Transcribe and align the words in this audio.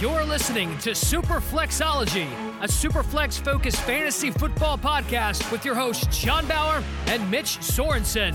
You're 0.00 0.24
listening 0.24 0.78
to 0.78 0.94
Super 0.94 1.40
Flexology, 1.40 2.28
a 2.60 2.68
Superflex 2.68 3.40
focused 3.42 3.80
fantasy 3.80 4.30
football 4.30 4.78
podcast 4.78 5.50
with 5.50 5.64
your 5.64 5.74
hosts 5.74 6.16
John 6.16 6.46
Bauer 6.46 6.84
and 7.06 7.28
Mitch 7.28 7.58
Sorensen. 7.58 8.32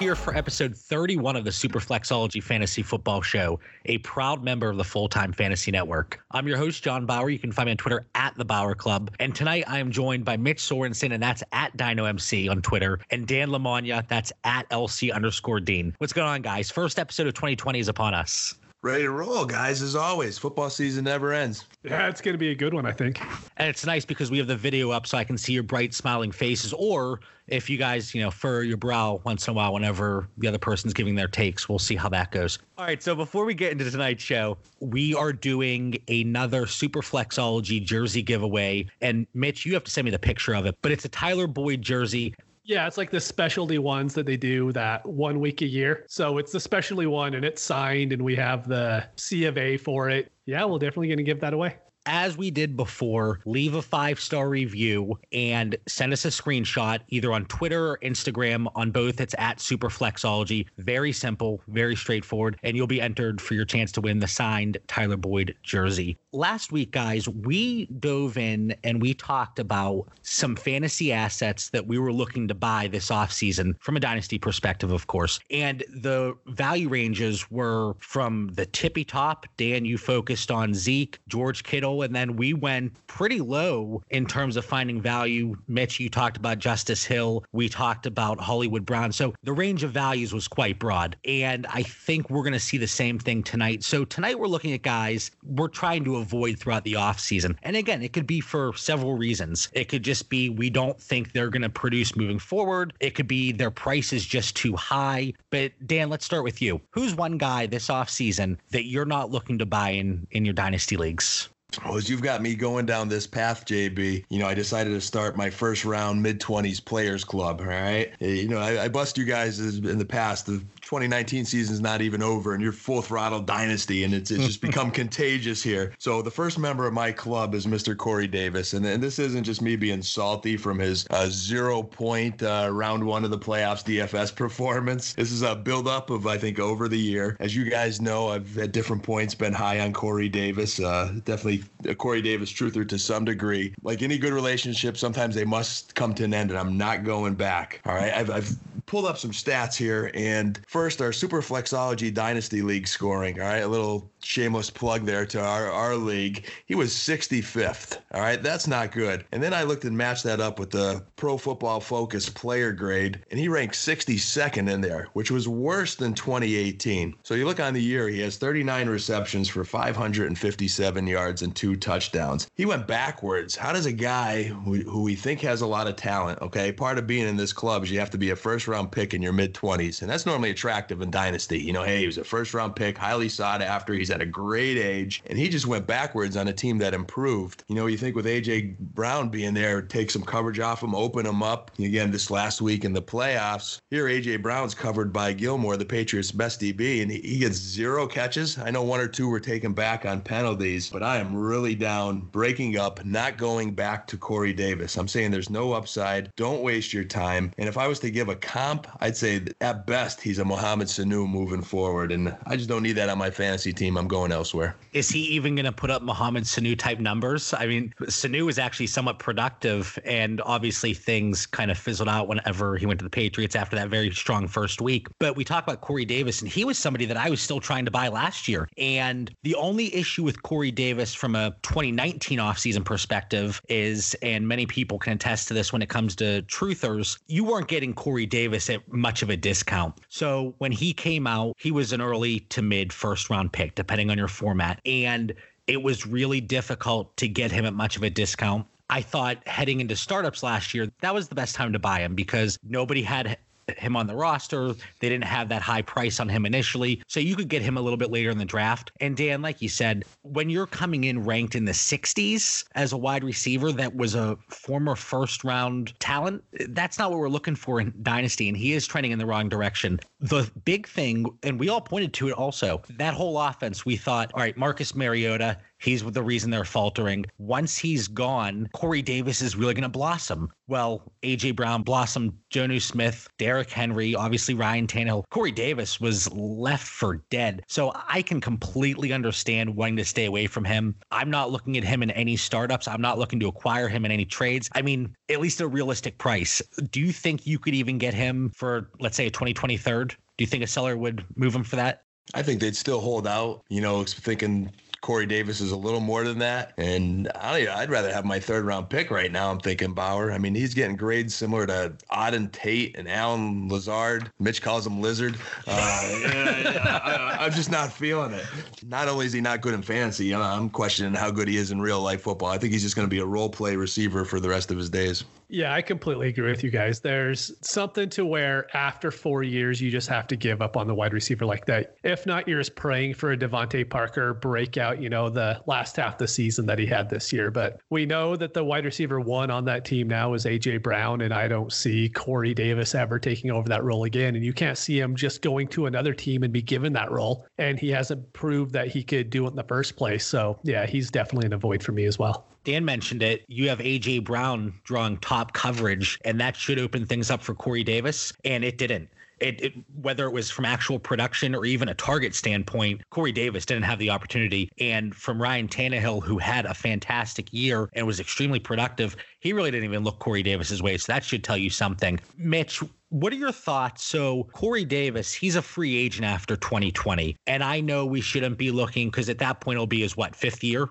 Here 0.00 0.16
for 0.16 0.34
episode 0.34 0.74
31 0.74 1.36
of 1.36 1.44
the 1.44 1.50
Superflexology 1.50 2.42
Fantasy 2.42 2.82
Football 2.82 3.20
Show, 3.20 3.60
a 3.84 3.98
proud 3.98 4.42
member 4.42 4.70
of 4.70 4.78
the 4.78 4.84
Full 4.84 5.10
Time 5.10 5.30
Fantasy 5.30 5.70
Network. 5.70 6.24
I'm 6.30 6.48
your 6.48 6.56
host, 6.56 6.82
John 6.82 7.04
Bauer. 7.04 7.28
You 7.28 7.38
can 7.38 7.52
find 7.52 7.66
me 7.66 7.72
on 7.72 7.76
Twitter 7.76 8.06
at 8.14 8.34
The 8.38 8.44
Bauer 8.46 8.74
Club. 8.74 9.10
And 9.20 9.34
tonight 9.34 9.64
I 9.66 9.78
am 9.78 9.90
joined 9.90 10.24
by 10.24 10.38
Mitch 10.38 10.56
Sorensen, 10.56 11.12
and 11.12 11.22
that's 11.22 11.42
at 11.52 11.76
DynoMC 11.76 12.50
on 12.50 12.62
Twitter, 12.62 12.98
and 13.10 13.26
Dan 13.26 13.50
Lamagna, 13.50 14.08
that's 14.08 14.32
at 14.44 14.66
LC 14.70 15.12
underscore 15.12 15.60
Dean. 15.60 15.94
What's 15.98 16.14
going 16.14 16.28
on, 16.28 16.40
guys? 16.40 16.70
First 16.70 16.98
episode 16.98 17.26
of 17.26 17.34
2020 17.34 17.80
is 17.80 17.88
upon 17.88 18.14
us. 18.14 18.54
Ready 18.82 19.02
to 19.02 19.10
roll, 19.10 19.44
guys, 19.44 19.82
as 19.82 19.94
always. 19.94 20.38
Football 20.38 20.70
season 20.70 21.04
never 21.04 21.34
ends. 21.34 21.66
Yeah, 21.82 22.08
it's 22.08 22.22
going 22.22 22.32
to 22.32 22.38
be 22.38 22.50
a 22.50 22.54
good 22.54 22.72
one, 22.72 22.86
I 22.86 22.92
think. 22.92 23.20
And 23.58 23.68
it's 23.68 23.84
nice 23.84 24.06
because 24.06 24.30
we 24.30 24.38
have 24.38 24.46
the 24.46 24.56
video 24.56 24.90
up 24.90 25.06
so 25.06 25.18
I 25.18 25.24
can 25.24 25.36
see 25.36 25.52
your 25.52 25.62
bright, 25.62 25.92
smiling 25.92 26.32
faces. 26.32 26.72
Or 26.72 27.20
if 27.46 27.68
you 27.68 27.76
guys, 27.76 28.14
you 28.14 28.22
know, 28.22 28.30
furrow 28.30 28.62
your 28.62 28.78
brow 28.78 29.20
once 29.22 29.46
in 29.46 29.50
a 29.50 29.54
while 29.54 29.74
whenever 29.74 30.30
the 30.38 30.48
other 30.48 30.56
person's 30.56 30.94
giving 30.94 31.14
their 31.14 31.28
takes, 31.28 31.68
we'll 31.68 31.78
see 31.78 31.94
how 31.94 32.08
that 32.08 32.30
goes. 32.30 32.58
All 32.78 32.86
right. 32.86 33.02
So 33.02 33.14
before 33.14 33.44
we 33.44 33.52
get 33.52 33.70
into 33.70 33.90
tonight's 33.90 34.24
show, 34.24 34.56
we 34.80 35.14
are 35.14 35.34
doing 35.34 35.98
another 36.08 36.66
Super 36.66 37.02
Flexology 37.02 37.84
jersey 37.84 38.22
giveaway. 38.22 38.86
And 39.02 39.26
Mitch, 39.34 39.66
you 39.66 39.74
have 39.74 39.84
to 39.84 39.90
send 39.90 40.06
me 40.06 40.10
the 40.10 40.18
picture 40.18 40.54
of 40.54 40.64
it, 40.64 40.74
but 40.80 40.90
it's 40.90 41.04
a 41.04 41.10
Tyler 41.10 41.46
Boyd 41.46 41.82
jersey. 41.82 42.34
Yeah, 42.70 42.86
it's 42.86 42.96
like 42.96 43.10
the 43.10 43.20
specialty 43.20 43.78
ones 43.78 44.14
that 44.14 44.26
they 44.26 44.36
do 44.36 44.70
that 44.74 45.04
one 45.04 45.40
week 45.40 45.60
a 45.60 45.66
year. 45.66 46.04
So 46.08 46.38
it's 46.38 46.52
the 46.52 46.60
specialty 46.60 47.06
one 47.06 47.34
and 47.34 47.44
it's 47.44 47.60
signed 47.60 48.12
and 48.12 48.22
we 48.22 48.36
have 48.36 48.68
the 48.68 49.08
C 49.16 49.46
of 49.46 49.58
A 49.58 49.76
for 49.76 50.08
it. 50.08 50.30
Yeah, 50.46 50.64
we're 50.66 50.78
definitely 50.78 51.08
going 51.08 51.18
to 51.18 51.24
give 51.24 51.40
that 51.40 51.52
away 51.52 51.78
as 52.06 52.36
we 52.36 52.50
did 52.50 52.76
before, 52.76 53.40
leave 53.44 53.74
a 53.74 53.82
five 53.82 54.20
star 54.20 54.48
review 54.48 55.18
and 55.32 55.76
send 55.86 56.12
us 56.12 56.24
a 56.24 56.28
screenshot 56.28 57.00
either 57.08 57.32
on 57.32 57.44
Twitter 57.46 57.90
or 57.90 57.98
Instagram. 58.02 58.66
On 58.74 58.90
both, 58.90 59.20
it's 59.20 59.34
at 59.38 59.58
Superflexology. 59.58 60.66
Very 60.78 61.12
simple, 61.12 61.60
very 61.68 61.96
straightforward, 61.96 62.58
and 62.62 62.76
you'll 62.76 62.86
be 62.86 63.00
entered 63.00 63.40
for 63.40 63.54
your 63.54 63.64
chance 63.64 63.92
to 63.92 64.00
win 64.00 64.18
the 64.18 64.28
signed 64.28 64.78
Tyler 64.88 65.16
Boyd 65.16 65.54
jersey. 65.62 66.16
Last 66.32 66.72
week, 66.72 66.92
guys, 66.92 67.28
we 67.28 67.86
dove 67.86 68.36
in 68.38 68.74
and 68.84 69.02
we 69.02 69.14
talked 69.14 69.58
about 69.58 70.06
some 70.22 70.56
fantasy 70.56 71.12
assets 71.12 71.70
that 71.70 71.86
we 71.86 71.98
were 71.98 72.12
looking 72.12 72.48
to 72.48 72.54
buy 72.54 72.88
this 72.88 73.10
offseason 73.10 73.74
from 73.80 73.96
a 73.96 74.00
dynasty 74.00 74.38
perspective, 74.38 74.92
of 74.92 75.06
course. 75.06 75.40
And 75.50 75.84
the 75.88 76.36
value 76.46 76.88
ranges 76.88 77.50
were 77.50 77.94
from 77.98 78.50
the 78.54 78.66
tippy 78.66 79.04
top. 79.04 79.46
Dan, 79.56 79.84
you 79.84 79.98
focused 79.98 80.50
on 80.50 80.72
Zeke, 80.72 81.18
George 81.28 81.62
Kittle 81.62 81.99
and 82.02 82.14
then 82.14 82.36
we 82.36 82.54
went 82.54 82.94
pretty 83.06 83.40
low 83.40 84.02
in 84.10 84.26
terms 84.26 84.56
of 84.56 84.64
finding 84.64 85.00
value. 85.00 85.54
Mitch, 85.68 86.00
you 86.00 86.08
talked 86.08 86.36
about 86.36 86.58
Justice 86.58 87.04
Hill. 87.04 87.44
We 87.52 87.68
talked 87.68 88.06
about 88.06 88.40
Hollywood 88.40 88.86
Brown. 88.86 89.12
So 89.12 89.34
the 89.42 89.52
range 89.52 89.82
of 89.82 89.92
values 89.92 90.32
was 90.32 90.48
quite 90.48 90.78
broad. 90.78 91.16
And 91.24 91.66
I 91.66 91.82
think 91.82 92.30
we're 92.30 92.42
going 92.42 92.52
to 92.52 92.60
see 92.60 92.78
the 92.78 92.86
same 92.86 93.18
thing 93.18 93.42
tonight. 93.42 93.84
So 93.84 94.04
tonight 94.04 94.38
we're 94.38 94.46
looking 94.46 94.72
at 94.72 94.82
guys 94.82 95.30
we're 95.44 95.68
trying 95.68 96.04
to 96.04 96.16
avoid 96.16 96.58
throughout 96.58 96.84
the 96.84 96.94
offseason. 96.94 97.56
And 97.62 97.76
again, 97.76 98.02
it 98.02 98.12
could 98.12 98.26
be 98.26 98.40
for 98.40 98.72
several 98.76 99.16
reasons. 99.16 99.68
It 99.72 99.88
could 99.88 100.02
just 100.02 100.28
be 100.28 100.48
we 100.48 100.70
don't 100.70 101.00
think 101.00 101.32
they're 101.32 101.50
going 101.50 101.62
to 101.62 101.68
produce 101.68 102.16
moving 102.16 102.38
forward. 102.38 102.92
It 103.00 103.14
could 103.14 103.28
be 103.28 103.52
their 103.52 103.70
price 103.70 104.12
is 104.12 104.24
just 104.24 104.56
too 104.56 104.76
high. 104.76 105.32
But 105.50 105.72
Dan, 105.86 106.10
let's 106.10 106.24
start 106.24 106.44
with 106.44 106.62
you. 106.62 106.80
Who's 106.90 107.14
one 107.14 107.38
guy 107.38 107.66
this 107.66 107.88
offseason 107.88 108.58
that 108.70 108.84
you're 108.84 109.04
not 109.04 109.30
looking 109.30 109.58
to 109.58 109.66
buy 109.66 109.90
in 109.90 110.26
in 110.30 110.44
your 110.44 110.54
dynasty 110.54 110.96
leagues? 110.96 111.48
Well, 111.84 111.96
as 111.96 112.08
you've 112.08 112.22
got 112.22 112.42
me 112.42 112.54
going 112.54 112.86
down 112.86 113.08
this 113.08 113.26
path, 113.26 113.64
JB, 113.66 114.24
you 114.28 114.38
know, 114.38 114.46
I 114.46 114.54
decided 114.54 114.90
to 114.90 115.00
start 115.00 115.36
my 115.36 115.50
first 115.50 115.84
round 115.84 116.22
mid 116.22 116.40
20s 116.40 116.84
players 116.84 117.24
club. 117.24 117.60
All 117.60 117.66
right. 117.66 118.12
Eh, 118.20 118.26
you 118.26 118.48
know, 118.48 118.58
I, 118.58 118.84
I 118.84 118.88
bust 118.88 119.16
you 119.18 119.24
guys 119.24 119.60
in 119.60 119.98
the 119.98 120.04
past. 120.04 120.48
2019 120.90 121.44
season 121.44 121.72
is 121.72 121.80
not 121.80 122.02
even 122.02 122.20
over 122.20 122.52
and 122.52 122.60
you're 122.60 122.72
full 122.72 123.00
throttle 123.00 123.38
dynasty 123.38 124.02
and 124.02 124.12
it's, 124.12 124.32
it's 124.32 124.44
just 124.44 124.60
become 124.70 124.90
contagious 124.90 125.62
here. 125.62 125.92
So 125.98 126.20
the 126.20 126.32
first 126.32 126.58
member 126.58 126.84
of 126.84 126.92
my 126.92 127.12
club 127.12 127.54
is 127.54 127.64
Mr. 127.64 127.96
Corey 127.96 128.26
Davis. 128.26 128.72
And, 128.72 128.84
and 128.84 129.00
this 129.00 129.20
isn't 129.20 129.44
just 129.44 129.62
me 129.62 129.76
being 129.76 130.02
salty 130.02 130.56
from 130.56 130.80
his 130.80 131.06
uh, 131.10 131.28
zero 131.30 131.84
point 131.84 132.42
uh, 132.42 132.70
round 132.72 133.04
one 133.04 133.24
of 133.24 133.30
the 133.30 133.38
playoffs 133.38 133.84
DFS 133.84 134.34
performance. 134.34 135.12
This 135.12 135.30
is 135.30 135.42
a 135.42 135.54
buildup 135.54 136.10
of, 136.10 136.26
I 136.26 136.36
think, 136.36 136.58
over 136.58 136.88
the 136.88 136.98
year. 136.98 137.36
As 137.38 137.54
you 137.54 137.70
guys 137.70 138.00
know, 138.00 138.30
I've 138.30 138.58
at 138.58 138.72
different 138.72 139.04
points 139.04 139.32
been 139.32 139.52
high 139.52 139.78
on 139.78 139.92
Corey 139.92 140.28
Davis. 140.28 140.80
Uh, 140.80 141.12
definitely 141.24 141.62
a 141.88 141.94
Corey 141.94 142.20
Davis 142.20 142.52
truther 142.52 142.88
to 142.88 142.98
some 142.98 143.24
degree. 143.24 143.72
Like 143.84 144.02
any 144.02 144.18
good 144.18 144.32
relationship, 144.32 144.96
sometimes 144.96 145.36
they 145.36 145.44
must 145.44 145.94
come 145.94 146.14
to 146.14 146.24
an 146.24 146.34
end 146.34 146.50
and 146.50 146.58
I'm 146.58 146.76
not 146.76 147.04
going 147.04 147.34
back. 147.34 147.80
All 147.86 147.94
right. 147.94 148.12
I've, 148.12 148.30
I've 148.30 148.56
pulled 148.86 149.04
up 149.04 149.16
some 149.16 149.30
stats 149.30 149.76
here 149.76 150.10
and 150.14 150.60
first 150.66 150.79
first, 150.80 151.02
our 151.02 151.12
Super 151.12 151.42
Flexology 151.42 152.12
Dynasty 152.12 152.62
League 152.62 152.88
scoring. 152.88 153.38
All 153.38 153.46
right, 153.46 153.58
a 153.58 153.68
little 153.68 154.10
shameless 154.22 154.70
plug 154.70 155.04
there 155.04 155.26
to 155.26 155.40
our, 155.40 155.70
our 155.70 155.96
league. 155.96 156.46
He 156.66 156.74
was 156.74 156.92
65th. 156.92 157.98
All 158.12 158.20
right, 158.20 158.42
that's 158.42 158.66
not 158.66 158.92
good. 158.92 159.24
And 159.32 159.42
then 159.42 159.54
I 159.54 159.62
looked 159.62 159.84
and 159.84 159.96
matched 159.96 160.24
that 160.24 160.40
up 160.40 160.58
with 160.58 160.70
the 160.70 161.04
Pro 161.16 161.36
Football 161.36 161.80
Focus 161.80 162.28
player 162.28 162.72
grade, 162.72 163.24
and 163.30 163.38
he 163.38 163.48
ranked 163.48 163.74
62nd 163.74 164.70
in 164.70 164.80
there, 164.80 165.08
which 165.12 165.30
was 165.30 165.48
worse 165.48 165.94
than 165.94 166.14
2018. 166.14 167.14
So 167.22 167.34
you 167.34 167.46
look 167.46 167.60
on 167.60 167.74
the 167.74 167.82
year, 167.82 168.08
he 168.08 168.20
has 168.20 168.36
39 168.36 168.88
receptions 168.88 169.48
for 169.48 169.64
557 169.64 171.06
yards 171.06 171.42
and 171.42 171.54
two 171.54 171.76
touchdowns. 171.76 172.48
He 172.54 172.66
went 172.66 172.86
backwards. 172.86 173.56
How 173.56 173.72
does 173.72 173.86
a 173.86 173.92
guy 173.92 174.44
who, 174.44 174.76
who 174.76 175.02
we 175.02 175.14
think 175.14 175.40
has 175.40 175.60
a 175.60 175.66
lot 175.66 175.86
of 175.86 175.96
talent, 175.96 176.40
okay, 176.42 176.72
part 176.72 176.98
of 176.98 177.06
being 177.06 177.26
in 177.26 177.36
this 177.36 177.52
club 177.52 177.84
is 177.84 177.90
you 177.90 177.98
have 177.98 178.10
to 178.10 178.18
be 178.18 178.30
a 178.30 178.36
first 178.36 178.68
round 178.68 178.92
pick 178.92 179.14
in 179.14 179.22
your 179.22 179.32
mid 179.32 179.54
20s, 179.54 180.02
and 180.02 180.10
that's 180.10 180.26
normally 180.26 180.50
attractive 180.50 181.00
in 181.00 181.10
Dynasty. 181.10 181.58
You 181.58 181.72
know, 181.72 181.82
hey, 181.82 182.00
he 182.00 182.06
was 182.06 182.18
a 182.18 182.24
first 182.24 182.54
round 182.54 182.76
pick, 182.76 182.98
highly 182.98 183.28
sought 183.28 183.62
after. 183.62 183.94
He's 183.94 184.09
at 184.10 184.20
a 184.20 184.26
great 184.26 184.76
age, 184.76 185.22
and 185.26 185.38
he 185.38 185.48
just 185.48 185.66
went 185.66 185.86
backwards 185.86 186.36
on 186.36 186.48
a 186.48 186.52
team 186.52 186.78
that 186.78 186.94
improved. 186.94 187.64
You 187.68 187.74
know, 187.74 187.86
you 187.86 187.96
think 187.96 188.16
with 188.16 188.26
AJ 188.26 188.78
Brown 188.78 189.28
being 189.28 189.54
there, 189.54 189.82
take 189.82 190.10
some 190.10 190.22
coverage 190.22 190.60
off 190.60 190.82
him, 190.82 190.94
open 190.94 191.26
him 191.26 191.42
up. 191.42 191.70
Again, 191.78 192.10
this 192.10 192.30
last 192.30 192.60
week 192.60 192.84
in 192.84 192.92
the 192.92 193.02
playoffs, 193.02 193.80
here 193.90 194.06
AJ 194.06 194.42
Brown's 194.42 194.74
covered 194.74 195.12
by 195.12 195.32
Gilmore, 195.32 195.76
the 195.76 195.84
Patriots' 195.84 196.32
best 196.32 196.60
DB, 196.60 197.02
and 197.02 197.10
he 197.10 197.38
gets 197.38 197.56
zero 197.56 198.06
catches. 198.06 198.58
I 198.58 198.70
know 198.70 198.82
one 198.82 199.00
or 199.00 199.08
two 199.08 199.28
were 199.28 199.40
taken 199.40 199.72
back 199.72 200.04
on 200.04 200.20
penalties, 200.20 200.90
but 200.90 201.02
I 201.02 201.18
am 201.18 201.34
really 201.34 201.74
down, 201.74 202.20
breaking 202.20 202.76
up, 202.76 203.04
not 203.04 203.36
going 203.36 203.74
back 203.74 204.06
to 204.08 204.16
Corey 204.16 204.52
Davis. 204.52 204.96
I'm 204.96 205.08
saying 205.08 205.30
there's 205.30 205.50
no 205.50 205.72
upside. 205.72 206.34
Don't 206.36 206.62
waste 206.62 206.92
your 206.92 207.04
time. 207.04 207.52
And 207.58 207.68
if 207.68 207.78
I 207.78 207.86
was 207.86 208.00
to 208.00 208.10
give 208.10 208.28
a 208.28 208.36
comp, 208.36 208.86
I'd 209.00 209.16
say 209.16 209.42
at 209.60 209.86
best 209.86 210.20
he's 210.20 210.38
a 210.38 210.44
Mohamed 210.44 210.88
Sanu 210.88 211.28
moving 211.28 211.62
forward. 211.62 212.12
And 212.12 212.36
I 212.46 212.56
just 212.56 212.68
don't 212.68 212.82
need 212.82 212.92
that 212.92 213.08
on 213.08 213.18
my 213.18 213.30
fantasy 213.30 213.72
team. 213.72 213.96
I'm 214.00 214.08
going 214.08 214.32
elsewhere. 214.32 214.74
Is 214.94 215.10
he 215.10 215.20
even 215.20 215.54
going 215.54 215.66
to 215.66 215.72
put 215.72 215.90
up 215.90 216.02
Mohamed 216.02 216.44
Sanu 216.44 216.76
type 216.76 216.98
numbers? 216.98 217.52
I 217.52 217.66
mean, 217.66 217.94
Sanu 218.04 218.46
was 218.46 218.58
actually 218.58 218.86
somewhat 218.86 219.18
productive, 219.18 219.98
and 220.04 220.40
obviously 220.40 220.94
things 220.94 221.44
kind 221.44 221.70
of 221.70 221.76
fizzled 221.78 222.08
out 222.08 222.26
whenever 222.26 222.76
he 222.78 222.86
went 222.86 222.98
to 223.00 223.04
the 223.04 223.10
Patriots 223.10 223.54
after 223.54 223.76
that 223.76 223.90
very 223.90 224.10
strong 224.10 224.48
first 224.48 224.80
week. 224.80 225.06
But 225.18 225.36
we 225.36 225.44
talk 225.44 225.64
about 225.64 225.82
Corey 225.82 226.06
Davis, 226.06 226.40
and 226.40 226.50
he 226.50 226.64
was 226.64 226.78
somebody 226.78 227.04
that 227.06 227.18
I 227.18 227.28
was 227.28 227.42
still 227.42 227.60
trying 227.60 227.84
to 227.84 227.90
buy 227.90 228.08
last 228.08 228.48
year. 228.48 228.68
And 228.78 229.30
the 229.42 229.54
only 229.54 229.94
issue 229.94 230.24
with 230.24 230.42
Corey 230.42 230.70
Davis 230.70 231.14
from 231.14 231.36
a 231.36 231.50
2019 231.62 232.38
offseason 232.38 232.82
perspective 232.82 233.60
is, 233.68 234.14
and 234.22 234.48
many 234.48 234.64
people 234.64 234.98
can 234.98 235.12
attest 235.12 235.46
to 235.48 235.54
this 235.54 235.74
when 235.74 235.82
it 235.82 235.90
comes 235.90 236.16
to 236.16 236.42
truthers, 236.48 237.18
you 237.28 237.44
weren't 237.44 237.68
getting 237.68 237.92
Corey 237.92 238.26
Davis 238.26 238.70
at 238.70 238.90
much 238.90 239.22
of 239.22 239.28
a 239.28 239.36
discount. 239.36 240.00
So 240.08 240.54
when 240.56 240.72
he 240.72 240.94
came 240.94 241.26
out, 241.26 241.54
he 241.58 241.70
was 241.70 241.92
an 241.92 242.00
early 242.00 242.40
to 242.48 242.62
mid 242.62 242.92
first 242.92 243.28
round 243.28 243.52
pick, 243.52 243.74
depending 243.90 244.08
on 244.08 244.16
your 244.16 244.28
format. 244.28 244.80
And 244.86 245.34
it 245.66 245.82
was 245.82 246.06
really 246.06 246.40
difficult 246.40 247.16
to 247.16 247.26
get 247.26 247.50
him 247.50 247.64
at 247.64 247.74
much 247.74 247.96
of 247.96 248.04
a 248.04 248.10
discount. 248.10 248.64
I 248.88 249.02
thought 249.02 249.38
heading 249.48 249.80
into 249.80 249.96
startups 249.96 250.44
last 250.44 250.72
year, 250.72 250.86
that 251.00 251.12
was 251.12 251.26
the 251.26 251.34
best 251.34 251.56
time 251.56 251.72
to 251.72 251.80
buy 251.80 251.98
him 251.98 252.14
because 252.14 252.56
nobody 252.62 253.02
had 253.02 253.36
him 253.76 253.96
on 253.96 254.06
the 254.06 254.14
roster. 254.14 254.72
They 255.00 255.08
didn't 255.08 255.24
have 255.24 255.48
that 255.48 255.62
high 255.62 255.82
price 255.82 256.20
on 256.20 256.28
him 256.28 256.46
initially. 256.46 257.02
So 257.06 257.20
you 257.20 257.36
could 257.36 257.48
get 257.48 257.62
him 257.62 257.76
a 257.76 257.80
little 257.80 257.96
bit 257.96 258.10
later 258.10 258.30
in 258.30 258.38
the 258.38 258.44
draft. 258.44 258.90
And 259.00 259.16
Dan, 259.16 259.42
like 259.42 259.62
you 259.62 259.68
said, 259.68 260.04
when 260.22 260.50
you're 260.50 260.66
coming 260.66 261.04
in 261.04 261.24
ranked 261.24 261.54
in 261.54 261.64
the 261.64 261.72
60s 261.72 262.64
as 262.74 262.92
a 262.92 262.96
wide 262.96 263.24
receiver 263.24 263.72
that 263.72 263.94
was 263.94 264.14
a 264.14 264.36
former 264.48 264.94
first 264.96 265.44
round 265.44 265.98
talent, 266.00 266.42
that's 266.70 266.98
not 266.98 267.10
what 267.10 267.18
we're 267.18 267.28
looking 267.28 267.56
for 267.56 267.80
in 267.80 267.92
Dynasty. 268.02 268.48
And 268.48 268.56
he 268.56 268.72
is 268.72 268.86
trending 268.86 269.12
in 269.12 269.18
the 269.18 269.26
wrong 269.26 269.48
direction. 269.48 270.00
The 270.20 270.50
big 270.64 270.86
thing, 270.86 271.26
and 271.42 271.58
we 271.58 271.68
all 271.68 271.80
pointed 271.80 272.12
to 272.14 272.28
it 272.28 272.32
also, 272.32 272.82
that 272.98 273.14
whole 273.14 273.38
offense, 273.40 273.84
we 273.84 273.96
thought, 273.96 274.30
all 274.34 274.40
right, 274.40 274.56
Marcus 274.56 274.94
Mariota, 274.94 275.58
He's 275.80 276.04
the 276.04 276.22
reason 276.22 276.50
they're 276.50 276.64
faltering. 276.64 277.24
Once 277.38 277.78
he's 277.78 278.06
gone, 278.06 278.68
Corey 278.72 279.00
Davis 279.00 279.40
is 279.40 279.56
really 279.56 279.72
going 279.72 279.82
to 279.82 279.88
blossom. 279.88 280.50
Well, 280.68 281.10
AJ 281.22 281.56
Brown 281.56 281.82
blossomed, 281.82 282.34
Jonnu 282.52 282.80
Smith, 282.82 283.28
Derrick 283.38 283.70
Henry, 283.70 284.14
obviously 284.14 284.54
Ryan 284.54 284.86
Tannehill. 284.86 285.24
Corey 285.30 285.52
Davis 285.52 285.98
was 285.98 286.30
left 286.32 286.86
for 286.86 287.24
dead. 287.30 287.64
So 287.66 287.92
I 288.08 288.20
can 288.20 288.40
completely 288.40 289.12
understand 289.12 289.74
wanting 289.74 289.96
to 289.96 290.04
stay 290.04 290.26
away 290.26 290.46
from 290.46 290.64
him. 290.64 290.94
I'm 291.10 291.30
not 291.30 291.50
looking 291.50 291.78
at 291.78 291.84
him 291.84 292.02
in 292.02 292.10
any 292.10 292.36
startups. 292.36 292.86
I'm 292.86 293.00
not 293.00 293.18
looking 293.18 293.40
to 293.40 293.48
acquire 293.48 293.88
him 293.88 294.04
in 294.04 294.12
any 294.12 294.26
trades. 294.26 294.68
I 294.74 294.82
mean, 294.82 295.16
at 295.30 295.40
least 295.40 295.60
a 295.60 295.66
realistic 295.66 296.18
price. 296.18 296.60
Do 296.90 297.00
you 297.00 297.12
think 297.12 297.46
you 297.46 297.58
could 297.58 297.74
even 297.74 297.96
get 297.96 298.12
him 298.12 298.50
for, 298.50 298.90
let's 299.00 299.16
say, 299.16 299.26
a 299.26 299.30
2023rd? 299.30 300.10
Do 300.10 300.16
you 300.38 300.46
think 300.46 300.62
a 300.62 300.66
seller 300.66 300.96
would 300.96 301.24
move 301.36 301.54
him 301.54 301.64
for 301.64 301.76
that? 301.76 302.04
I 302.34 302.42
think 302.42 302.60
they'd 302.60 302.76
still 302.76 303.00
hold 303.00 303.26
out, 303.26 303.62
you 303.68 303.80
know, 303.80 304.04
thinking 304.04 304.70
Corey 305.00 305.26
Davis 305.26 305.60
is 305.60 305.72
a 305.72 305.76
little 305.76 306.00
more 306.00 306.24
than 306.24 306.38
that. 306.40 306.72
And 306.76 307.30
I, 307.34 307.66
would 307.80 307.90
rather 307.90 308.12
have 308.12 308.24
my 308.24 308.38
third 308.38 308.64
round 308.64 308.90
pick 308.90 309.10
right 309.10 309.32
now. 309.32 309.50
I'm 309.50 309.58
thinking 309.58 309.94
Bauer. 309.94 310.30
I 310.30 310.38
mean, 310.38 310.54
he's 310.54 310.74
getting 310.74 310.96
grades 310.96 311.34
similar 311.34 311.66
to 311.66 311.94
Auden 312.12 312.52
Tate 312.52 312.96
and 312.98 313.08
Allen 313.08 313.68
Lazard. 313.68 314.30
Mitch 314.38 314.60
calls 314.60 314.86
him 314.86 315.00
Lizard. 315.00 315.36
Uh, 315.66 315.70
I, 315.70 317.46
am 317.46 317.52
just 317.52 317.70
not 317.70 317.92
feeling 317.92 318.32
it. 318.32 318.44
Not 318.86 319.08
only 319.08 319.26
is 319.26 319.32
he 319.32 319.40
not 319.40 319.60
good 319.60 319.74
in 319.74 319.82
fantasy, 319.82 320.34
I'm 320.34 320.68
questioning 320.68 321.14
how 321.14 321.30
good 321.30 321.48
he 321.48 321.56
is 321.56 321.70
in 321.70 321.80
real 321.80 322.00
life 322.00 322.22
football. 322.22 322.50
I 322.50 322.58
think 322.58 322.72
he's 322.72 322.82
just 322.82 322.96
going 322.96 323.06
to 323.06 323.10
be 323.10 323.20
a 323.20 323.26
role 323.26 323.48
play 323.48 323.76
receiver 323.76 324.24
for 324.24 324.40
the 324.40 324.48
rest 324.48 324.70
of 324.70 324.76
his 324.76 324.90
days. 324.90 325.24
Yeah, 325.52 325.74
I 325.74 325.82
completely 325.82 326.28
agree 326.28 326.48
with 326.48 326.62
you 326.62 326.70
guys. 326.70 327.00
There's 327.00 327.52
something 327.60 328.08
to 328.10 328.24
where 328.24 328.74
after 328.76 329.10
four 329.10 329.42
years, 329.42 329.80
you 329.80 329.90
just 329.90 330.06
have 330.08 330.28
to 330.28 330.36
give 330.36 330.62
up 330.62 330.76
on 330.76 330.86
the 330.86 330.94
wide 330.94 331.12
receiver 331.12 331.44
like 331.44 331.66
that. 331.66 331.96
If 332.04 332.24
not, 332.24 332.46
you're 332.46 332.60
just 332.60 332.76
praying 332.76 333.14
for 333.14 333.32
a 333.32 333.36
DeVante 333.36 333.90
Parker 333.90 334.34
breakout, 334.34 335.02
you 335.02 335.10
know, 335.10 335.28
the 335.28 335.60
last 335.66 335.96
half 335.96 336.18
the 336.18 336.28
season 336.28 336.66
that 336.66 336.78
he 336.78 336.86
had 336.86 337.10
this 337.10 337.32
year. 337.32 337.50
But 337.50 337.80
we 337.90 338.06
know 338.06 338.36
that 338.36 338.54
the 338.54 338.62
wide 338.62 338.84
receiver 338.84 339.18
one 339.18 339.50
on 339.50 339.64
that 339.64 339.84
team 339.84 340.06
now 340.06 340.34
is 340.34 340.44
AJ 340.44 340.84
Brown, 340.84 341.22
and 341.22 341.34
I 341.34 341.48
don't 341.48 341.72
see 341.72 342.08
Corey 342.08 342.54
Davis 342.54 342.94
ever 342.94 343.18
taking 343.18 343.50
over 343.50 343.68
that 343.70 343.82
role 343.82 344.04
again. 344.04 344.36
And 344.36 344.44
you 344.44 344.52
can't 344.52 344.78
see 344.78 345.00
him 345.00 345.16
just 345.16 345.42
going 345.42 345.66
to 345.68 345.86
another 345.86 346.14
team 346.14 346.44
and 346.44 346.52
be 346.52 346.62
given 346.62 346.92
that 346.92 347.10
role. 347.10 347.44
And 347.58 347.76
he 347.76 347.90
hasn't 347.90 348.32
proved 348.32 348.72
that 348.74 348.86
he 348.86 349.02
could 349.02 349.30
do 349.30 349.46
it 349.46 349.50
in 349.50 349.56
the 349.56 349.64
first 349.64 349.96
place. 349.96 350.24
So 350.24 350.60
yeah, 350.62 350.86
he's 350.86 351.10
definitely 351.10 351.46
an 351.46 351.54
avoid 351.54 351.82
for 351.82 351.90
me 351.90 352.04
as 352.04 352.20
well. 352.20 352.46
Dan 352.64 352.84
mentioned 352.84 353.22
it. 353.22 353.44
You 353.48 353.68
have 353.68 353.78
AJ 353.78 354.24
Brown 354.24 354.74
drawing 354.84 355.18
top 355.18 355.52
coverage, 355.52 356.18
and 356.24 356.40
that 356.40 356.56
should 356.56 356.78
open 356.78 357.06
things 357.06 357.30
up 357.30 357.42
for 357.42 357.54
Corey 357.54 357.84
Davis, 357.84 358.32
and 358.44 358.64
it 358.64 358.78
didn't. 358.78 359.08
It, 359.40 359.62
it, 359.62 359.72
whether 360.02 360.26
it 360.26 360.32
was 360.32 360.50
from 360.50 360.66
actual 360.66 360.98
production 360.98 361.54
or 361.54 361.64
even 361.64 361.88
a 361.88 361.94
target 361.94 362.34
standpoint, 362.34 363.00
Corey 363.08 363.32
Davis 363.32 363.64
didn't 363.64 363.84
have 363.84 363.98
the 363.98 364.10
opportunity. 364.10 364.68
And 364.78 365.14
from 365.14 365.40
Ryan 365.40 365.66
Tannehill, 365.66 366.22
who 366.22 366.36
had 366.36 366.66
a 366.66 366.74
fantastic 366.74 367.50
year 367.50 367.88
and 367.94 368.06
was 368.06 368.20
extremely 368.20 368.58
productive, 368.58 369.16
he 369.40 369.54
really 369.54 369.70
didn't 369.70 369.84
even 369.84 370.04
look 370.04 370.18
Corey 370.18 370.42
Davis's 370.42 370.82
way. 370.82 370.98
So 370.98 371.10
that 371.10 371.24
should 371.24 371.42
tell 371.42 371.56
you 371.56 371.70
something. 371.70 372.20
Mitch, 372.36 372.82
what 373.08 373.32
are 373.32 373.36
your 373.36 373.50
thoughts? 373.50 374.04
So, 374.04 374.44
Corey 374.52 374.84
Davis, 374.84 375.32
he's 375.32 375.56
a 375.56 375.62
free 375.62 375.96
agent 375.96 376.26
after 376.26 376.54
2020. 376.56 377.34
And 377.46 377.64
I 377.64 377.80
know 377.80 378.04
we 378.04 378.20
shouldn't 378.20 378.58
be 378.58 378.70
looking 378.70 379.08
because 379.08 379.28
at 379.30 379.38
that 379.38 379.60
point 379.60 379.76
it'll 379.76 379.86
be 379.86 380.02
his 380.02 380.18
what, 380.18 380.36
fifth 380.36 380.62
year? 380.62 380.90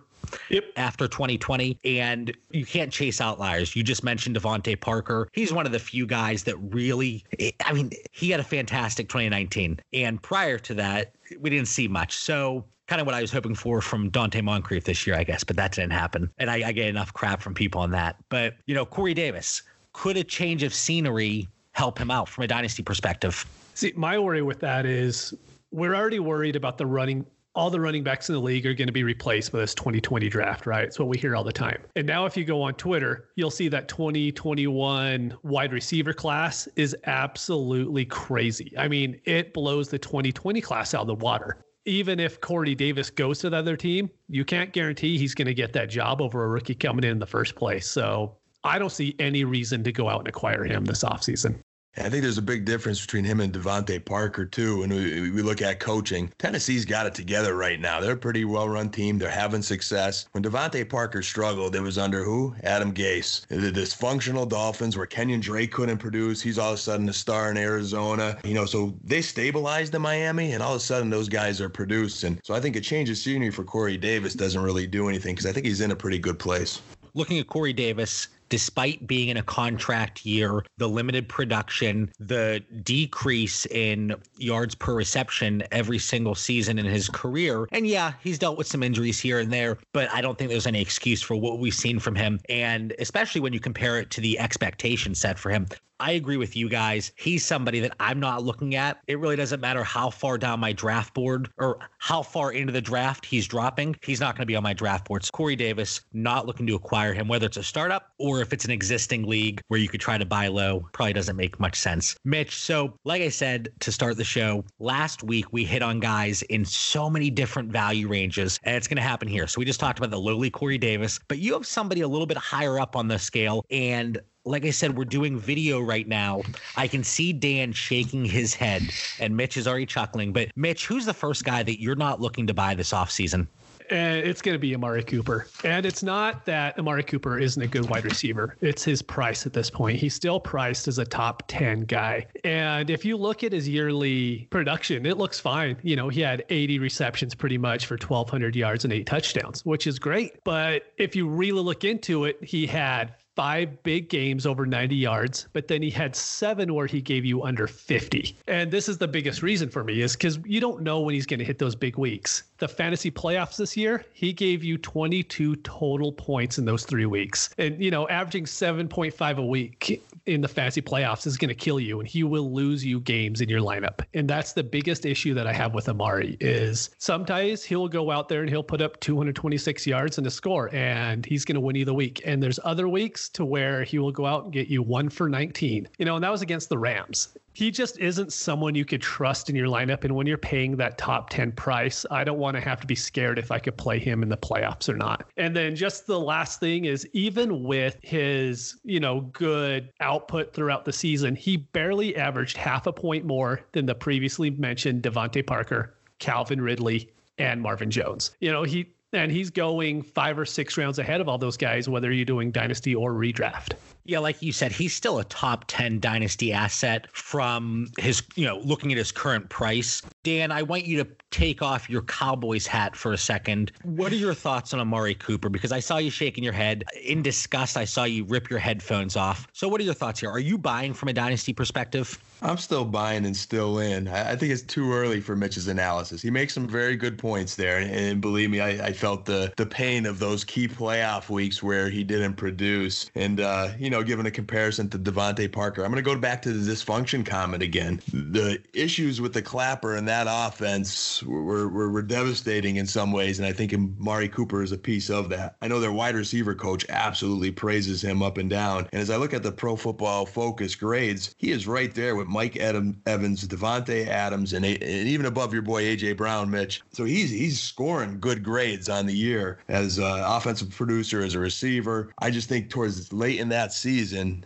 Yep. 0.50 0.66
After 0.75 1.07
2020, 1.07 1.80
and 1.83 2.36
you 2.51 2.66
can't 2.66 2.92
chase 2.92 3.21
outliers. 3.21 3.75
You 3.75 3.83
just 3.83 4.04
mentioned 4.04 4.36
DeVante 4.36 4.80
Parker. 4.80 5.27
He's 5.33 5.54
one 5.54 5.66
of 5.66 5.71
the 5.71 5.80
few 5.80 6.06
guys 6.06 6.44
that 6.44 6.57
really, 6.57 7.24
I 7.66 7.74
mean, 7.74 7.92
he 8.12 8.30
had 8.30 8.39
a 8.39 8.44
fantastic 8.44 9.10
2019, 9.10 9.80
and 9.94 10.21
prior 10.21 10.57
to 10.60 10.74
that, 10.75 11.13
we 11.39 11.50
didn't 11.50 11.68
see 11.68 11.88
much. 11.88 12.18
So 12.18 12.66
kind 12.89 13.00
of 13.00 13.06
what 13.06 13.16
I 13.16 13.21
was 13.21 13.31
hoping 13.31 13.54
for 13.54 13.81
from 13.81 14.10
Donte 14.10 14.44
Moncrief 14.44 14.83
this 14.83 15.06
year, 15.06 15.16
I 15.16 15.24
guess, 15.24 15.44
but 15.44 15.56
that 15.56 15.74
didn't 15.74 15.92
happen. 15.92 16.30
And 16.39 16.50
I, 16.50 16.69
I 16.69 16.71
get 16.71 16.88
enough 16.88 17.13
crap 17.13 17.39
from 17.42 17.54
people 17.54 17.80
on 17.80 17.92
that. 17.92 18.16
But, 18.30 18.56
you 18.66 18.74
know, 18.74 18.86
Corey 18.86 19.13
Davis, 19.13 19.62
could 19.94 20.18
a 20.18 20.24
change 20.24 20.63
of 20.63 20.74
scenery 20.74 21.48
help 21.74 22.00
him 22.00 22.10
out 22.10 22.27
from 22.27 22.44
a 22.44 22.48
dynasty 22.48 22.81
perspective? 22.81 23.45
See, 23.75 23.94
my 23.95 24.18
worry 24.18 24.42
with 24.42 24.60
that 24.62 24.88
is 24.88 25.33
we're 25.71 25.95
already 25.95 26.19
worried 26.19 26.56
about 26.56 26.77
the 26.80 26.86
running 26.86 27.25
all 27.55 27.69
the 27.69 27.79
running 27.79 28.03
backs 28.03 28.29
in 28.29 28.35
the 28.35 28.41
league 28.41 28.65
are 28.65 28.73
going 28.73 28.87
to 28.87 28.93
be 28.93 29.03
replaced 29.03 29.51
by 29.51 29.59
this 29.59 29.73
2020 29.73 30.29
draft, 30.29 30.65
right? 30.65 30.85
It's 30.85 30.99
what 30.99 31.07
we 31.07 31.17
hear 31.17 31.35
all 31.35 31.43
the 31.43 31.51
time. 31.51 31.81
And 31.95 32.05
now, 32.05 32.25
if 32.25 32.37
you 32.37 32.45
go 32.45 32.61
on 32.61 32.75
Twitter, 32.75 33.29
you'll 33.35 33.51
see 33.51 33.67
that 33.69 33.87
2021 33.87 35.37
wide 35.43 35.73
receiver 35.73 36.13
class 36.13 36.67
is 36.75 36.95
absolutely 37.05 38.05
crazy. 38.05 38.73
I 38.77 38.87
mean, 38.87 39.19
it 39.25 39.53
blows 39.53 39.89
the 39.89 39.99
2020 39.99 40.61
class 40.61 40.93
out 40.93 41.01
of 41.01 41.07
the 41.07 41.15
water. 41.15 41.65
Even 41.85 42.19
if 42.19 42.39
Corey 42.39 42.75
Davis 42.75 43.09
goes 43.09 43.39
to 43.39 43.49
the 43.49 43.57
other 43.57 43.75
team, 43.75 44.09
you 44.27 44.45
can't 44.45 44.71
guarantee 44.73 45.17
he's 45.17 45.33
going 45.33 45.47
to 45.47 45.53
get 45.53 45.73
that 45.73 45.89
job 45.89 46.21
over 46.21 46.43
a 46.43 46.47
rookie 46.47 46.75
coming 46.75 47.03
in 47.03 47.11
in 47.11 47.19
the 47.19 47.25
first 47.25 47.55
place. 47.55 47.89
So 47.89 48.37
I 48.63 48.77
don't 48.77 48.91
see 48.91 49.15
any 49.17 49.43
reason 49.43 49.83
to 49.85 49.91
go 49.91 50.09
out 50.09 50.19
and 50.19 50.27
acquire 50.27 50.63
him 50.65 50.85
this 50.85 51.03
offseason. 51.03 51.59
I 51.99 52.09
think 52.09 52.23
there's 52.23 52.37
a 52.37 52.41
big 52.41 52.63
difference 52.63 53.01
between 53.01 53.25
him 53.25 53.41
and 53.41 53.51
DeVante 53.51 54.03
Parker 54.03 54.45
too. 54.45 54.83
And 54.83 54.93
we, 54.93 55.31
we 55.31 55.41
look 55.41 55.61
at 55.61 55.79
coaching. 55.79 56.31
Tennessee's 56.37 56.85
got 56.85 57.05
it 57.05 57.13
together 57.13 57.55
right 57.55 57.79
now. 57.79 57.99
They're 57.99 58.13
a 58.13 58.17
pretty 58.17 58.45
well-run 58.45 58.89
team. 58.89 59.17
They're 59.17 59.29
having 59.29 59.61
success. 59.61 60.27
When 60.31 60.43
DeVante 60.43 60.89
Parker 60.89 61.21
struggled, 61.21 61.75
it 61.75 61.81
was 61.81 61.97
under 61.97 62.23
who? 62.23 62.55
Adam 62.63 62.93
Gase. 62.93 63.45
The 63.47 63.71
dysfunctional 63.71 64.47
Dolphins, 64.47 64.95
where 64.95 65.07
Kenyan 65.07 65.41
Drake 65.41 65.71
couldn't 65.71 65.97
produce. 65.97 66.41
He's 66.41 66.57
all 66.57 66.71
of 66.71 66.75
a 66.75 66.81
sudden 66.81 67.09
a 67.09 67.13
star 67.13 67.51
in 67.51 67.57
Arizona. 67.57 68.37
You 68.45 68.53
know, 68.53 68.65
so 68.65 68.95
they 69.03 69.21
stabilized 69.21 69.93
in 69.93 70.01
Miami, 70.01 70.53
and 70.53 70.63
all 70.63 70.71
of 70.71 70.77
a 70.77 70.83
sudden 70.83 71.09
those 71.09 71.27
guys 71.27 71.59
are 71.59 71.69
producing. 71.69 72.39
So 72.43 72.53
I 72.53 72.61
think 72.61 72.75
a 72.75 72.81
change 72.81 73.09
of 73.09 73.17
scenery 73.17 73.51
for 73.51 73.63
Corey 73.63 73.97
Davis 73.97 74.33
doesn't 74.33 74.61
really 74.61 74.87
do 74.87 75.09
anything 75.09 75.35
because 75.35 75.45
I 75.45 75.51
think 75.51 75.65
he's 75.65 75.81
in 75.81 75.91
a 75.91 75.95
pretty 75.95 76.19
good 76.19 76.39
place. 76.39 76.81
Looking 77.13 77.39
at 77.39 77.47
Corey 77.47 77.73
Davis, 77.73 78.27
despite 78.49 79.07
being 79.07 79.29
in 79.29 79.37
a 79.37 79.43
contract 79.43 80.25
year, 80.25 80.63
the 80.77 80.87
limited 80.87 81.29
production, 81.29 82.11
the 82.19 82.63
decrease 82.83 83.65
in 83.67 84.15
yards 84.37 84.75
per 84.75 84.93
reception 84.93 85.63
every 85.71 85.99
single 85.99 86.35
season 86.35 86.77
in 86.79 86.85
his 86.85 87.09
career. 87.09 87.67
And 87.71 87.87
yeah, 87.87 88.13
he's 88.21 88.39
dealt 88.39 88.57
with 88.57 88.67
some 88.67 88.83
injuries 88.83 89.19
here 89.19 89.39
and 89.39 89.51
there, 89.51 89.77
but 89.93 90.11
I 90.11 90.21
don't 90.21 90.37
think 90.37 90.49
there's 90.49 90.67
any 90.67 90.81
excuse 90.81 91.21
for 91.21 91.35
what 91.35 91.59
we've 91.59 91.73
seen 91.73 91.99
from 91.99 92.15
him. 92.15 92.39
And 92.49 92.93
especially 92.99 93.41
when 93.41 93.53
you 93.53 93.59
compare 93.59 93.99
it 93.99 94.09
to 94.11 94.21
the 94.21 94.39
expectation 94.39 95.15
set 95.15 95.39
for 95.39 95.49
him. 95.49 95.67
I 95.99 96.11
agree 96.11 96.37
with 96.37 96.55
you 96.55 96.69
guys. 96.69 97.11
He's 97.15 97.45
somebody 97.45 97.79
that 97.81 97.93
I'm 97.99 98.19
not 98.19 98.43
looking 98.43 98.75
at. 98.75 98.99
It 99.07 99.19
really 99.19 99.35
doesn't 99.35 99.59
matter 99.59 99.83
how 99.83 100.09
far 100.09 100.37
down 100.37 100.59
my 100.59 100.71
draft 100.71 101.13
board 101.13 101.49
or 101.57 101.79
how 101.97 102.23
far 102.23 102.53
into 102.53 102.71
the 102.71 102.81
draft 102.81 103.25
he's 103.25 103.47
dropping. 103.47 103.95
He's 104.01 104.19
not 104.19 104.35
going 104.35 104.43
to 104.43 104.47
be 104.47 104.55
on 104.55 104.63
my 104.63 104.73
draft 104.73 105.07
boards. 105.07 105.29
Corey 105.29 105.55
Davis, 105.55 106.01
not 106.13 106.45
looking 106.47 106.65
to 106.67 106.75
acquire 106.75 107.13
him, 107.13 107.27
whether 107.27 107.45
it's 107.45 107.57
a 107.57 107.63
startup 107.63 108.13
or 108.17 108.41
if 108.41 108.53
it's 108.53 108.65
an 108.65 108.71
existing 108.71 109.23
league 109.27 109.61
where 109.67 109.79
you 109.79 109.89
could 109.89 110.01
try 110.01 110.17
to 110.17 110.25
buy 110.25 110.47
low, 110.47 110.87
probably 110.93 111.13
doesn't 111.13 111.35
make 111.35 111.59
much 111.59 111.75
sense. 111.75 112.15
Mitch, 112.23 112.55
so 112.55 112.93
like 113.03 113.21
I 113.21 113.29
said 113.29 113.69
to 113.81 113.91
start 113.91 114.17
the 114.17 114.23
show, 114.23 114.63
last 114.79 115.23
week 115.23 115.51
we 115.51 115.65
hit 115.65 115.81
on 115.81 115.99
guys 115.99 116.41
in 116.43 116.63
so 116.63 117.09
many 117.09 117.29
different 117.29 117.71
value 117.71 118.07
ranges, 118.07 118.59
and 118.63 118.75
it's 118.75 118.87
going 118.87 118.97
to 118.97 119.01
happen 119.01 119.27
here. 119.27 119.47
So 119.47 119.59
we 119.59 119.65
just 119.65 119.79
talked 119.79 119.99
about 119.99 120.11
the 120.11 120.19
lowly 120.19 120.49
Corey 120.49 120.77
Davis, 120.77 121.19
but 121.27 121.39
you 121.39 121.53
have 121.53 121.65
somebody 121.65 122.01
a 122.01 122.07
little 122.07 122.27
bit 122.27 122.37
higher 122.37 122.79
up 122.79 122.95
on 122.95 123.07
the 123.07 123.19
scale, 123.19 123.65
and 123.69 124.19
like 124.49 124.65
I 124.65 124.71
said, 124.71 124.97
we're 124.97 125.06
doing 125.06 125.37
video 125.37 125.79
right 125.79 126.07
now. 126.07 126.41
I 126.75 126.87
can 126.87 127.03
see 127.03 127.31
Dan 127.33 127.71
shaking 127.71 128.25
his 128.25 128.56
head, 128.56 128.81
and 129.19 129.37
Mitch 129.37 129.57
is 129.57 129.68
already 129.68 129.85
chuckling. 129.85 130.33
But 130.33 130.49
Mitch, 130.56 130.87
who's 130.87 131.06
the 131.06 131.13
first 131.13 131.45
guy 131.45 131.61
that 131.61 131.79
you're 131.79 131.95
not 131.95 132.19
looking 132.19 132.47
to 132.47 132.53
buy 132.53 132.73
this 132.73 132.91
offseason? 132.91 133.47
and 133.91 134.18
it's 134.18 134.41
going 134.41 134.53
to 134.53 134.59
be 134.59 134.75
Amari 134.75 135.03
Cooper. 135.03 135.47
And 135.63 135.85
it's 135.85 136.03
not 136.03 136.45
that 136.45 136.77
Amari 136.77 137.03
Cooper 137.03 137.39
isn't 137.39 137.61
a 137.61 137.68
good 137.68 137.89
wide 137.89 138.06
receiver. 138.06 138.56
It's 138.61 138.83
his 138.83 139.01
price 139.01 139.45
at 139.47 139.53
this 139.53 139.69
point. 139.69 139.97
He's 139.97 140.13
still 140.13 140.39
priced 140.39 140.87
as 140.87 140.99
a 140.99 141.06
top 141.06 141.44
10 141.47 141.85
guy. 141.85 142.27
And 142.44 142.91
if 142.91 143.03
you 143.03 143.18
look 143.18 143.44
at 143.44 143.51
his 143.51 143.68
yearly 143.68 144.47
production, 144.51 145.07
it 145.07 145.18
looks 145.18 145.39
fine. 145.39 145.77
You 145.81 145.95
know, 145.95 146.09
he 146.09 146.21
had 146.21 146.45
80 146.49 146.77
receptions 146.77 147.33
pretty 147.33 147.57
much 147.57 147.87
for 147.87 147.95
1,200 147.95 148.56
yards 148.56 148.83
and 148.83 148.94
eight 148.94 149.07
touchdowns, 149.07 149.65
which 149.65 149.87
is 149.87 149.97
great. 149.97 150.44
But 150.44 150.94
if 150.97 151.15
you 151.15 151.27
really 151.27 151.61
look 151.61 151.83
into 151.83 152.25
it, 152.25 152.37
he 152.44 152.68
had 152.68 153.15
five 153.39 153.81
big 153.83 154.09
games 154.09 154.45
over 154.45 154.65
90 154.65 154.97
yards, 154.97 155.47
but 155.53 155.69
then 155.69 155.81
he 155.81 155.89
had 155.89 156.13
seven 156.13 156.73
where 156.73 156.87
he 156.87 156.99
gave 156.99 157.23
you 157.23 157.41
under 157.41 157.67
50. 157.67 158.35
And 158.49 158.69
this 158.69 158.89
is 158.89 158.97
the 158.97 159.07
biggest 159.07 159.41
reason 159.41 159.69
for 159.69 159.81
me 159.81 160.01
is 160.01 160.11
because 160.11 160.37
you 160.45 160.59
don't 160.59 160.81
know 160.81 160.99
when 160.99 161.15
he's 161.15 161.25
going 161.25 161.39
to 161.39 161.45
hit 161.45 161.57
those 161.57 161.73
big 161.73 161.97
weeks. 161.97 162.43
The 162.57 162.67
fantasy 162.67 163.09
playoffs 163.09 163.55
this 163.55 163.77
year, 163.77 164.03
he 164.11 164.33
gave 164.33 164.61
you 164.61 164.77
22 164.77 165.55
total 165.55 166.11
points 166.11 166.57
in 166.57 166.65
those 166.65 166.83
three 166.83 167.05
weeks. 167.05 167.51
And, 167.57 167.81
you 167.81 167.91
know, 167.91 168.09
averaging 168.09 168.43
7.5 168.43 169.37
a 169.37 169.45
week 169.45 170.03
in 170.30 170.42
the 170.42 170.48
fantasy 170.48 170.81
playoffs 170.81 171.26
is 171.26 171.38
going 171.38 171.50
to 171.50 171.56
kill 171.56 171.80
you 171.80 172.00
and 172.00 172.07
he 172.07 172.24
will 172.24 172.54
lose 172.54 172.86
you 172.86 173.00
games 173.00 173.42
in 173.42 173.50
your 173.50 173.62
lineup. 173.62 174.02
And 174.14 174.30
that's 174.30 174.54
the 174.54 174.64
biggest 174.64 175.06
issue 175.06 175.33
that 175.33 175.48
I 175.48 175.54
have 175.54 175.74
with 175.74 175.90
Amari 175.90 176.38
is 176.40 176.92
sometimes 177.00 177.64
he'll 177.64 177.88
go 177.88 178.12
out 178.12 178.30
there 178.30 178.42
and 178.42 178.50
he'll 178.50 178.64
put 178.64 178.81
up 178.81 179.00
226 179.00 179.88
yards 179.88 180.18
and 180.18 180.28
a 180.28 180.31
score 180.31 180.74
and 180.74 181.26
he's 181.26 181.44
going 181.45 181.56
to 181.56 181.62
win 181.62 181.76
you 181.76 181.86
the 181.86 181.94
week. 181.94 182.21
And 182.26 182.42
there's 182.42 182.59
other 182.64 182.88
weeks 182.88 183.28
to 183.30 183.44
where 183.44 183.83
he 183.83 183.98
will 183.98 184.12
go 184.12 184.26
out 184.26 184.44
and 184.45 184.54
get 184.54 184.68
you 184.68 184.83
one 184.83 185.09
for 185.09 185.28
19. 185.28 185.88
You 185.98 186.06
know, 186.06 186.16
and 186.16 186.24
that 186.24 186.31
was 186.31 186.42
against 186.42 186.69
the 186.69 186.78
Rams 186.78 187.30
he 187.59 187.71
just 187.71 187.99
isn't 187.99 188.31
someone 188.31 188.73
you 188.73 188.85
could 188.85 189.01
trust 189.01 189.49
in 189.49 189.56
your 189.56 189.68
lineup. 189.68 190.06
And 190.06 190.16
when 190.16 190.25
you're 190.25 190.37
paying 190.37 190.78
that 190.78 190.97
top 190.97 191.30
10 191.30 191.51
price, 191.51 192.06
I 192.09 192.23
don't 192.23 192.39
want 192.39 192.56
to 192.56 192.61
have 192.61 192.80
to 192.80 192.87
be 192.87 192.95
scared 192.95 193.37
if 193.37 193.51
I 193.51 193.59
could 193.59 193.75
play 193.75 193.99
him 193.99 194.23
in 194.23 194.30
the 194.30 194.37
playoffs 194.37 194.87
or 194.87 194.95
not. 194.95 195.25
And 195.35 195.54
then 195.54 195.75
just 195.75 196.07
the 196.07 196.18
last 196.18 196.61
thing 196.61 196.85
is 196.85 197.06
even 197.11 197.66
with 197.66 197.97
his, 198.01 198.78
you 198.85 199.01
know, 199.01 199.19
good 199.33 199.92
output 199.99 200.54
throughout 200.54 200.85
the 200.85 200.94
season, 200.94 201.35
he 201.35 201.57
barely 201.57 202.16
averaged 202.16 202.56
half 202.56 202.87
a 202.87 202.94
point 202.94 203.25
more 203.25 203.59
than 203.73 203.85
the 203.85 203.95
previously 203.95 204.51
mentioned 204.51 205.04
DeVante 205.04 205.45
Parker, 205.45 205.97
Calvin 206.19 206.61
Ridley, 206.61 207.11
and 207.39 207.61
Marvin 207.61 207.92
Jones. 207.92 208.31
You 208.39 208.54
know, 208.54 208.63
he 208.63 208.87
and 209.11 209.31
he's 209.31 209.49
going 209.49 210.01
five 210.01 210.37
or 210.37 210.45
six 210.45 210.78
rounds 210.78 210.99
ahead 210.99 211.19
of 211.19 211.28
all 211.28 211.37
those 211.37 211.57
guys, 211.57 211.89
whether 211.89 212.11
you're 212.11 212.25
doing 212.25 212.51
dynasty 212.51 212.95
or 212.95 213.11
redraft. 213.11 213.73
Yeah, 214.09 214.18
like 214.18 214.42
you 214.42 214.51
said, 214.51 214.71
he's 214.71 214.95
still 214.95 215.19
a 215.19 215.23
top 215.23 215.66
10 215.68 215.99
dynasty 215.99 216.51
asset 216.51 217.06
from 217.16 217.92
his, 217.99 218.23
you 218.35 218.44
know, 218.44 218.57
looking 218.63 218.92
at 218.92 218.97
his 218.97 219.11
current 219.11 219.49
price. 219.49 220.01
Dan, 220.23 220.51
I 220.51 220.63
want 220.63 220.85
you 220.85 221.04
to 221.04 221.09
take 221.30 221.61
off 221.61 221.87
your 221.87 222.01
Cowboys 222.01 222.66
hat 222.66 222.95
for 222.95 223.13
a 223.13 223.18
second. 223.18 223.71
What 223.83 224.11
are 224.11 224.16
your 224.16 224.33
thoughts 224.33 224.73
on 224.73 224.80
Amari 224.80 225.13
Cooper? 225.13 225.49
Because 225.49 225.71
I 225.71 225.80
saw 225.80 225.97
you 225.97 226.09
shaking 226.09 226.44
your 226.44 226.54
head. 226.54 226.85
In 227.04 227.21
disgust, 227.21 227.78
I 227.78 227.85
saw 227.85 228.06
you 228.06 228.23
rip 228.23 228.49
your 228.49 228.57
headphones 228.57 229.16
off. 229.16 229.47
So, 229.54 229.68
what 229.68 229.80
are 229.80 229.83
your 229.83 229.94
thoughts 229.94 230.19
here? 230.19 230.31
Are 230.31 230.39
you 230.39 230.57
buying 230.57 230.94
from 230.94 231.09
a 231.09 231.13
dynasty 231.13 231.54
perspective? 231.54 232.18
I'm 232.42 232.57
still 232.57 232.85
buying 232.85 233.25
and 233.25 233.35
still 233.35 233.80
in. 233.80 234.07
I, 234.07 234.35
think 234.35 234.54
it's 234.54 234.61
too 234.61 234.94
early 234.94 235.19
for 235.19 235.35
Mitch's 235.35 235.68
analysis. 235.68 236.21
He 236.21 236.31
makes 236.31 236.54
some 236.54 236.68
very 236.68 236.95
good 236.95 237.18
points 237.18 237.56
there, 237.56 237.80
and, 237.80 238.21
believe 238.21 238.49
me, 238.49 238.61
I, 238.61 238.87
I, 238.87 238.94
felt 238.94 239.25
the 239.25 239.51
the 239.57 239.66
pain 239.66 240.06
of 240.06 240.19
those 240.19 240.44
key 240.44 240.68
playoff 240.68 241.30
weeks 241.30 241.61
where 241.61 241.89
he 241.89 242.04
didn't 242.04 242.35
produce. 242.35 243.11
And 243.16 243.42
uh, 243.42 243.69
you 243.78 243.89
know, 243.89 243.98
given 244.01 244.25
a 244.25 244.31
comparison 244.31 244.89
to 244.89 244.99
DeVante 244.99 245.51
Parker, 245.51 245.83
I'm 245.83 245.91
going 245.91 246.03
to 246.03 246.09
go 246.09 246.18
back 246.19 246.41
to 246.44 246.53
the 246.53 246.71
dysfunction 246.71 247.25
comment 247.25 247.63
again. 247.63 248.01
The 248.11 248.61
issues 248.73 249.21
with 249.21 249.33
the 249.33 249.41
clapper 249.41 249.95
and 249.95 250.07
that 250.07 250.27
offense 250.29 251.23
were, 251.23 251.68
were, 251.68 251.89
were 251.89 252.01
devastating 252.01 252.77
in 252.77 252.85
some 252.85 253.11
ways, 253.11 253.39
and 253.39 253.47
I 253.47 253.51
think 253.51 253.73
Mari 253.97 254.29
Cooper 254.29 254.63
is 254.63 254.71
a 254.71 254.77
piece 254.77 255.09
of 255.09 255.29
that. 255.29 255.56
I 255.61 255.68
know 255.68 255.79
their 255.79 255.91
wide 255.91 256.15
receiver 256.15 256.56
coach 256.56 256.85
absolutely 256.89 257.51
praises 257.51 258.03
him 258.03 258.21
up 258.21 258.37
and 258.37 258.49
down, 258.49 258.87
and 258.91 259.01
as 259.01 259.09
I 259.09 259.18
look 259.18 259.33
at 259.33 259.44
the 259.44 259.51
Pro 259.51 259.75
Football 259.75 260.25
Focus 260.25 260.75
grades, 260.75 261.35
he 261.37 261.51
is 261.51 261.68
right 261.68 261.94
there 261.94 262.15
with 262.15 262.27
Mike 262.27 262.57
Adam, 262.57 263.01
Evans, 263.06 263.47
Davante 263.47 264.07
Adams, 264.07 264.53
and, 264.53 264.65
and 264.65 264.81
even 264.81 265.25
above 265.25 265.53
your 265.53 265.61
boy 265.61 265.83
AJ 265.83 266.18
Brown, 266.18 266.49
Mitch. 266.49 266.81
So 266.91 267.06
he's 267.06 267.29
he's 267.29 267.59
scoring 267.59 268.19
good 268.19 268.44
grades 268.44 268.89
on 268.89 269.06
the 269.06 269.15
year 269.15 269.59
as 269.68 269.97
an 269.97 270.06
offensive 270.06 270.69
producer, 270.69 271.21
as 271.21 271.33
a 271.33 271.39
receiver. 271.39 272.11
I 272.19 272.31
just 272.31 272.49
think 272.49 272.69
towards 272.69 273.11
late 273.13 273.39
in 273.39 273.49
that 273.49 273.73
season, 273.73 273.88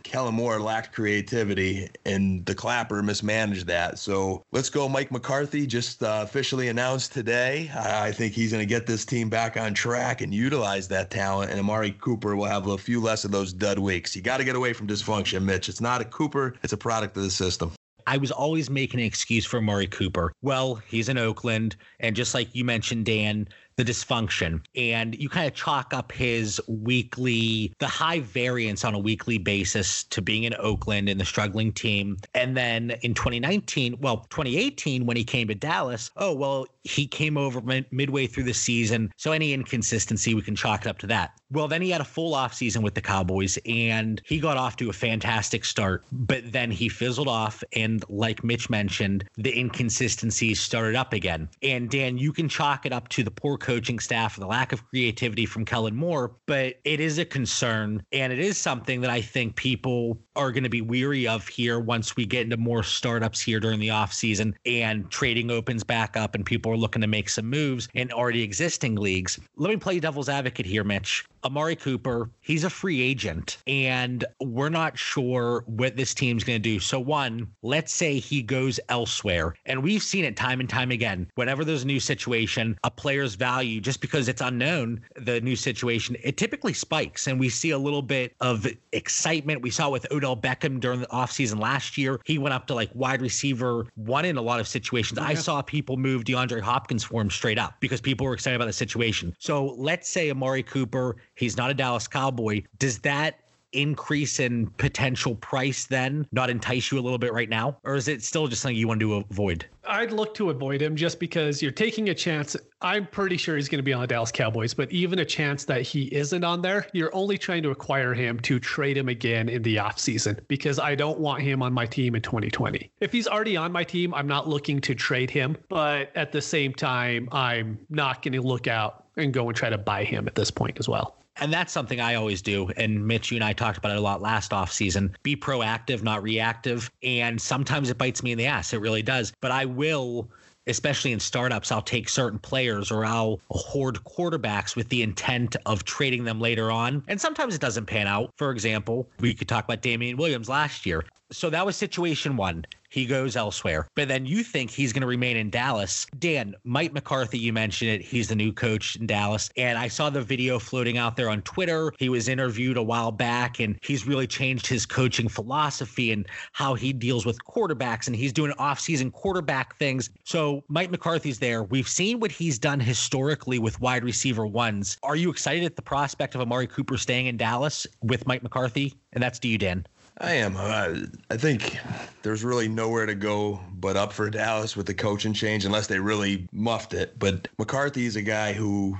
Kellen 0.04 0.36
Moore 0.36 0.60
lacked 0.60 0.94
creativity, 0.94 1.90
and 2.06 2.46
the 2.46 2.56
Clapper 2.56 3.02
mismanaged 3.04 3.68
that. 3.68 4.00
So 4.00 4.44
let's 4.52 4.70
go, 4.70 4.88
Mike 4.88 5.12
McCarthy. 5.12 5.66
Just 5.66 6.04
uh, 6.04 6.22
officially 6.24 6.70
announced 6.70 7.14
today. 7.14 7.70
I, 7.76 8.08
I 8.08 8.12
think 8.12 8.34
he's 8.34 8.52
going 8.52 8.62
to 8.62 8.66
get 8.66 8.86
this 8.86 9.06
team 9.06 9.30
back 9.30 9.58
on 9.58 9.74
track 9.74 10.22
and 10.22 10.34
utilize 10.34 10.88
that 10.90 11.10
talent. 11.10 11.52
And 11.52 11.60
Amari 11.60 11.92
Cooper 11.92 12.36
will 12.36 12.46
have 12.46 12.68
a 12.68 12.78
few 12.78 13.02
less 13.02 13.26
of 13.26 13.32
those 13.32 13.54
dud 13.54 13.80
weeks. 13.80 14.16
You 14.16 14.22
got 14.22 14.38
to 14.38 14.44
get 14.44 14.56
away 14.56 14.74
from 14.74 14.88
dysfunction, 14.88 15.44
Mitch. 15.44 15.70
It's 15.70 15.82
not 15.82 16.02
a 16.02 16.06
Cooper; 16.06 16.56
it's 16.64 16.74
a 16.74 16.78
product 16.78 17.18
of 17.18 17.24
the 17.24 17.32
system. 17.32 17.72
I 18.06 18.18
was 18.18 18.32
always 18.32 18.70
making 18.70 19.00
an 19.00 19.06
excuse 19.06 19.46
for 19.46 19.62
Murray 19.62 19.88
Cooper. 19.88 20.34
Well, 20.42 20.76
he's 20.88 21.10
in 21.10 21.18
Oakland, 21.18 21.76
and 22.00 22.16
just 22.16 22.34
like 22.34 22.54
you 22.54 22.66
mentioned, 22.66 23.06
Dan, 23.06 23.48
the 23.76 23.84
dysfunction. 23.84 24.62
And 24.76 25.16
you 25.16 25.30
kind 25.30 25.48
of 25.48 25.54
chalk 25.54 25.94
up 25.94 26.12
his 26.12 26.62
weekly, 26.68 27.74
the 27.80 27.88
high 27.88 28.20
variance 28.22 28.84
on 28.84 28.94
a 28.94 29.00
weekly 29.00 29.38
basis 29.38 30.04
to 30.06 30.22
being 30.22 30.44
in 30.44 30.54
Oakland 30.60 31.10
and 31.10 31.20
the 31.20 31.26
struggling 31.26 31.72
team. 31.72 32.18
And 32.34 32.56
then 32.56 32.92
in 33.02 33.14
2019, 33.14 33.98
well, 34.00 34.26
2018, 34.30 35.06
when 35.06 35.18
he 35.18 35.24
came 35.24 35.48
to 35.48 35.56
Dallas, 35.56 36.12
oh, 36.18 36.34
well, 36.34 36.66
he 36.84 37.08
came 37.08 37.38
over 37.38 37.62
mid- 37.62 37.92
midway 37.92 38.28
through 38.28 38.44
the 38.44 38.54
season. 38.54 39.12
So 39.18 39.32
any 39.32 39.54
inconsistency, 39.54 40.34
we 40.34 40.42
can 40.42 40.56
chalk 40.56 40.86
it 40.86 40.90
up 40.90 40.98
to 41.00 41.08
that. 41.08 41.34
Well, 41.52 41.68
then 41.68 41.82
he 41.82 41.92
had 41.92 42.02
a 42.02 42.06
full 42.06 42.34
offseason 42.34 42.82
with 42.82 42.96
the 42.96 43.02
Cowboys 43.02 43.58
and 43.66 44.22
he 44.26 44.40
got 44.40 44.58
off 44.58 44.76
to 44.78 44.90
a 44.90 44.94
fantastic 44.94 45.64
start, 45.66 46.04
but 46.12 46.52
then 46.52 46.72
he 46.72 46.90
fizzled 46.90 47.28
off. 47.28 47.64
And 47.74 48.04
like 48.10 48.44
Mitch 48.44 48.70
mentioned, 48.70 49.24
the 49.38 49.58
inconsistencies 49.58 50.60
started 50.60 50.96
up 50.96 51.14
again. 51.14 51.48
And 51.62 51.90
Dan, 51.90 52.18
you 52.18 52.34
can 52.34 52.50
chalk 52.50 52.86
it 52.86 52.92
up 52.92 53.08
to 53.10 53.24
the 53.24 53.32
poor 53.32 53.58
coaching 53.64 53.98
staff, 53.98 54.36
and 54.36 54.44
the 54.44 54.48
lack 54.48 54.72
of 54.74 54.88
creativity 54.90 55.48
from 55.48 55.66
Kellen 55.66 55.96
Moore, 55.96 56.36
but 56.46 56.76
it 56.84 57.00
is 57.00 57.18
a 57.18 57.26
concern. 57.26 58.04
And 58.12 58.32
it 58.32 58.38
is 58.38 58.58
something 58.58 59.02
that 59.02 59.10
I 59.10 59.22
think 59.22 59.56
people 59.56 60.20
are 60.36 60.52
going 60.52 60.64
to 60.64 60.70
be 60.70 60.82
weary 60.82 61.28
of 61.28 61.48
here 61.48 61.80
once 61.80 62.16
we 62.16 62.26
get 62.26 62.44
into 62.44 62.58
more 62.58 62.84
startups 62.84 63.40
here 63.40 63.60
during 63.60 63.80
the 63.80 63.88
offseason 63.88 64.54
and 64.66 65.10
trading 65.10 65.50
opens 65.50 65.84
back 65.84 66.16
up 66.16 66.36
and 66.36 66.46
people 66.46 66.72
are 66.72 66.78
looking 66.78 67.02
to 67.02 67.08
make 67.08 67.30
some 67.30 67.50
moves 67.50 67.88
in 67.94 68.12
already 68.12 68.44
existing 68.44 68.96
leagues. 68.96 69.40
Let 69.56 69.70
me 69.70 69.78
play 69.78 70.00
devil's 70.00 70.30
advocate 70.30 70.66
here, 70.66 70.84
Mitch. 70.84 71.26
Amari 71.46 71.76
Cooper, 71.76 72.30
he's 72.42 72.64
a 72.64 72.70
free 72.70 73.02
agent, 73.02 73.58
and 73.68 74.26
we're 74.42 74.70
not 74.70 74.98
sure 74.98 75.64
what 75.68 75.96
this 75.96 76.14
team's 76.14 76.44
going 76.44 76.62
to 76.62 76.70
do. 76.70 76.80
So, 76.80 77.00
one, 77.00 77.48
let's 77.62 77.94
say 77.94 78.20
he 78.20 78.42
goes 78.42 78.80
elsewhere. 78.90 79.54
And 79.66 79.84
we've 79.84 80.02
seen 80.02 80.26
it 80.26 80.36
time 80.36 80.60
and 80.60 80.70
time 80.70 80.92
again. 80.92 81.28
Whenever 81.36 81.66
there's 81.66 81.84
a 81.84 81.88
new 81.88 82.00
situation, 82.00 82.78
a 82.84 82.92
player's 82.92 83.36
value, 83.36 83.82
just 83.82 84.02
because 84.02 84.28
it's 84.28 84.42
unknown, 84.42 85.02
the 85.16 85.42
new 85.42 85.56
situation, 85.56 86.16
it 86.24 86.38
typically 86.38 86.74
spikes. 86.74 87.28
And 87.28 87.40
we 87.40 87.50
see 87.50 87.72
a 87.72 87.78
little 87.78 88.02
bit 88.02 88.36
of 88.40 88.68
excitement. 88.92 89.62
We 89.62 89.70
saw 89.70 89.90
with 89.90 90.10
Odell 90.12 90.38
Beckham 90.38 90.80
during 90.80 91.02
the 91.02 91.08
offseason 91.08 91.60
last 91.60 91.98
year. 91.98 92.20
He 92.26 92.38
went 92.38 92.54
up 92.54 92.68
to 92.68 92.74
like 92.74 92.90
wide 92.94 93.22
receiver 93.22 93.86
one 93.96 94.26
in 94.26 94.38
a 94.38 94.42
lot 94.42 94.60
of 94.60 94.68
situations. 94.68 95.20
Yeah. 95.20 95.28
I 95.28 95.34
saw 95.34 95.62
people 95.62 95.98
move 95.98 96.24
DeAndre 96.24 96.62
Hopkins 96.62 97.04
for 97.04 97.22
him 97.22 97.30
straight 97.30 97.60
up 97.60 97.76
because 97.80 98.02
people 98.02 98.26
were 98.26 98.34
excited 98.34 98.56
about 98.56 98.66
the 98.66 98.74
situation. 98.74 99.36
So 99.40 99.76
let's 99.78 100.10
say 100.10 100.30
Amari 100.32 100.64
Cooper 100.64 101.18
He's 101.36 101.58
not 101.58 101.72
a 101.72 101.74
Dallas 101.74 102.08
Cowboy. 102.08 102.64
Does 102.80 103.00
that 103.00 103.40
increase 103.74 104.40
in 104.40 104.68
potential 104.78 105.36
price 105.36 105.86
then 105.86 106.28
not 106.32 106.50
entice 106.50 106.92
you 106.92 107.00
a 107.00 107.02
little 107.02 107.18
bit 107.18 107.34
right 107.34 107.50
now? 107.50 107.78
Or 107.84 107.96
is 107.96 108.08
it 108.08 108.24
still 108.24 108.48
just 108.48 108.62
something 108.62 108.78
you 108.78 108.88
want 108.88 109.00
to 109.02 109.16
avoid? 109.16 109.66
I'd 109.86 110.12
look 110.12 110.34
to 110.36 110.50
avoid 110.50 110.82
him 110.82 110.96
just 110.96 111.20
because 111.20 111.62
you're 111.62 111.72
taking 111.72 112.10
a 112.10 112.16
chance. 112.16 112.56
I'm 112.82 113.06
pretty 113.08 113.36
sure 113.36 113.56
he's 113.56 113.68
going 113.68 113.80
to 113.80 113.84
be 113.84 113.92
on 113.92 114.02
the 114.02 114.08
Dallas 114.08 114.32
Cowboys, 114.32 114.74
but 114.74 114.92
even 114.92 115.20
a 115.20 115.26
chance 115.26 115.66
that 115.66 115.82
he 115.82 116.04
isn't 116.16 116.44
on 116.44 116.62
there, 116.62 116.88
you're 116.94 117.14
only 117.14 117.38
trying 117.38 117.64
to 117.64 117.72
acquire 117.72 118.14
him 118.14 118.40
to 118.42 118.60
trade 118.60 118.98
him 118.98 119.10
again 119.10 119.50
in 119.50 119.62
the 119.64 119.78
offseason 119.78 120.40
because 120.48 120.80
I 120.80 120.96
don't 120.96 121.20
want 121.20 121.42
him 121.42 121.62
on 121.62 121.74
my 121.74 121.86
team 121.86 122.16
in 122.16 122.22
2020. 122.22 122.90
If 123.02 123.12
he's 123.12 123.28
already 123.28 123.58
on 123.58 123.72
my 123.72 123.84
team, 123.84 124.14
I'm 124.14 124.28
not 124.28 124.48
looking 124.48 124.80
to 124.82 124.96
trade 124.96 125.30
him, 125.30 125.58
but 125.68 126.16
at 126.16 126.32
the 126.32 126.42
same 126.42 126.74
time, 126.74 127.28
I'm 127.32 127.78
not 127.90 128.22
going 128.22 128.34
to 128.34 128.42
look 128.42 128.68
out 128.68 129.06
and 129.18 129.34
go 129.34 129.48
and 129.48 129.58
try 129.58 129.70
to 129.70 129.78
buy 129.78 130.04
him 130.04 130.28
at 130.28 130.36
this 130.36 130.50
point 130.50 130.80
as 130.80 130.88
well. 130.88 131.18
And 131.38 131.52
that's 131.52 131.74
something 131.74 132.00
I 132.00 132.16
always 132.16 132.42
do. 132.42 132.70
And 132.78 133.06
Mitch, 133.06 133.32
you 133.32 133.38
and 133.38 133.44
I 133.44 133.54
talked 133.54 133.78
about 133.78 133.92
it 133.92 133.98
a 133.98 134.02
lot 134.02 134.22
last 134.22 134.52
offseason. 134.52 135.16
Be 135.24 135.36
proactive, 135.36 136.04
not 136.04 136.22
reactive. 136.22 136.92
And 137.02 137.42
sometimes 137.42 137.90
it 137.90 137.98
bites 137.98 138.22
me 138.24 138.32
in 138.32 138.38
the 138.38 138.46
ass. 138.46 138.74
It 138.74 138.82
really 138.82 139.02
does. 139.02 139.34
But 139.42 139.52
I 139.52 139.66
will 139.66 140.30
especially 140.68 141.12
in 141.12 141.20
startups, 141.20 141.72
I'll 141.72 141.82
take 141.82 142.08
certain 142.10 142.40
players 142.40 142.92
or 142.92 143.06
I'll 143.06 143.40
hoard 143.50 144.00
quarterbacks 144.06 144.76
with 144.76 144.90
the 144.90 145.02
intent 145.02 145.56
of 145.66 145.84
trading 145.84 146.24
them 146.24 146.40
later 146.40 146.72
on. 146.72 147.04
And 147.08 147.20
sometimes 147.20 147.56
it 147.56 147.62
doesn't 147.62 147.86
pan 147.86 148.08
out. 148.08 148.32
For 148.38 148.52
example, 148.52 149.10
we 149.20 149.34
could 149.34 149.48
talk 149.48 149.66
about 149.66 149.82
Damien 149.82 150.18
Williams 150.18 150.50
last 150.50 150.86
year. 150.86 151.04
So 151.32 151.50
that 151.50 151.66
was 151.66 151.76
situation 151.76 152.38
one 152.38 152.66
he 152.94 153.08
goes 153.08 153.36
elsewhere. 153.36 153.88
But 153.96 154.08
then 154.08 154.28
you 154.28 154.44
think 154.44 154.70
he's 154.70 154.94
going 154.94 155.02
to 155.02 155.08
remain 155.08 155.36
in 155.36 155.50
Dallas. 155.50 156.06
Dan, 156.20 156.54
Mike 156.64 156.94
McCarthy, 156.94 157.40
you 157.40 157.52
mentioned 157.52 157.90
it. 157.90 158.02
He's 158.04 158.28
the 158.28 158.36
new 158.36 158.54
coach 158.54 158.98
in 158.98 159.08
Dallas. 159.08 159.50
And 159.58 159.80
I 159.80 159.88
saw 159.88 160.12
the 160.12 160.22
video 160.22 160.60
floating 160.60 161.00
out 161.00 161.16
there 161.16 161.32
on 161.32 161.42
Twitter. 161.42 161.92
He 161.98 162.10
was 162.10 162.28
interviewed 162.28 162.78
a 162.78 162.84
while 162.84 163.12
back 163.12 163.60
and 163.60 163.80
he's 163.82 164.06
really 164.06 164.28
changed 164.28 164.68
his 164.68 164.86
coaching 164.86 165.28
philosophy 165.28 166.12
and 166.12 166.28
how 166.52 166.76
he 166.76 166.94
deals 166.94 167.26
with 167.26 167.44
quarterbacks. 167.44 168.06
And 168.06 168.16
he's 168.16 168.32
doing 168.32 168.54
off-season 168.60 169.10
quarterback 169.10 169.76
things. 169.80 170.12
So 170.24 170.64
Mike 170.68 170.92
McCarthy's 170.92 171.40
there. 171.40 171.64
We've 171.64 171.90
seen 171.90 172.20
what 172.20 172.32
he's 172.32 172.60
done 172.60 172.80
historically 172.80 173.58
with 173.58 173.82
wide 173.82 174.04
receiver 174.04 174.46
ones. 174.46 174.98
Are 175.02 175.16
you 175.16 175.32
excited 175.32 175.64
at 175.64 175.76
the 175.76 175.82
prospect 175.82 176.36
of 176.36 176.42
Amari 176.42 176.68
Cooper 176.68 177.00
staying 177.00 177.26
in 177.26 177.38
Dallas 177.38 177.88
with 178.04 178.28
Mike 178.28 178.44
McCarthy? 178.44 178.94
And 179.14 179.24
that's 179.24 179.40
to 179.40 179.48
you, 179.48 179.58
Dan. 179.58 179.88
I 180.20 180.34
am. 180.34 180.56
Uh, 180.56 180.96
I 181.32 181.38
think 181.38 181.78
there's 182.22 182.44
really 182.44 182.68
nowhere 182.68 183.06
to 183.06 183.16
go 183.16 183.60
but 183.74 183.98
up 183.98 184.14
for 184.14 184.30
Dallas 184.30 184.78
with 184.78 184.86
the 184.86 184.94
coaching 184.94 185.34
change, 185.34 185.66
unless 185.66 185.88
they 185.88 186.00
really 186.00 186.48
muffed 186.52 186.94
it. 186.94 187.18
But 187.18 187.48
McCarthy 187.58 188.06
is 188.06 188.16
a 188.16 188.22
guy 188.22 188.54
who, 188.54 188.98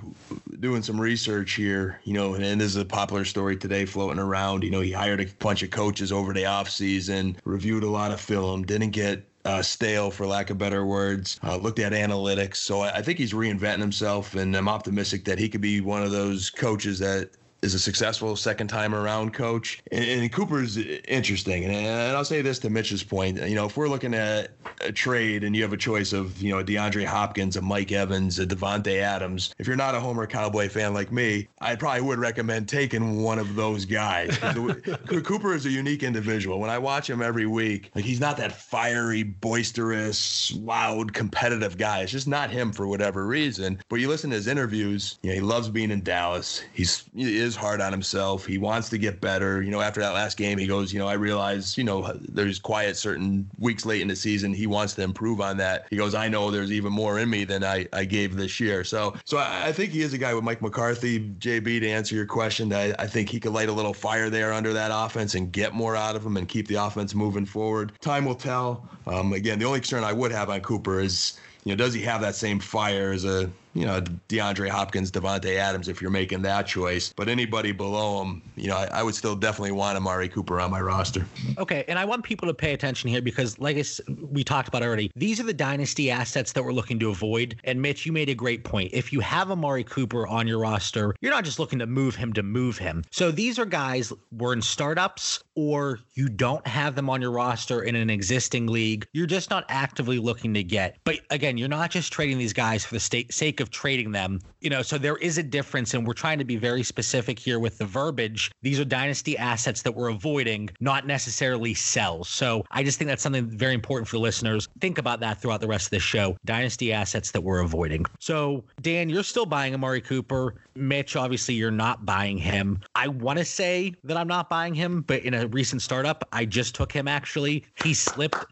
doing 0.60 0.82
some 0.82 1.00
research 1.00 1.54
here, 1.54 2.00
you 2.04 2.14
know, 2.14 2.34
and 2.34 2.60
this 2.60 2.68
is 2.68 2.76
a 2.76 2.86
popular 2.86 3.26
story 3.26 3.56
today 3.56 3.86
floating 3.86 4.20
around. 4.20 4.64
You 4.64 4.72
know, 4.72 4.82
he 4.82 4.92
hired 4.92 5.22
a 5.22 5.28
bunch 5.40 5.64
of 5.64 5.70
coaches 5.70 6.12
over 6.12 6.34
the 6.34 6.44
offseason, 6.44 7.36
reviewed 7.46 7.84
a 7.84 7.90
lot 7.90 8.12
of 8.12 8.20
film, 8.20 8.64
didn't 8.64 8.92
get 8.92 9.26
uh, 9.46 9.62
stale, 9.62 10.10
for 10.10 10.26
lack 10.26 10.50
of 10.50 10.58
better 10.58 10.86
words. 10.86 11.40
Uh, 11.44 11.58
looked 11.58 11.80
at 11.80 11.92
analytics, 11.92 12.58
so 12.58 12.82
I, 12.82 12.98
I, 12.98 13.02
think 13.02 13.20
he's 13.20 13.34
reinventing 13.34 13.80
himself, 13.80 14.36
and 14.36 14.56
I'm 14.56 14.70
optimistic 14.70 15.26
that 15.26 15.38
he 15.38 15.50
could 15.50 15.60
be 15.60 15.82
one 15.82 16.02
of 16.02 16.12
those 16.12 16.50
coaches 16.50 17.00
that 17.00 17.30
is 17.64 17.74
a 17.74 17.80
successful 17.80 18.36
second 18.36 18.68
time 18.68 18.94
around 18.94 19.34
coach. 19.34 19.82
And, 19.92 20.04
and 20.04 20.32
Cooper's 20.32 20.78
interesting. 20.78 21.64
And, 21.64 21.74
and, 21.74 22.16
I'll 22.16 22.26
say 22.26 22.42
this 22.42 22.60
to 22.60 22.70
Mitch's 22.70 23.04
point. 23.04 23.42
You 23.42 23.56
know, 23.56 23.66
if 23.66 23.78
we're 23.78 23.88
looking 23.88 24.14
at 24.14 24.52
a 24.82 24.92
trade 24.92 25.44
and 25.44 25.56
you 25.56 25.62
have 25.64 25.74
a 25.74 25.78
choice 25.78 26.14
of, 26.14 26.42
you 26.42 26.52
know, 26.52 26.60
a 26.60 26.64
DeAndre 26.64 27.06
Hopkins, 27.06 27.56
a 27.56 27.62
Mike 27.62 27.92
Evans, 27.92 28.40
a 28.40 28.46
Davante 28.46 29.02
Adams, 29.02 29.56
if 29.58 29.68
you're 29.68 29.76
not 29.76 29.96
a 29.96 30.00
Homer 30.00 30.28
Cowboy 30.28 30.70
fan 30.70 30.94
like 30.94 31.12
me, 31.12 31.48
I 31.62 31.76
probably 31.76 32.02
would 32.02 32.20
recommend 32.20 32.68
taking 32.68 33.22
one 33.22 33.40
of 33.40 33.56
those 33.56 33.86
guys. 33.86 34.38
Cooper 35.08 35.54
is 35.54 35.66
a 35.66 35.70
unique 35.70 36.04
individual. 36.04 36.60
When 36.60 36.70
I 36.70 36.78
watch 36.78 37.10
him 37.10 37.22
every 37.22 37.46
week, 37.46 37.92
like 37.96 38.04
he's 38.06 38.20
not 38.20 38.38
that 38.38 38.52
fiery, 38.52 39.24
boisterous, 39.24 40.54
loud, 40.58 41.14
competitive 41.14 41.78
guy. 41.78 42.02
It's 42.02 42.12
just 42.12 42.28
not 42.28 42.50
him 42.50 42.74
for 42.74 42.88
whatever 42.88 43.26
reason. 43.26 43.80
But 43.88 44.00
you 44.00 44.10
listen 44.10 44.30
to 44.32 44.36
his 44.36 44.48
interviews, 44.48 45.18
you 45.22 45.30
know, 45.30 45.36
he 45.36 45.42
loves 45.42 45.70
being 45.70 45.92
in 45.92 46.02
Dallas. 46.04 46.64
He's 46.74 47.06
he 47.16 47.38
is 47.38 47.53
hard 47.56 47.82
on 47.82 47.92
himself. 47.92 48.46
He 48.46 48.58
wants 48.58 48.90
to 48.90 48.98
get 48.98 49.22
better. 49.22 49.62
You 49.62 49.72
know, 49.72 49.82
after 49.82 50.02
that 50.02 50.14
last 50.14 50.38
game, 50.38 50.58
he 50.58 50.68
goes, 50.68 50.94
you 50.94 51.00
know, 51.00 51.08
I 51.08 51.14
realize, 51.14 51.78
you 51.78 51.84
know, 51.84 52.18
there's 52.22 52.60
quiet 52.60 52.98
certain 52.98 53.50
weeks 53.58 53.86
late 53.86 54.02
in 54.02 54.08
the 54.08 54.16
season. 54.16 54.54
He 54.54 54.68
wants 54.68 54.94
to 54.96 55.02
improve 55.04 55.42
on 55.42 55.58
that. 55.58 55.88
He 55.90 55.98
goes, 55.98 56.16
I 56.16 56.28
know 56.30 56.52
there's 56.52 56.72
even 56.72 56.92
more 56.92 57.20
in 57.20 57.30
me 57.30 57.44
than 57.44 57.64
I, 57.64 57.88
I 57.94 58.06
gave 58.06 58.36
this 58.36 58.60
year. 58.60 58.84
So 58.84 59.16
so 59.26 59.38
I, 59.38 59.68
I 59.68 59.72
think 59.72 59.92
he 59.92 60.02
is 60.02 60.14
a 60.14 60.18
guy 60.18 60.34
with 60.34 60.44
Mike 60.44 60.62
McCarthy, 60.62 61.20
JB, 61.20 61.82
to 61.82 61.90
answer 61.90 62.16
your 62.16 62.26
question. 62.26 62.72
I, 62.74 62.94
I 63.00 63.08
think 63.08 63.30
he 63.30 63.40
could 63.40 63.54
light 63.54 63.70
a 63.70 63.74
little 63.74 63.94
fire 63.94 64.30
there 64.30 64.54
under 64.54 64.74
that 64.74 64.92
offense 64.94 65.36
and 65.36 65.52
get 65.52 65.74
more 65.74 65.96
out 65.96 66.16
of 66.16 66.26
him 66.26 66.38
and 66.38 66.48
keep 66.48 66.68
the 66.68 66.76
offense 66.76 67.14
moving 67.16 67.46
forward. 67.46 67.94
Time 68.02 68.26
will 68.26 68.36
tell. 68.36 68.90
Um, 69.08 69.34
again, 69.34 69.60
the 69.60 69.66
only 69.66 69.80
concern 69.80 70.04
I 70.04 70.14
would 70.14 70.32
have 70.32 70.50
on 70.50 70.62
Cooper 70.62 71.00
is, 71.00 71.40
you 71.64 71.72
know, 71.72 71.76
does 71.76 71.94
he 71.94 72.02
have 72.02 72.22
that 72.22 72.36
same 72.36 72.60
fire 72.60 73.12
as 73.12 73.26
a 73.26 73.50
you 73.74 73.86
know, 73.86 74.02
DeAndre 74.30 74.70
Hopkins, 74.70 75.12
Davante 75.12 75.56
Adams, 75.58 75.88
if 75.88 76.02
you're 76.02 76.12
making 76.12 76.44
that 76.44 76.68
choice. 76.68 77.12
But 77.16 77.28
anybody 77.28 77.72
below 77.72 78.22
him, 78.22 78.42
you 78.56 78.68
know, 78.68 78.78
I, 78.78 78.86
I, 78.86 79.04
would 79.04 79.16
still 79.16 79.36
definitely 79.36 79.72
want 79.72 79.98
Amari 79.98 80.30
Cooper 80.30 80.60
on 80.60 80.70
my 80.72 80.82
roster. 80.82 81.26
Okay, 81.58 81.84
and 81.88 81.98
I 81.98 82.06
want 82.06 82.24
people 82.24 82.48
to 82.48 82.54
pay 82.54 82.74
attention 82.74 83.10
here 83.10 83.22
because, 83.22 83.58
like 83.60 83.78
I, 83.78 83.84
we 84.32 84.44
talked 84.44 84.68
about 84.68 84.84
already, 84.84 85.12
these 85.16 85.40
are 85.40 85.44
the 85.44 85.54
dynasty 85.54 86.12
assets 86.12 86.52
that 86.54 86.64
we're 86.64 86.74
looking 86.74 87.00
to 87.00 87.10
avoid. 87.10 87.56
And 87.64 87.82
Mitch, 87.82 88.06
you 88.06 88.12
made 88.12 88.30
a 88.30 88.36
great 88.36 88.64
point. 88.64 88.92
If 88.94 89.12
you 89.12 89.20
have 89.22 89.50
Amari 89.50 89.84
Cooper 89.84 90.28
on 90.28 90.48
your 90.48 90.60
roster, 90.60 91.16
you're 91.22 91.32
not 91.32 91.44
just 91.44 91.60
looking 91.60 91.80
to 91.80 91.88
move 91.88 92.16
him 92.16 92.34
to 92.34 92.44
move 92.44 92.78
him. 92.78 93.04
So 93.12 93.32
these 93.32 93.58
are 93.58 93.66
guys 93.66 94.14
we're 94.32 94.54
in 94.54 94.62
startups 94.62 95.44
or 95.56 96.00
you 96.14 96.30
don't 96.30 96.66
have 96.68 96.96
them 96.96 97.10
on 97.10 97.22
your 97.22 97.32
roster 97.32 97.84
in 97.84 97.96
an 97.96 98.10
existing 98.10 98.68
league. 98.68 99.08
You're 99.14 99.28
just 99.28 99.50
not 99.50 99.66
actively 99.70 100.20
looking 100.20 100.54
to 100.54 100.64
get. 100.64 100.98
But 101.04 101.20
again, 101.30 101.58
you're 101.58 101.70
not 101.70 101.92
just 101.92 102.12
trading 102.12 102.38
these 102.38 102.54
guys 102.54 102.86
for 102.86 102.96
the 102.96 103.26
sake 103.30 103.60
of 103.60 103.70
trading 103.70 104.12
them. 104.12 104.40
You 104.62 104.70
know, 104.70 104.82
so 104.82 104.98
there 104.98 105.18
is 105.18 105.38
a 105.38 105.44
difference, 105.44 105.94
and 105.94 106.08
we're 106.08 106.14
trying 106.14 106.40
to 106.40 106.46
be 106.46 106.56
very 106.56 106.84
specific 106.84 107.38
here 107.38 107.60
with 107.60 107.78
the 107.78 107.86
verbiage. 107.86 108.52
These 108.62 108.80
are 108.80 108.86
dynasty 108.86 109.38
assets 109.38 109.82
that 109.82 109.92
we're 109.92 110.10
avoiding, 110.10 110.70
not 110.80 111.06
necessarily 111.06 111.74
sells. 111.74 112.30
So 112.30 112.64
I 112.72 112.84
just 112.84 112.98
think 112.98 113.10
that's 113.10 113.24
something 113.24 113.46
very 113.58 113.74
important 113.74 114.08
for 114.08 114.18
listeners. 114.18 114.68
Think 114.80 114.98
about 114.98 115.20
that 115.20 115.42
throughout 115.42 115.62
the 115.62 115.68
rest 115.68 115.88
of 115.88 115.92
the 115.92 116.00
show. 116.00 116.38
Dynasty 116.46 116.94
assets 116.94 117.32
that 117.32 117.42
we're 117.42 117.60
avoiding. 117.60 118.06
So 118.20 118.64
Dan, 118.82 119.10
you're 119.10 119.24
still 119.24 119.46
buying 119.46 119.74
Amari 119.74 120.02
Cooper. 120.02 120.56
Mitch, 120.76 121.16
obviously, 121.16 121.54
you're 121.54 121.72
not 121.72 122.06
buying 122.06 122.38
him. 122.38 122.80
I 122.96 123.08
want 123.08 123.40
to 123.40 123.46
say 123.46 123.94
that 124.04 124.18
I'm 124.18 124.28
not 124.28 124.50
buying 124.50 124.74
him, 124.74 125.02
but 125.02 125.24
in 125.24 125.34
a 125.34 125.43
recent 125.48 125.82
startup, 125.82 126.28
I 126.32 126.46
just 126.46 126.76
took 126.76 126.92
him 126.92 127.08
actually. 127.08 127.66
He 127.84 127.94
slipped 127.94 128.46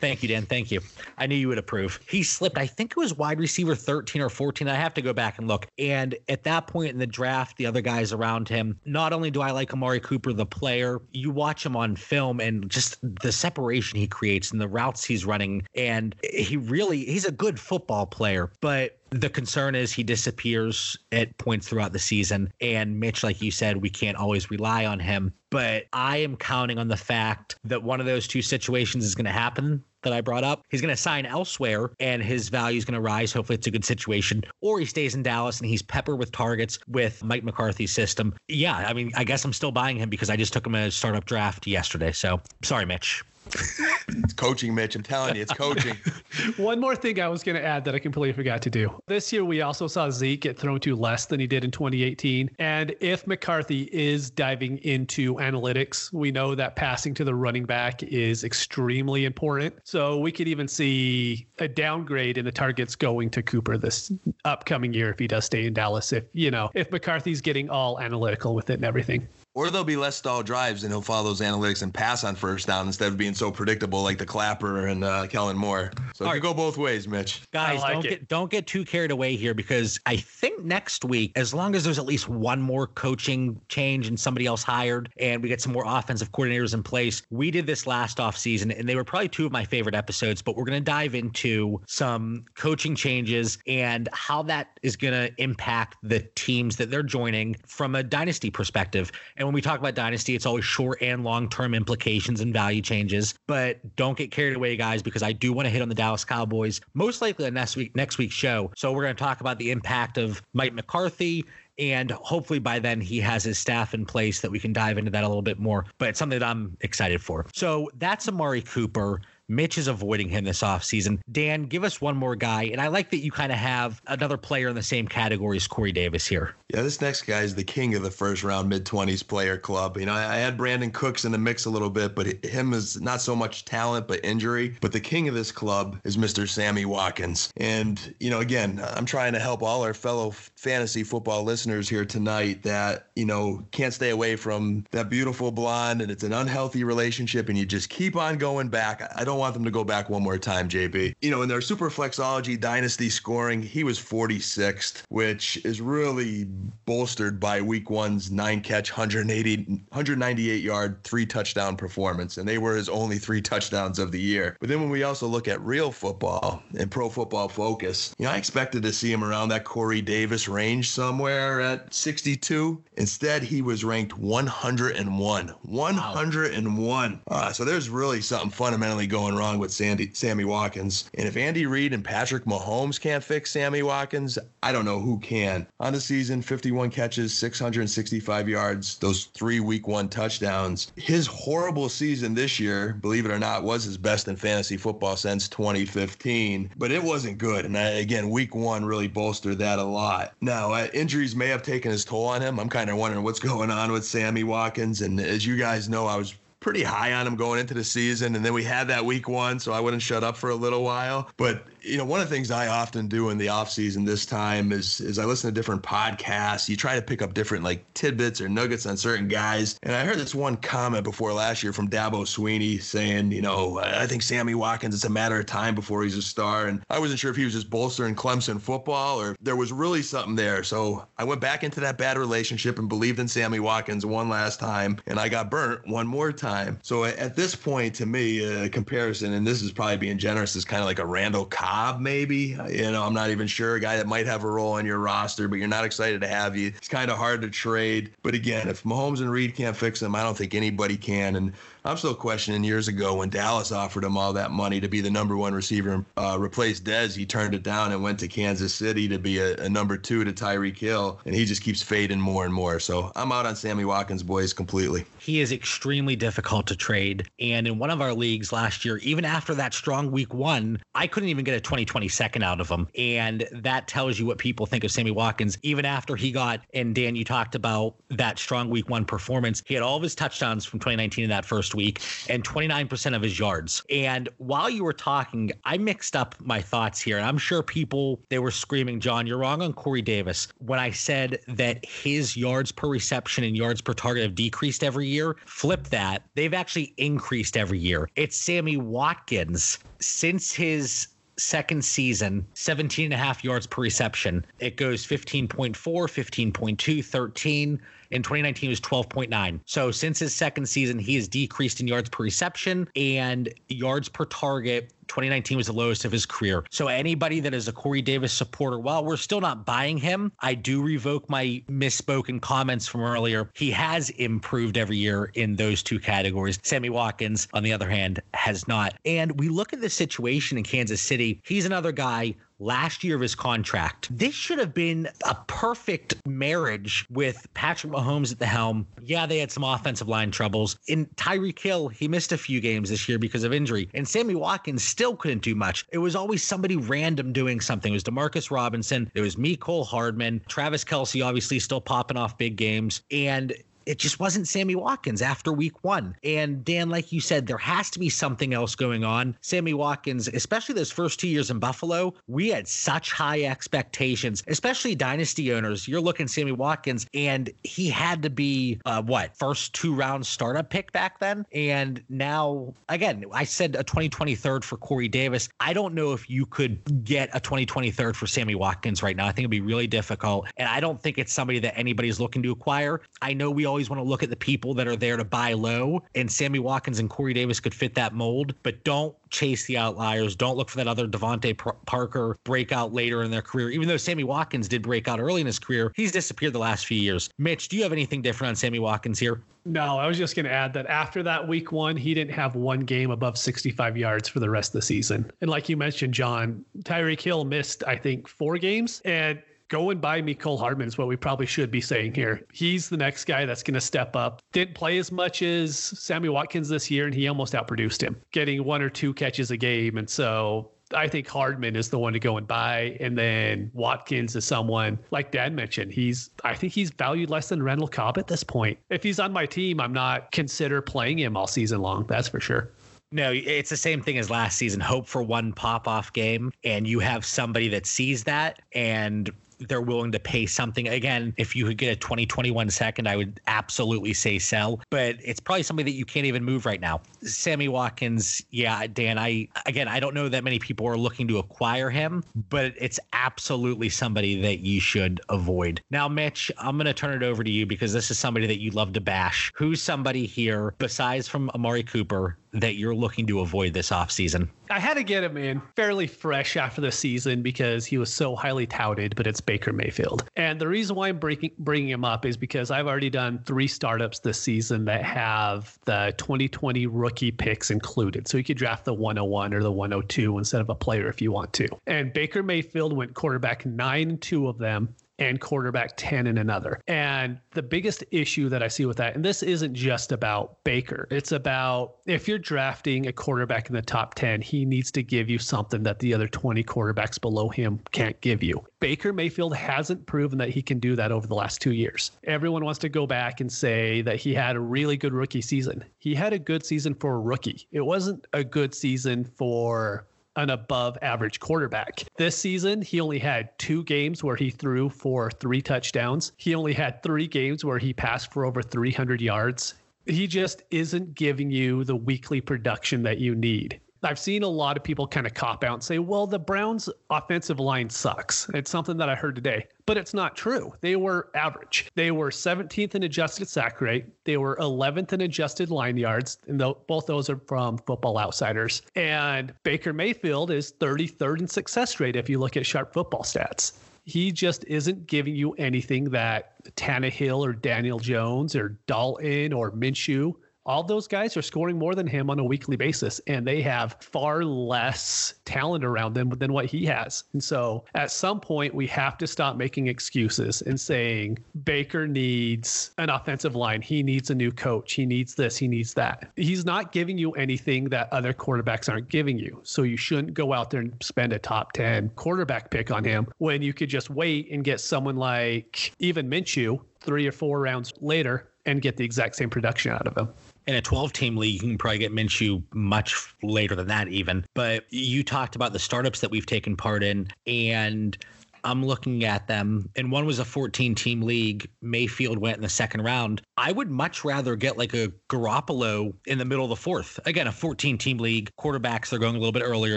Thank 0.00 0.22
you, 0.22 0.28
Dan. 0.28 0.46
Thank 0.46 0.70
you. 0.70 0.80
I 1.16 1.26
knew 1.26 1.34
you 1.34 1.48
would 1.48 1.58
approve. 1.58 1.98
He 2.08 2.22
slipped, 2.22 2.56
I 2.56 2.66
think 2.66 2.92
it 2.92 2.96
was 2.96 3.14
wide 3.14 3.40
receiver 3.40 3.74
13 3.74 4.22
or 4.22 4.28
14. 4.28 4.68
I 4.68 4.74
have 4.74 4.94
to 4.94 5.02
go 5.02 5.12
back 5.12 5.38
and 5.38 5.48
look. 5.48 5.66
And 5.78 6.16
at 6.28 6.44
that 6.44 6.68
point 6.68 6.90
in 6.90 6.98
the 6.98 7.06
draft, 7.06 7.56
the 7.56 7.66
other 7.66 7.80
guys 7.80 8.12
around 8.12 8.48
him, 8.48 8.78
not 8.84 9.12
only 9.12 9.30
do 9.30 9.40
I 9.40 9.50
like 9.50 9.72
Amari 9.72 9.98
Cooper, 9.98 10.32
the 10.32 10.46
player, 10.46 11.00
you 11.10 11.30
watch 11.30 11.66
him 11.66 11.74
on 11.74 11.96
film 11.96 12.40
and 12.40 12.70
just 12.70 12.98
the 13.02 13.32
separation 13.32 13.98
he 13.98 14.06
creates 14.06 14.52
and 14.52 14.60
the 14.60 14.68
routes 14.68 15.04
he's 15.04 15.24
running. 15.24 15.66
And 15.74 16.14
he 16.22 16.56
really, 16.56 17.04
he's 17.04 17.24
a 17.24 17.32
good 17.32 17.58
football 17.58 18.06
player, 18.06 18.52
but 18.60 18.98
the 19.10 19.30
concern 19.30 19.74
is 19.74 19.92
he 19.92 20.02
disappears 20.02 20.96
at 21.12 21.36
points 21.38 21.68
throughout 21.68 21.92
the 21.92 21.98
season. 21.98 22.52
And 22.60 23.00
Mitch, 23.00 23.24
like 23.24 23.40
you 23.40 23.50
said, 23.50 23.78
we 23.78 23.90
can't 23.90 24.16
always 24.16 24.50
rely 24.50 24.84
on 24.84 25.00
him. 25.00 25.32
But 25.50 25.86
I 25.92 26.18
am 26.18 26.36
counting 26.36 26.78
on 26.78 26.88
the 26.88 26.96
fact 26.96 27.56
that 27.64 27.82
one 27.82 28.00
of 28.00 28.06
those 28.06 28.28
two 28.28 28.42
situations 28.42 29.04
is 29.04 29.14
going 29.14 29.24
to 29.24 29.30
happen 29.30 29.82
that 30.02 30.12
I 30.12 30.20
brought 30.20 30.44
up. 30.44 30.62
He's 30.68 30.80
going 30.80 30.94
to 30.94 31.00
sign 31.00 31.26
elsewhere 31.26 31.90
and 32.00 32.22
his 32.22 32.48
value 32.48 32.78
is 32.78 32.84
going 32.84 32.94
to 32.94 33.00
rise. 33.00 33.32
Hopefully, 33.32 33.56
it's 33.56 33.66
a 33.66 33.70
good 33.70 33.84
situation. 33.84 34.42
Or 34.60 34.78
he 34.78 34.86
stays 34.86 35.14
in 35.14 35.22
Dallas 35.22 35.60
and 35.60 35.68
he's 35.68 35.82
pepper 35.82 36.16
with 36.16 36.32
targets 36.32 36.78
with 36.86 37.22
Mike 37.24 37.44
McCarthy's 37.44 37.92
system. 37.92 38.34
Yeah, 38.48 38.76
I 38.76 38.92
mean, 38.92 39.10
I 39.16 39.24
guess 39.24 39.44
I'm 39.44 39.52
still 39.52 39.72
buying 39.72 39.96
him 39.96 40.08
because 40.08 40.30
I 40.30 40.36
just 40.36 40.52
took 40.52 40.66
him 40.66 40.74
in 40.74 40.84
a 40.84 40.90
startup 40.90 41.24
draft 41.24 41.66
yesterday. 41.66 42.12
So 42.12 42.40
sorry, 42.62 42.84
Mitch 42.84 43.22
it's 43.54 44.32
coaching, 44.32 44.74
Mitch. 44.74 44.96
I'm 44.96 45.02
telling 45.02 45.36
you, 45.36 45.42
it's 45.42 45.52
coaching. 45.52 45.96
One 46.56 46.80
more 46.80 46.96
thing 46.96 47.20
I 47.20 47.28
was 47.28 47.42
going 47.42 47.56
to 47.56 47.64
add 47.64 47.84
that 47.84 47.94
I 47.94 47.98
completely 47.98 48.32
forgot 48.32 48.62
to 48.62 48.70
do. 48.70 49.00
This 49.06 49.32
year, 49.32 49.44
we 49.44 49.62
also 49.62 49.86
saw 49.86 50.10
Zeke 50.10 50.40
get 50.40 50.58
thrown 50.58 50.80
to 50.80 50.94
less 50.94 51.26
than 51.26 51.40
he 51.40 51.46
did 51.46 51.64
in 51.64 51.70
2018. 51.70 52.50
And 52.58 52.94
if 53.00 53.26
McCarthy 53.26 53.88
is 53.92 54.30
diving 54.30 54.78
into 54.78 55.34
analytics, 55.36 56.12
we 56.12 56.30
know 56.30 56.54
that 56.54 56.76
passing 56.76 57.14
to 57.14 57.24
the 57.24 57.34
running 57.34 57.64
back 57.64 58.02
is 58.02 58.44
extremely 58.44 59.24
important. 59.24 59.74
So 59.84 60.18
we 60.18 60.32
could 60.32 60.48
even 60.48 60.68
see 60.68 61.46
a 61.58 61.68
downgrade 61.68 62.38
in 62.38 62.44
the 62.44 62.52
targets 62.52 62.94
going 62.96 63.30
to 63.30 63.42
Cooper 63.42 63.78
this 63.78 64.12
upcoming 64.44 64.92
year 64.92 65.10
if 65.10 65.18
he 65.18 65.26
does 65.26 65.44
stay 65.44 65.66
in 65.66 65.74
Dallas. 65.74 66.12
If, 66.12 66.24
you 66.32 66.50
know, 66.50 66.70
if 66.74 66.90
McCarthy's 66.90 67.40
getting 67.40 67.70
all 67.70 68.00
analytical 68.00 68.54
with 68.54 68.70
it 68.70 68.74
and 68.74 68.84
everything. 68.84 69.28
Or 69.58 69.70
there'll 69.70 69.84
be 69.84 69.96
less 69.96 70.14
stall 70.14 70.44
drives 70.44 70.84
and 70.84 70.92
he'll 70.92 71.02
follow 71.02 71.24
those 71.24 71.40
analytics 71.40 71.82
and 71.82 71.92
pass 71.92 72.22
on 72.22 72.36
first 72.36 72.68
down 72.68 72.86
instead 72.86 73.08
of 73.08 73.16
being 73.16 73.34
so 73.34 73.50
predictable 73.50 74.04
like 74.04 74.16
the 74.16 74.24
Clapper 74.24 74.86
and 74.86 75.02
uh, 75.02 75.26
Kellen 75.26 75.58
Moore. 75.58 75.90
So 76.14 76.26
it 76.26 76.34
could 76.34 76.42
go 76.42 76.54
both 76.54 76.78
ways, 76.78 77.08
Mitch. 77.08 77.42
Guys, 77.50 77.80
like 77.80 77.94
don't 77.94 78.06
it. 78.06 78.08
get 78.08 78.28
don't 78.28 78.50
get 78.52 78.68
too 78.68 78.84
carried 78.84 79.10
away 79.10 79.34
here 79.34 79.54
because 79.54 79.98
I 80.06 80.14
think 80.14 80.62
next 80.62 81.04
week, 81.04 81.32
as 81.34 81.52
long 81.52 81.74
as 81.74 81.82
there's 81.82 81.98
at 81.98 82.06
least 82.06 82.28
one 82.28 82.62
more 82.62 82.86
coaching 82.86 83.60
change 83.68 84.06
and 84.06 84.18
somebody 84.18 84.46
else 84.46 84.62
hired 84.62 85.08
and 85.18 85.42
we 85.42 85.48
get 85.48 85.60
some 85.60 85.72
more 85.72 85.82
offensive 85.84 86.30
coordinators 86.30 86.72
in 86.72 86.84
place, 86.84 87.22
we 87.30 87.50
did 87.50 87.66
this 87.66 87.84
last 87.84 88.20
off 88.20 88.36
season 88.36 88.70
and 88.70 88.88
they 88.88 88.94
were 88.94 89.02
probably 89.02 89.28
two 89.28 89.44
of 89.44 89.50
my 89.50 89.64
favorite 89.64 89.96
episodes, 89.96 90.40
but 90.40 90.54
we're 90.54 90.66
gonna 90.66 90.80
dive 90.80 91.16
into 91.16 91.80
some 91.88 92.44
coaching 92.54 92.94
changes 92.94 93.58
and 93.66 94.08
how 94.12 94.40
that 94.40 94.78
is 94.84 94.94
gonna 94.94 95.30
impact 95.38 95.96
the 96.04 96.20
teams 96.36 96.76
that 96.76 96.92
they're 96.92 97.02
joining 97.02 97.56
from 97.66 97.96
a 97.96 98.04
dynasty 98.04 98.52
perspective. 98.52 99.10
And 99.36 99.47
when 99.48 99.54
we 99.54 99.62
talk 99.62 99.80
about 99.80 99.94
dynasty, 99.94 100.34
it's 100.34 100.44
always 100.44 100.66
short 100.66 101.00
and 101.00 101.24
long 101.24 101.48
term 101.48 101.72
implications 101.72 102.42
and 102.42 102.52
value 102.52 102.82
changes. 102.82 103.32
But 103.46 103.96
don't 103.96 104.16
get 104.16 104.30
carried 104.30 104.56
away, 104.56 104.76
guys, 104.76 105.02
because 105.02 105.22
I 105.22 105.32
do 105.32 105.54
want 105.54 105.64
to 105.64 105.70
hit 105.70 105.80
on 105.80 105.88
the 105.88 105.94
Dallas 105.94 106.22
Cowboys 106.22 106.82
most 106.92 107.22
likely 107.22 107.46
on 107.46 107.54
next 107.54 107.74
week 107.74 107.96
next 107.96 108.18
week's 108.18 108.34
show. 108.34 108.70
So 108.76 108.92
we're 108.92 109.04
going 109.04 109.16
to 109.16 109.24
talk 109.24 109.40
about 109.40 109.58
the 109.58 109.70
impact 109.70 110.18
of 110.18 110.42
Mike 110.52 110.74
McCarthy 110.74 111.46
and 111.78 112.10
hopefully 112.10 112.58
by 112.58 112.78
then 112.78 113.00
he 113.00 113.20
has 113.20 113.44
his 113.44 113.58
staff 113.58 113.94
in 113.94 114.04
place 114.04 114.42
that 114.42 114.50
we 114.50 114.58
can 114.58 114.74
dive 114.74 114.98
into 114.98 115.10
that 115.12 115.24
a 115.24 115.28
little 115.28 115.40
bit 115.40 115.58
more. 115.58 115.86
But 115.96 116.10
it's 116.10 116.18
something 116.18 116.38
that 116.38 116.46
I'm 116.46 116.76
excited 116.82 117.22
for. 117.22 117.46
So 117.54 117.90
that's 117.98 118.28
Amari 118.28 118.60
Cooper. 118.60 119.22
Mitch 119.48 119.78
is 119.78 119.88
avoiding 119.88 120.28
him 120.28 120.44
this 120.44 120.60
offseason. 120.60 121.20
Dan, 121.32 121.64
give 121.64 121.82
us 121.82 122.00
one 122.00 122.16
more 122.16 122.36
guy. 122.36 122.64
And 122.64 122.80
I 122.80 122.88
like 122.88 123.10
that 123.10 123.18
you 123.18 123.30
kind 123.30 123.50
of 123.50 123.58
have 123.58 124.02
another 124.06 124.36
player 124.36 124.68
in 124.68 124.74
the 124.74 124.82
same 124.82 125.08
category 125.08 125.56
as 125.56 125.66
Corey 125.66 125.90
Davis 125.92 126.26
here. 126.26 126.54
Yeah, 126.68 126.82
this 126.82 127.00
next 127.00 127.22
guy 127.22 127.40
is 127.40 127.54
the 127.54 127.64
king 127.64 127.94
of 127.94 128.02
the 128.02 128.10
first 128.10 128.44
round 128.44 128.68
mid 128.68 128.84
20s 128.84 129.26
player 129.26 129.56
club. 129.56 129.96
You 129.96 130.04
know, 130.04 130.12
I 130.12 130.36
had 130.36 130.58
Brandin 130.58 130.92
Cooks 130.92 131.24
in 131.24 131.32
the 131.32 131.38
mix 131.38 131.64
a 131.64 131.70
little 131.70 131.88
bit, 131.88 132.14
but 132.14 132.44
him 132.44 132.74
is 132.74 133.00
not 133.00 133.22
so 133.22 133.34
much 133.34 133.64
talent, 133.64 134.06
but 134.06 134.22
injury. 134.22 134.76
But 134.82 134.92
the 134.92 135.00
king 135.00 135.28
of 135.28 135.34
this 135.34 135.50
club 135.50 135.98
is 136.04 136.18
Mr. 136.18 136.46
Sammy 136.46 136.84
Watkins. 136.84 137.50
And, 137.56 138.14
you 138.20 138.28
know, 138.28 138.40
again, 138.40 138.82
I'm 138.94 139.06
trying 139.06 139.32
to 139.32 139.38
help 139.38 139.62
all 139.62 139.82
our 139.82 139.94
fellow 139.94 140.30
fantasy 140.30 141.04
football 141.04 141.42
listeners 141.42 141.88
here 141.88 142.04
tonight 142.04 142.62
that, 142.64 143.08
you 143.16 143.24
know, 143.24 143.64
can't 143.70 143.94
stay 143.94 144.10
away 144.10 144.36
from 144.36 144.84
that 144.90 145.08
beautiful 145.08 145.50
blonde 145.50 146.02
and 146.02 146.10
it's 146.10 146.22
an 146.22 146.34
unhealthy 146.34 146.84
relationship 146.84 147.48
and 147.48 147.56
you 147.56 147.64
just 147.64 147.88
keep 147.88 148.14
on 148.14 148.36
going 148.36 148.68
back. 148.68 149.10
I 149.16 149.24
don't 149.24 149.37
want 149.38 149.54
them 149.54 149.64
to 149.64 149.70
go 149.70 149.84
back 149.84 150.10
one 150.10 150.22
more 150.22 150.38
time, 150.38 150.68
JB. 150.68 151.14
You 151.20 151.30
know, 151.30 151.42
in 151.42 151.48
their 151.48 151.60
super 151.60 151.90
flexology 151.90 152.58
dynasty 152.58 153.08
scoring, 153.08 153.62
he 153.62 153.84
was 153.84 153.98
46th, 153.98 155.02
which 155.08 155.56
is 155.64 155.80
really 155.80 156.44
bolstered 156.84 157.40
by 157.40 157.60
week 157.60 157.90
one's 157.90 158.30
nine 158.30 158.60
catch, 158.60 158.90
180, 158.90 159.56
198 159.88 160.62
yard, 160.62 161.02
three 161.04 161.26
touchdown 161.26 161.76
performance. 161.76 162.36
And 162.36 162.48
they 162.48 162.58
were 162.58 162.76
his 162.76 162.88
only 162.88 163.18
three 163.18 163.40
touchdowns 163.40 163.98
of 163.98 164.12
the 164.12 164.20
year. 164.20 164.56
But 164.60 164.68
then 164.68 164.80
when 164.80 164.90
we 164.90 165.02
also 165.02 165.26
look 165.26 165.48
at 165.48 165.60
real 165.60 165.92
football 165.92 166.62
and 166.78 166.90
pro 166.90 167.08
football 167.08 167.48
focus, 167.48 168.14
you 168.18 168.24
know, 168.26 168.32
I 168.32 168.36
expected 168.36 168.82
to 168.82 168.92
see 168.92 169.12
him 169.12 169.24
around 169.24 169.48
that 169.50 169.64
Corey 169.64 170.00
Davis 170.00 170.48
range 170.48 170.90
somewhere 170.90 171.60
at 171.60 171.92
62. 171.94 172.82
Instead, 172.96 173.42
he 173.42 173.62
was 173.62 173.84
ranked 173.84 174.18
101. 174.18 175.48
101. 175.62 177.20
Uh, 177.28 177.52
so 177.52 177.64
there's 177.64 177.88
really 177.88 178.20
something 178.20 178.50
fundamentally 178.50 179.06
going 179.06 179.27
going 179.28 179.38
wrong 179.38 179.58
with 179.58 179.70
Sandy, 179.70 180.10
Sammy 180.14 180.44
Watkins. 180.44 181.10
And 181.12 181.28
if 181.28 181.36
Andy 181.36 181.66
Reid 181.66 181.92
and 181.92 182.02
Patrick 182.02 182.46
Mahomes 182.46 182.98
can't 182.98 183.22
fix 183.22 183.50
Sammy 183.50 183.82
Watkins, 183.82 184.38
I 184.62 184.72
don't 184.72 184.86
know 184.86 185.00
who 185.00 185.18
can. 185.18 185.66
On 185.80 185.92
the 185.92 186.00
season, 186.00 186.40
51 186.40 186.88
catches, 186.88 187.36
665 187.36 188.48
yards, 188.48 188.96
those 188.96 189.24
three 189.34 189.60
week 189.60 189.86
one 189.86 190.08
touchdowns. 190.08 190.92
His 190.96 191.26
horrible 191.26 191.90
season 191.90 192.32
this 192.32 192.58
year, 192.58 192.94
believe 193.02 193.26
it 193.26 193.30
or 193.30 193.38
not, 193.38 193.64
was 193.64 193.84
his 193.84 193.98
best 193.98 194.28
in 194.28 194.36
fantasy 194.36 194.78
football 194.78 195.16
since 195.16 195.46
2015, 195.50 196.70
but 196.78 196.90
it 196.90 197.02
wasn't 197.02 197.36
good. 197.36 197.66
And 197.66 197.76
I, 197.76 197.88
again, 198.00 198.30
week 198.30 198.54
one 198.54 198.82
really 198.82 199.08
bolstered 199.08 199.58
that 199.58 199.78
a 199.78 199.84
lot. 199.84 200.32
Now, 200.40 200.72
uh, 200.72 200.86
injuries 200.94 201.36
may 201.36 201.48
have 201.48 201.62
taken 201.62 201.90
his 201.90 202.06
toll 202.06 202.24
on 202.24 202.40
him. 202.40 202.58
I'm 202.58 202.70
kind 202.70 202.88
of 202.88 202.96
wondering 202.96 203.24
what's 203.24 203.40
going 203.40 203.70
on 203.70 203.92
with 203.92 204.06
Sammy 204.06 204.44
Watkins. 204.44 205.02
And 205.02 205.20
as 205.20 205.44
you 205.44 205.58
guys 205.58 205.90
know, 205.90 206.06
I 206.06 206.16
was 206.16 206.34
pretty 206.68 206.84
high 206.84 207.14
on 207.14 207.26
him 207.26 207.34
going 207.34 207.58
into 207.58 207.72
the 207.72 207.82
season. 207.82 208.36
And 208.36 208.44
then 208.44 208.52
we 208.52 208.62
had 208.62 208.88
that 208.88 209.02
week 209.02 209.26
one, 209.26 209.58
so 209.58 209.72
I 209.72 209.80
wouldn't 209.80 210.02
shut 210.02 210.22
up 210.22 210.36
for 210.36 210.50
a 210.50 210.54
little 210.54 210.84
while. 210.84 211.30
But 211.38 211.64
you 211.80 211.96
know, 211.96 212.04
one 212.04 212.20
of 212.20 212.28
the 212.28 212.34
things 212.34 212.50
I 212.50 212.66
often 212.66 213.08
do 213.08 213.30
in 213.30 213.38
the 213.38 213.48
off 213.48 213.70
season 213.70 214.04
this 214.04 214.26
time 214.26 214.72
is 214.72 215.00
is 215.00 215.18
I 215.18 215.24
listen 215.24 215.48
to 215.48 215.54
different 215.54 215.82
podcasts. 215.82 216.68
You 216.68 216.76
try 216.76 216.96
to 216.96 217.02
pick 217.02 217.22
up 217.22 217.32
different 217.32 217.64
like 217.64 217.82
tidbits 217.94 218.42
or 218.42 218.48
nuggets 218.50 218.84
on 218.84 218.98
certain 218.98 219.28
guys. 219.28 219.78
And 219.82 219.94
I 219.94 220.04
heard 220.04 220.18
this 220.18 220.34
one 220.34 220.56
comment 220.56 221.04
before 221.04 221.32
last 221.32 221.62
year 221.62 221.72
from 221.72 221.88
Dabo 221.88 222.26
Swinney 222.26 222.82
saying, 222.82 223.32
you 223.32 223.40
know, 223.40 223.78
I 223.78 224.06
think 224.06 224.20
Sammy 224.22 224.54
Watkins, 224.54 224.94
it's 224.94 225.04
a 225.04 225.10
matter 225.10 225.38
of 225.38 225.46
time 225.46 225.74
before 225.74 226.02
he's 226.02 226.16
a 226.16 226.22
star. 226.22 226.66
And 226.66 226.82
I 226.90 226.98
wasn't 226.98 227.20
sure 227.20 227.30
if 227.30 227.36
he 227.36 227.44
was 227.44 227.54
just 227.54 227.70
bolstering 227.70 228.14
Clemson 228.14 228.60
football 228.60 229.18
or 229.20 229.36
there 229.40 229.56
was 229.56 229.72
really 229.72 230.02
something 230.02 230.34
there. 230.34 230.62
So 230.62 231.06
I 231.16 231.24
went 231.24 231.40
back 231.40 231.64
into 231.64 231.80
that 231.80 231.96
bad 231.96 232.18
relationship 232.18 232.78
and 232.78 232.88
believed 232.88 233.18
in 233.18 233.28
Sammy 233.28 233.60
Watkins 233.60 234.04
one 234.04 234.28
last 234.28 234.60
time, 234.60 234.98
and 235.06 235.18
I 235.18 235.28
got 235.28 235.50
burnt 235.50 235.86
one 235.86 236.06
more 236.06 236.32
time. 236.32 236.57
So 236.82 237.04
at 237.04 237.36
this 237.36 237.54
point, 237.54 237.94
to 237.96 238.06
me, 238.06 238.44
a 238.44 238.68
comparison, 238.68 239.32
and 239.32 239.46
this 239.46 239.62
is 239.62 239.72
probably 239.72 239.96
being 239.96 240.18
generous, 240.18 240.56
is 240.56 240.64
kind 240.64 240.80
of 240.80 240.86
like 240.86 240.98
a 240.98 241.06
Randall 241.06 241.44
Cobb 241.44 242.00
maybe. 242.00 242.56
You 242.68 242.90
know, 242.90 243.02
I'm 243.02 243.14
not 243.14 243.30
even 243.30 243.46
sure. 243.46 243.76
A 243.76 243.80
guy 243.80 243.96
that 243.96 244.06
might 244.06 244.26
have 244.26 244.44
a 244.44 244.50
role 244.50 244.72
on 244.72 244.86
your 244.86 244.98
roster, 244.98 245.48
but 245.48 245.56
you're 245.56 245.68
not 245.68 245.84
excited 245.84 246.20
to 246.20 246.28
have 246.28 246.56
you. 246.56 246.68
It's 246.68 246.88
kind 246.88 247.10
of 247.10 247.16
hard 247.16 247.42
to 247.42 247.50
trade. 247.50 248.10
But 248.22 248.34
again, 248.34 248.68
if 248.68 248.82
Mahomes 248.84 249.20
and 249.20 249.30
Reid 249.30 249.54
can't 249.54 249.76
fix 249.76 250.02
him, 250.02 250.14
I 250.14 250.22
don't 250.22 250.36
think 250.36 250.54
anybody 250.54 250.96
can. 250.96 251.36
And 251.36 251.52
I'm 251.84 251.96
still 251.96 252.14
questioning 252.14 252.64
years 252.64 252.88
ago 252.88 253.14
when 253.14 253.28
Dallas 253.28 253.72
offered 253.72 254.04
him 254.04 254.16
all 254.16 254.32
that 254.32 254.50
money 254.50 254.80
to 254.80 254.88
be 254.88 255.00
the 255.00 255.10
number 255.10 255.36
one 255.36 255.54
receiver 255.54 255.90
and 255.90 256.04
uh, 256.16 256.36
replace 256.38 256.80
Dez. 256.80 257.16
He 257.16 257.24
turned 257.24 257.54
it 257.54 257.62
down 257.62 257.92
and 257.92 258.02
went 258.02 258.18
to 258.20 258.28
Kansas 258.28 258.74
City 258.74 259.08
to 259.08 259.18
be 259.18 259.38
a, 259.38 259.56
a 259.56 259.68
number 259.68 259.96
two 259.96 260.24
to 260.24 260.32
Tyreek 260.32 260.76
Hill, 260.76 261.20
and 261.24 261.34
he 261.34 261.44
just 261.44 261.62
keeps 261.62 261.82
fading 261.82 262.20
more 262.20 262.44
and 262.44 262.52
more. 262.52 262.80
So 262.80 263.12
I'm 263.16 263.32
out 263.32 263.46
on 263.46 263.56
Sammy 263.56 263.84
Watkins, 263.84 264.22
boys, 264.22 264.52
completely. 264.52 265.04
He 265.18 265.40
is 265.40 265.52
extremely 265.52 266.16
difficult 266.16 266.66
to 266.68 266.76
trade. 266.76 267.28
And 267.40 267.66
in 267.66 267.78
one 267.78 267.90
of 267.90 268.00
our 268.00 268.14
leagues 268.14 268.52
last 268.52 268.84
year, 268.84 268.98
even 268.98 269.24
after 269.24 269.54
that 269.54 269.74
strong 269.74 270.10
week 270.10 270.34
one, 270.34 270.80
I 270.94 271.06
couldn't 271.06 271.28
even 271.28 271.44
get 271.44 271.54
a 271.54 271.60
2020 271.60 272.08
second 272.08 272.42
out 272.42 272.60
of 272.60 272.68
him. 272.68 272.88
And 272.96 273.46
that 273.52 273.88
tells 273.88 274.18
you 274.18 274.26
what 274.26 274.38
people 274.38 274.66
think 274.66 274.84
of 274.84 274.90
Sammy 274.90 275.10
Watkins. 275.10 275.58
Even 275.62 275.84
after 275.84 276.16
he 276.16 276.32
got, 276.32 276.60
and 276.74 276.94
Dan, 276.94 277.16
you 277.16 277.24
talked 277.24 277.54
about 277.54 277.94
that 278.10 278.38
strong 278.38 278.70
week 278.70 278.88
one 278.88 279.04
performance, 279.04 279.62
he 279.66 279.74
had 279.74 279.82
all 279.82 279.96
of 279.96 280.02
his 280.02 280.14
touchdowns 280.14 280.64
from 280.64 280.80
2019 280.80 281.24
in 281.24 281.30
that 281.30 281.44
first 281.44 281.67
week 281.74 282.00
and 282.28 282.44
29% 282.44 283.14
of 283.14 283.22
his 283.22 283.38
yards. 283.38 283.82
And 283.90 284.28
while 284.38 284.68
you 284.70 284.84
were 284.84 284.92
talking, 284.92 285.52
I 285.64 285.78
mixed 285.78 286.16
up 286.16 286.34
my 286.40 286.60
thoughts 286.60 287.00
here. 287.00 287.16
And 287.18 287.26
I'm 287.26 287.38
sure 287.38 287.62
people, 287.62 288.20
they 288.28 288.38
were 288.38 288.50
screaming, 288.50 289.00
John, 289.00 289.26
you're 289.26 289.38
wrong 289.38 289.62
on 289.62 289.72
Corey 289.72 290.02
Davis. 290.02 290.48
When 290.58 290.78
I 290.78 290.90
said 290.90 291.38
that 291.48 291.84
his 291.84 292.36
yards 292.36 292.72
per 292.72 292.88
reception 292.88 293.44
and 293.44 293.56
yards 293.56 293.80
per 293.80 293.94
target 293.94 294.22
have 294.22 294.34
decreased 294.34 294.84
every 294.84 295.06
year, 295.06 295.36
flip 295.46 295.84
that. 295.88 296.22
They've 296.34 296.54
actually 296.54 296.94
increased 296.96 297.56
every 297.56 297.78
year. 297.78 298.08
It's 298.16 298.36
Sammy 298.36 298.76
Watkins 298.76 299.78
since 300.00 300.52
his 300.52 301.08
second 301.38 301.84
season, 301.84 302.46
17 302.54 303.06
and 303.06 303.14
a 303.14 303.16
half 303.16 303.44
yards 303.44 303.66
per 303.66 303.82
reception. 303.82 304.44
It 304.58 304.76
goes 304.76 305.06
15.4, 305.06 305.74
15.2, 305.74 307.04
13. 307.04 307.80
In 308.10 308.22
2019, 308.22 308.68
it 308.68 308.70
was 308.70 308.80
12.9. 308.80 309.60
So 309.64 309.90
since 309.90 310.18
his 310.18 310.34
second 310.34 310.66
season, 310.66 310.98
he 310.98 311.14
has 311.16 311.28
decreased 311.28 311.80
in 311.80 311.88
yards 311.88 312.08
per 312.08 312.24
reception 312.24 312.88
and 312.96 313.52
yards 313.68 314.08
per 314.08 314.24
target 314.26 314.92
2019 315.08 315.56
was 315.56 315.66
the 315.66 315.72
lowest 315.72 316.04
of 316.04 316.12
his 316.12 316.26
career. 316.26 316.64
So 316.70 316.86
anybody 316.86 317.40
that 317.40 317.54
is 317.54 317.66
a 317.66 317.72
Corey 317.72 318.02
Davis 318.02 318.32
supporter, 318.32 318.78
while 318.78 319.04
we're 319.04 319.16
still 319.16 319.40
not 319.40 319.64
buying 319.64 319.98
him, 319.98 320.30
I 320.40 320.54
do 320.54 320.82
revoke 320.82 321.28
my 321.28 321.62
misspoken 321.68 322.40
comments 322.40 322.86
from 322.86 323.00
earlier. 323.00 323.50
He 323.54 323.70
has 323.72 324.10
improved 324.10 324.76
every 324.76 324.98
year 324.98 325.30
in 325.34 325.56
those 325.56 325.82
two 325.82 325.98
categories. 325.98 326.58
Sammy 326.62 326.90
Watkins, 326.90 327.48
on 327.54 327.62
the 327.62 327.72
other 327.72 327.88
hand, 327.88 328.20
has 328.34 328.68
not. 328.68 328.94
And 329.04 329.38
we 329.40 329.48
look 329.48 329.72
at 329.72 329.80
the 329.80 329.90
situation 329.90 330.58
in 330.58 330.64
Kansas 330.64 331.00
City. 331.00 331.40
He's 331.44 331.64
another 331.64 331.92
guy 331.92 332.34
last 332.58 333.04
year 333.04 333.16
of 333.16 333.22
his 333.22 333.34
contract. 333.34 334.08
This 334.16 334.34
should 334.34 334.58
have 334.58 334.74
been 334.74 335.08
a 335.24 335.36
perfect 335.46 336.14
marriage 336.26 337.06
with 337.10 337.46
Patrick 337.54 337.92
Mahomes 337.92 338.32
at 338.32 338.38
the 338.38 338.46
helm. 338.46 338.86
Yeah, 339.02 339.26
they 339.26 339.38
had 339.38 339.50
some 339.50 339.64
offensive 339.64 340.08
line 340.08 340.30
troubles. 340.30 340.78
In 340.88 341.06
Tyreek 341.16 341.58
Hill, 341.58 341.88
he 341.88 342.08
missed 342.08 342.32
a 342.32 342.38
few 342.38 342.60
games 342.60 342.90
this 342.90 343.08
year 343.08 343.18
because 343.18 343.44
of 343.44 343.52
injury. 343.52 343.88
And 343.94 344.06
Sammy 344.06 344.34
Watkins 344.34 344.82
still 344.82 345.16
couldn't 345.16 345.42
do 345.42 345.54
much. 345.54 345.86
It 345.92 345.98
was 345.98 346.16
always 346.16 346.42
somebody 346.42 346.76
random 346.76 347.32
doing 347.32 347.60
something. 347.60 347.92
It 347.92 347.96
was 347.96 348.04
Demarcus 348.04 348.50
Robinson. 348.50 349.10
It 349.14 349.20
was 349.20 349.36
Mecole 349.36 349.86
Hardman. 349.86 350.40
Travis 350.48 350.84
Kelce, 350.84 351.24
obviously 351.24 351.58
still 351.58 351.80
popping 351.80 352.16
off 352.16 352.38
big 352.38 352.56
games. 352.56 353.02
And 353.10 353.52
it 353.88 353.98
just 353.98 354.20
wasn't 354.20 354.46
Sammy 354.46 354.74
Watkins 354.74 355.22
after 355.22 355.52
week 355.52 355.82
one. 355.82 356.14
And 356.22 356.64
Dan, 356.64 356.90
like 356.90 357.10
you 357.10 357.20
said, 357.20 357.46
there 357.46 357.58
has 357.58 357.90
to 357.90 357.98
be 357.98 358.08
something 358.08 358.52
else 358.52 358.74
going 358.74 359.02
on. 359.02 359.36
Sammy 359.40 359.74
Watkins, 359.74 360.28
especially 360.28 360.74
those 360.74 360.90
first 360.90 361.18
two 361.18 361.28
years 361.28 361.50
in 361.50 361.58
Buffalo, 361.58 362.14
we 362.26 362.48
had 362.48 362.68
such 362.68 363.12
high 363.12 363.42
expectations, 363.42 364.42
especially 364.46 364.94
dynasty 364.94 365.52
owners. 365.52 365.88
You're 365.88 366.00
looking 366.00 366.28
Sammy 366.28 366.52
Watkins, 366.52 367.06
and 367.14 367.50
he 367.62 367.88
had 367.88 368.22
to 368.22 368.30
be 368.30 368.80
uh, 368.84 369.02
what 369.02 369.36
first 369.36 369.72
two 369.72 369.94
round 369.94 370.26
startup 370.26 370.68
pick 370.68 370.92
back 370.92 371.18
then. 371.18 371.46
And 371.52 372.02
now, 372.08 372.74
again, 372.88 373.24
I 373.32 373.44
said 373.44 373.74
a 373.74 373.82
2023 373.84 374.34
third 374.34 374.64
for 374.64 374.76
Corey 374.76 375.08
Davis. 375.08 375.48
I 375.60 375.72
don't 375.72 375.94
know 375.94 376.12
if 376.12 376.28
you 376.28 376.44
could 376.44 377.04
get 377.04 377.30
a 377.32 377.40
2023 377.40 377.90
third 377.90 378.16
for 378.16 378.26
Sammy 378.26 378.54
Watkins 378.54 379.02
right 379.02 379.16
now. 379.16 379.26
I 379.26 379.32
think 379.32 379.40
it'd 379.40 379.50
be 379.50 379.60
really 379.60 379.86
difficult. 379.86 380.46
And 380.58 380.68
I 380.68 380.80
don't 380.80 381.00
think 381.00 381.18
it's 381.18 381.32
somebody 381.32 381.58
that 381.60 381.78
anybody's 381.78 382.20
looking 382.20 382.42
to 382.42 382.52
acquire. 382.52 383.00
I 383.22 383.32
know 383.32 383.50
we 383.50 383.64
always 383.64 383.77
always 383.78 383.88
want 383.88 384.00
to 384.00 384.08
look 384.08 384.24
at 384.24 384.30
the 384.30 384.34
people 384.34 384.74
that 384.74 384.88
are 384.88 384.96
there 384.96 385.16
to 385.16 385.24
buy 385.24 385.52
low, 385.52 386.02
and 386.16 386.28
Sammy 386.28 386.58
Watkins 386.58 386.98
and 386.98 387.08
Corey 387.08 387.32
Davis 387.32 387.60
could 387.60 387.72
fit 387.72 387.94
that 387.94 388.12
mold, 388.12 388.52
but 388.64 388.82
don't 388.82 389.14
chase 389.30 389.66
the 389.66 389.76
outliers. 389.76 390.34
Don't 390.34 390.56
look 390.56 390.68
for 390.68 390.78
that 390.78 390.88
other 390.88 391.06
DeVante 391.06 391.56
Parker 391.86 392.36
breakout 392.42 392.92
later 392.92 393.22
in 393.22 393.30
their 393.30 393.40
career. 393.40 393.70
Even 393.70 393.86
though 393.86 393.96
Sammy 393.96 394.24
Watkins 394.24 394.66
did 394.66 394.82
break 394.82 395.06
out 395.06 395.20
early 395.20 395.40
in 395.40 395.46
his 395.46 395.60
career, 395.60 395.92
he's 395.94 396.10
disappeared 396.10 396.54
the 396.54 396.58
last 396.58 396.86
few 396.86 396.98
years. 396.98 397.30
Mitch, 397.38 397.68
do 397.68 397.76
you 397.76 397.84
have 397.84 397.92
anything 397.92 398.20
different 398.20 398.48
on 398.48 398.56
Sammy 398.56 398.80
Watkins 398.80 399.20
here? 399.20 399.42
No, 399.64 399.98
I 399.98 400.08
was 400.08 400.18
just 400.18 400.34
going 400.34 400.46
to 400.46 400.52
add 400.52 400.72
that 400.72 400.86
after 400.86 401.22
that 401.22 401.46
week 401.46 401.70
one, 401.70 401.96
he 401.96 402.14
didn't 402.14 402.32
have 402.32 402.56
one 402.56 402.80
game 402.80 403.12
above 403.12 403.38
65 403.38 403.96
yards 403.96 404.28
for 404.28 404.40
the 404.40 404.50
rest 404.50 404.70
of 404.70 404.80
the 404.80 404.82
season. 404.82 405.30
And 405.40 405.48
like 405.50 405.68
you 405.68 405.76
mentioned, 405.76 406.14
John, 406.14 406.64
Tyreek 406.80 407.20
Hill 407.20 407.44
missed, 407.44 407.84
I 407.86 407.94
think, 407.94 408.26
four 408.26 408.58
games. 408.58 409.02
And 409.04 409.40
go 409.68 409.90
and 409.90 410.00
buy 410.00 410.20
Mecole 410.20 410.58
Hardman 410.58 410.88
is 410.88 410.98
what 410.98 411.08
we 411.08 411.16
probably 411.16 411.46
should 411.46 411.70
be 411.70 411.80
saying 411.80 412.14
here. 412.14 412.42
He's 412.52 412.88
the 412.88 412.96
next 412.96 413.24
guy 413.24 413.44
that's 413.44 413.62
going 413.62 413.74
to 413.74 413.80
step 413.80 414.16
up. 414.16 414.42
Didn't 414.52 414.74
play 414.74 414.98
as 414.98 415.12
much 415.12 415.42
as 415.42 415.78
Sammy 415.78 416.28
Watkins 416.28 416.68
this 416.68 416.90
year, 416.90 417.06
and 417.06 417.14
he 417.14 417.28
almost 417.28 417.52
outproduced 417.52 418.02
him, 418.02 418.16
getting 418.32 418.64
one 418.64 418.82
or 418.82 418.90
two 418.90 419.14
catches 419.14 419.50
a 419.50 419.56
game. 419.56 419.98
And 419.98 420.08
so 420.08 420.70
I 420.94 421.06
think 421.06 421.28
Hardman 421.28 421.76
is 421.76 421.90
the 421.90 421.98
one 421.98 422.12
to 422.14 422.18
go 422.18 422.38
and 422.38 422.46
buy. 422.46 422.96
And 423.00 423.16
then 423.16 423.70
Watkins 423.74 424.34
is 424.36 424.44
someone 424.44 424.98
like 425.10 425.30
Dan 425.30 425.54
mentioned. 425.54 425.92
He's 425.92 426.30
I 426.44 426.54
think 426.54 426.72
he's 426.72 426.90
valued 426.90 427.30
less 427.30 427.50
than 427.50 427.62
Randall 427.62 427.88
Cobb 427.88 428.18
at 428.18 428.26
this 428.26 428.42
point. 428.42 428.78
If 428.90 429.02
he's 429.02 429.20
on 429.20 429.32
my 429.32 429.46
team, 429.46 429.80
I'm 429.80 429.92
not 429.92 430.32
consider 430.32 430.80
playing 430.80 431.18
him 431.18 431.36
all 431.36 431.46
season 431.46 431.80
long. 431.80 432.06
That's 432.06 432.28
for 432.28 432.40
sure. 432.40 432.72
No, 433.10 433.32
it's 433.32 433.70
the 433.70 433.76
same 433.76 434.02
thing 434.02 434.18
as 434.18 434.28
last 434.28 434.58
season. 434.58 434.80
Hope 434.80 435.06
for 435.06 435.22
one 435.22 435.54
pop 435.54 435.88
off 435.88 436.12
game, 436.12 436.52
and 436.62 436.86
you 436.86 436.98
have 436.98 437.24
somebody 437.24 437.68
that 437.68 437.86
sees 437.86 438.24
that 438.24 438.60
and 438.72 439.30
they're 439.60 439.80
willing 439.80 440.12
to 440.12 440.20
pay 440.20 440.46
something. 440.46 440.88
Again, 440.88 441.34
if 441.36 441.54
you 441.54 441.64
could 441.66 441.78
get 441.78 441.92
a 441.92 441.96
2021 441.96 442.70
second, 442.70 443.08
I 443.08 443.16
would 443.16 443.40
absolutely 443.46 444.14
say 444.14 444.38
sell, 444.38 444.80
but 444.90 445.16
it's 445.22 445.40
probably 445.40 445.62
somebody 445.62 445.90
that 445.90 445.96
you 445.96 446.04
can't 446.04 446.26
even 446.26 446.44
move 446.44 446.66
right 446.66 446.80
now. 446.80 447.00
Sammy 447.22 447.68
Watkins, 447.68 448.42
yeah, 448.50 448.86
Dan, 448.86 449.18
I 449.18 449.48
again, 449.66 449.88
I 449.88 450.00
don't 450.00 450.14
know 450.14 450.28
that 450.28 450.44
many 450.44 450.58
people 450.58 450.86
are 450.86 450.96
looking 450.96 451.28
to 451.28 451.38
acquire 451.38 451.90
him, 451.90 452.24
but 452.48 452.74
it's 452.78 453.00
absolutely 453.12 453.88
somebody 453.88 454.40
that 454.42 454.60
you 454.60 454.80
should 454.80 455.20
avoid. 455.28 455.80
Now, 455.90 456.08
Mitch, 456.08 456.50
I'm 456.58 456.76
going 456.76 456.86
to 456.86 456.94
turn 456.94 457.14
it 457.14 457.26
over 457.26 457.42
to 457.42 457.50
you 457.50 457.66
because 457.66 457.92
this 457.92 458.10
is 458.10 458.18
somebody 458.18 458.46
that 458.46 458.60
you 458.60 458.70
love 458.70 458.92
to 458.94 459.00
bash. 459.00 459.52
Who's 459.54 459.82
somebody 459.82 460.26
here 460.26 460.74
besides 460.78 461.28
from 461.28 461.50
Amari 461.50 461.82
Cooper 461.82 462.36
that 462.52 462.76
you're 462.76 462.94
looking 462.94 463.26
to 463.26 463.40
avoid 463.40 463.74
this 463.74 463.90
offseason? 463.90 464.48
I 464.70 464.78
had 464.78 464.94
to 464.94 465.02
get 465.02 465.24
him 465.24 465.36
in 465.36 465.62
fairly 465.76 466.06
fresh 466.06 466.56
after 466.56 466.80
the 466.80 466.92
season 466.92 467.42
because 467.42 467.86
he 467.86 467.98
was 467.98 468.12
so 468.12 468.36
highly 468.36 468.66
touted, 468.66 469.16
but 469.16 469.26
it's 469.26 469.40
Baker 469.40 469.72
Mayfield. 469.72 470.28
And 470.36 470.60
the 470.60 470.68
reason 470.68 470.96
why 470.96 471.08
I'm 471.08 471.18
breaking, 471.18 471.52
bringing 471.58 471.88
him 471.88 472.04
up 472.04 472.26
is 472.26 472.36
because 472.36 472.70
I've 472.70 472.86
already 472.86 473.10
done 473.10 473.40
three 473.44 473.68
startups 473.68 474.18
this 474.18 474.40
season 474.40 474.84
that 474.86 475.04
have 475.04 475.78
the 475.84 476.14
2020 476.18 476.86
rookie 476.86 477.30
picks 477.30 477.70
included. 477.70 478.28
So 478.28 478.38
you 478.38 478.44
could 478.44 478.56
draft 478.56 478.84
the 478.84 478.94
101 478.94 479.54
or 479.54 479.62
the 479.62 479.72
102 479.72 480.38
instead 480.38 480.60
of 480.60 480.68
a 480.68 480.74
player 480.74 481.08
if 481.08 481.22
you 481.22 481.32
want 481.32 481.52
to. 481.54 481.68
And 481.86 482.12
Baker 482.12 482.42
Mayfield 482.42 482.92
went 482.92 483.14
quarterback 483.14 483.64
nine 483.64 484.18
two 484.18 484.48
of 484.48 484.58
them 484.58 484.94
and 485.18 485.40
quarterback 485.40 485.92
10 485.96 486.26
in 486.26 486.38
another. 486.38 486.80
And 486.86 487.38
the 487.52 487.62
biggest 487.62 488.04
issue 488.10 488.48
that 488.48 488.62
I 488.62 488.68
see 488.68 488.86
with 488.86 488.96
that, 488.98 489.14
and 489.14 489.24
this 489.24 489.42
isn't 489.42 489.74
just 489.74 490.12
about 490.12 490.62
Baker, 490.64 491.06
it's 491.10 491.32
about 491.32 491.96
if 492.06 492.28
you're 492.28 492.38
drafting 492.38 493.06
a 493.06 493.12
quarterback 493.12 493.68
in 493.68 493.74
the 493.74 493.82
top 493.82 494.14
10, 494.14 494.40
he 494.40 494.64
needs 494.64 494.90
to 494.92 495.02
give 495.02 495.28
you 495.28 495.38
something 495.38 495.82
that 495.82 495.98
the 495.98 496.14
other 496.14 496.28
20 496.28 496.62
quarterbacks 496.64 497.20
below 497.20 497.48
him 497.48 497.80
can't 497.92 498.20
give 498.20 498.42
you. 498.42 498.64
Baker 498.80 499.12
Mayfield 499.12 499.56
hasn't 499.56 500.06
proven 500.06 500.38
that 500.38 500.50
he 500.50 500.62
can 500.62 500.78
do 500.78 500.94
that 500.96 501.10
over 501.10 501.26
the 501.26 501.34
last 501.34 501.60
two 501.60 501.72
years. 501.72 502.12
Everyone 502.24 502.64
wants 502.64 502.78
to 502.80 502.88
go 502.88 503.06
back 503.06 503.40
and 503.40 503.50
say 503.50 504.02
that 504.02 504.16
he 504.16 504.34
had 504.34 504.56
a 504.56 504.60
really 504.60 504.96
good 504.96 505.12
rookie 505.12 505.42
season. 505.42 505.84
He 505.98 506.14
had 506.14 506.32
a 506.32 506.38
good 506.38 506.64
season 506.64 506.94
for 506.94 507.14
a 507.14 507.20
rookie. 507.20 507.66
It 507.72 507.80
wasn't 507.80 508.26
a 508.32 508.44
good 508.44 508.74
season 508.74 509.24
for 509.24 510.06
an 510.38 510.50
above 510.50 510.96
average 511.02 511.40
quarterback. 511.40 512.04
This 512.16 512.36
season, 512.36 512.80
he 512.80 513.00
only 513.00 513.18
had 513.18 513.58
two 513.58 513.82
games 513.84 514.22
where 514.22 514.36
he 514.36 514.50
threw 514.50 514.88
for 514.88 515.30
three 515.32 515.60
touchdowns. 515.60 516.32
He 516.36 516.54
only 516.54 516.72
had 516.72 517.02
three 517.02 517.26
games 517.26 517.64
where 517.64 517.78
he 517.78 517.92
passed 517.92 518.32
for 518.32 518.44
over 518.44 518.62
300 518.62 519.20
yards. 519.20 519.74
He 520.06 520.26
just 520.26 520.62
isn't 520.70 521.14
giving 521.14 521.50
you 521.50 521.84
the 521.84 521.96
weekly 521.96 522.40
production 522.40 523.02
that 523.02 523.18
you 523.18 523.34
need. 523.34 523.80
I've 524.02 524.18
seen 524.18 524.42
a 524.42 524.48
lot 524.48 524.76
of 524.76 524.84
people 524.84 525.06
kind 525.06 525.26
of 525.26 525.34
cop 525.34 525.64
out 525.64 525.74
and 525.74 525.82
say, 525.82 525.98
well, 525.98 526.26
the 526.26 526.38
Browns' 526.38 526.88
offensive 527.10 527.58
line 527.58 527.90
sucks. 527.90 528.48
It's 528.54 528.70
something 528.70 528.96
that 528.98 529.08
I 529.08 529.14
heard 529.14 529.34
today, 529.34 529.66
but 529.86 529.96
it's 529.96 530.14
not 530.14 530.36
true. 530.36 530.72
They 530.80 530.96
were 530.96 531.30
average. 531.34 531.90
They 531.94 532.10
were 532.10 532.30
17th 532.30 532.94
in 532.94 533.02
adjusted 533.02 533.48
sack 533.48 533.80
rate. 533.80 534.06
They 534.24 534.36
were 534.36 534.56
11th 534.56 535.12
in 535.12 535.22
adjusted 535.22 535.70
line 535.70 535.96
yards. 535.96 536.38
And 536.46 536.58
both 536.58 537.06
those 537.06 537.28
are 537.28 537.40
from 537.46 537.78
Football 537.78 538.18
Outsiders. 538.18 538.82
And 538.94 539.52
Baker 539.64 539.92
Mayfield 539.92 540.50
is 540.50 540.72
33rd 540.72 541.40
in 541.40 541.48
success 541.48 541.98
rate 542.00 542.16
if 542.16 542.28
you 542.28 542.38
look 542.38 542.56
at 542.56 542.64
sharp 542.64 542.92
football 542.92 543.22
stats 543.22 543.72
he 544.08 544.32
just 544.32 544.64
isn't 544.64 545.06
giving 545.06 545.36
you 545.36 545.52
anything 545.52 546.04
that 546.04 546.54
Tannehill 546.76 547.40
or 547.40 547.52
Daniel 547.52 547.98
Jones 547.98 548.56
or 548.56 548.78
Dalton 548.86 549.52
or 549.52 549.70
Minshew 549.70 550.32
all 550.68 550.82
those 550.82 551.08
guys 551.08 551.34
are 551.34 551.42
scoring 551.42 551.78
more 551.78 551.94
than 551.94 552.06
him 552.06 552.28
on 552.28 552.38
a 552.38 552.44
weekly 552.44 552.76
basis, 552.76 553.20
and 553.26 553.46
they 553.46 553.62
have 553.62 553.96
far 554.00 554.44
less 554.44 555.34
talent 555.46 555.82
around 555.82 556.12
them 556.12 556.28
than 556.28 556.52
what 556.52 556.66
he 556.66 556.84
has. 556.84 557.24
And 557.32 557.42
so 557.42 557.84
at 557.94 558.10
some 558.10 558.38
point, 558.38 558.74
we 558.74 558.86
have 558.88 559.16
to 559.18 559.26
stop 559.26 559.56
making 559.56 559.88
excuses 559.88 560.60
and 560.62 560.78
saying 560.78 561.38
Baker 561.64 562.06
needs 562.06 562.90
an 562.98 563.08
offensive 563.08 563.56
line. 563.56 563.80
He 563.80 564.02
needs 564.02 564.28
a 564.28 564.34
new 564.34 564.52
coach. 564.52 564.92
He 564.92 565.06
needs 565.06 565.34
this. 565.34 565.56
He 565.56 565.66
needs 565.66 565.94
that. 565.94 566.30
He's 566.36 566.66
not 566.66 566.92
giving 566.92 567.16
you 567.16 567.32
anything 567.32 567.88
that 567.88 568.12
other 568.12 568.34
quarterbacks 568.34 568.90
aren't 568.90 569.08
giving 569.08 569.38
you. 569.38 569.60
So 569.62 569.84
you 569.84 569.96
shouldn't 569.96 570.34
go 570.34 570.52
out 570.52 570.70
there 570.70 570.80
and 570.80 570.92
spend 571.00 571.32
a 571.32 571.38
top 571.38 571.72
10 571.72 572.10
quarterback 572.10 572.70
pick 572.70 572.90
on 572.90 573.04
him 573.04 573.26
when 573.38 573.62
you 573.62 573.72
could 573.72 573.88
just 573.88 574.10
wait 574.10 574.50
and 574.52 574.62
get 574.62 574.80
someone 574.80 575.16
like 575.16 575.94
even 575.98 576.28
Minshew 576.28 576.78
three 577.00 577.26
or 577.26 577.32
four 577.32 577.60
rounds 577.60 577.92
later 578.02 578.50
and 578.66 578.82
get 578.82 578.98
the 578.98 579.04
exact 579.04 579.34
same 579.36 579.48
production 579.48 579.92
out 579.92 580.06
of 580.06 580.14
him 580.14 580.28
in 580.68 580.74
a 580.74 580.82
12 580.82 581.14
team 581.14 581.36
league, 581.38 581.54
you 581.54 581.60
can 581.60 581.78
probably 581.78 581.96
get 581.96 582.12
Minshew 582.12 582.62
much 582.74 583.34
later 583.42 583.74
than 583.74 583.88
that, 583.88 584.08
even. 584.08 584.44
But 584.52 584.84
you 584.90 585.24
talked 585.24 585.56
about 585.56 585.72
the 585.72 585.78
startups 585.78 586.20
that 586.20 586.30
we've 586.30 586.44
taken 586.44 586.76
part 586.76 587.02
in, 587.02 587.28
and 587.46 588.16
I'm 588.64 588.84
looking 588.84 589.24
at 589.24 589.46
them, 589.46 589.88
and 589.96 590.10
one 590.10 590.26
was 590.26 590.38
a 590.38 590.44
14 590.44 590.94
team 590.94 591.22
league. 591.22 591.68
Mayfield 591.82 592.38
went 592.38 592.56
in 592.56 592.62
the 592.62 592.68
second 592.68 593.02
round. 593.02 593.42
I 593.56 593.72
would 593.72 593.90
much 593.90 594.24
rather 594.24 594.56
get 594.56 594.78
like 594.78 594.94
a 594.94 595.08
Garoppolo 595.28 596.14
in 596.26 596.38
the 596.38 596.44
middle 596.44 596.64
of 596.64 596.70
the 596.70 596.76
fourth. 596.76 597.18
Again, 597.26 597.46
a 597.46 597.52
14 597.52 597.98
team 597.98 598.18
league. 598.18 598.50
Quarterbacks 598.58 599.12
are 599.12 599.18
going 599.18 599.34
a 599.34 599.38
little 599.38 599.52
bit 599.52 599.62
earlier 599.62 599.96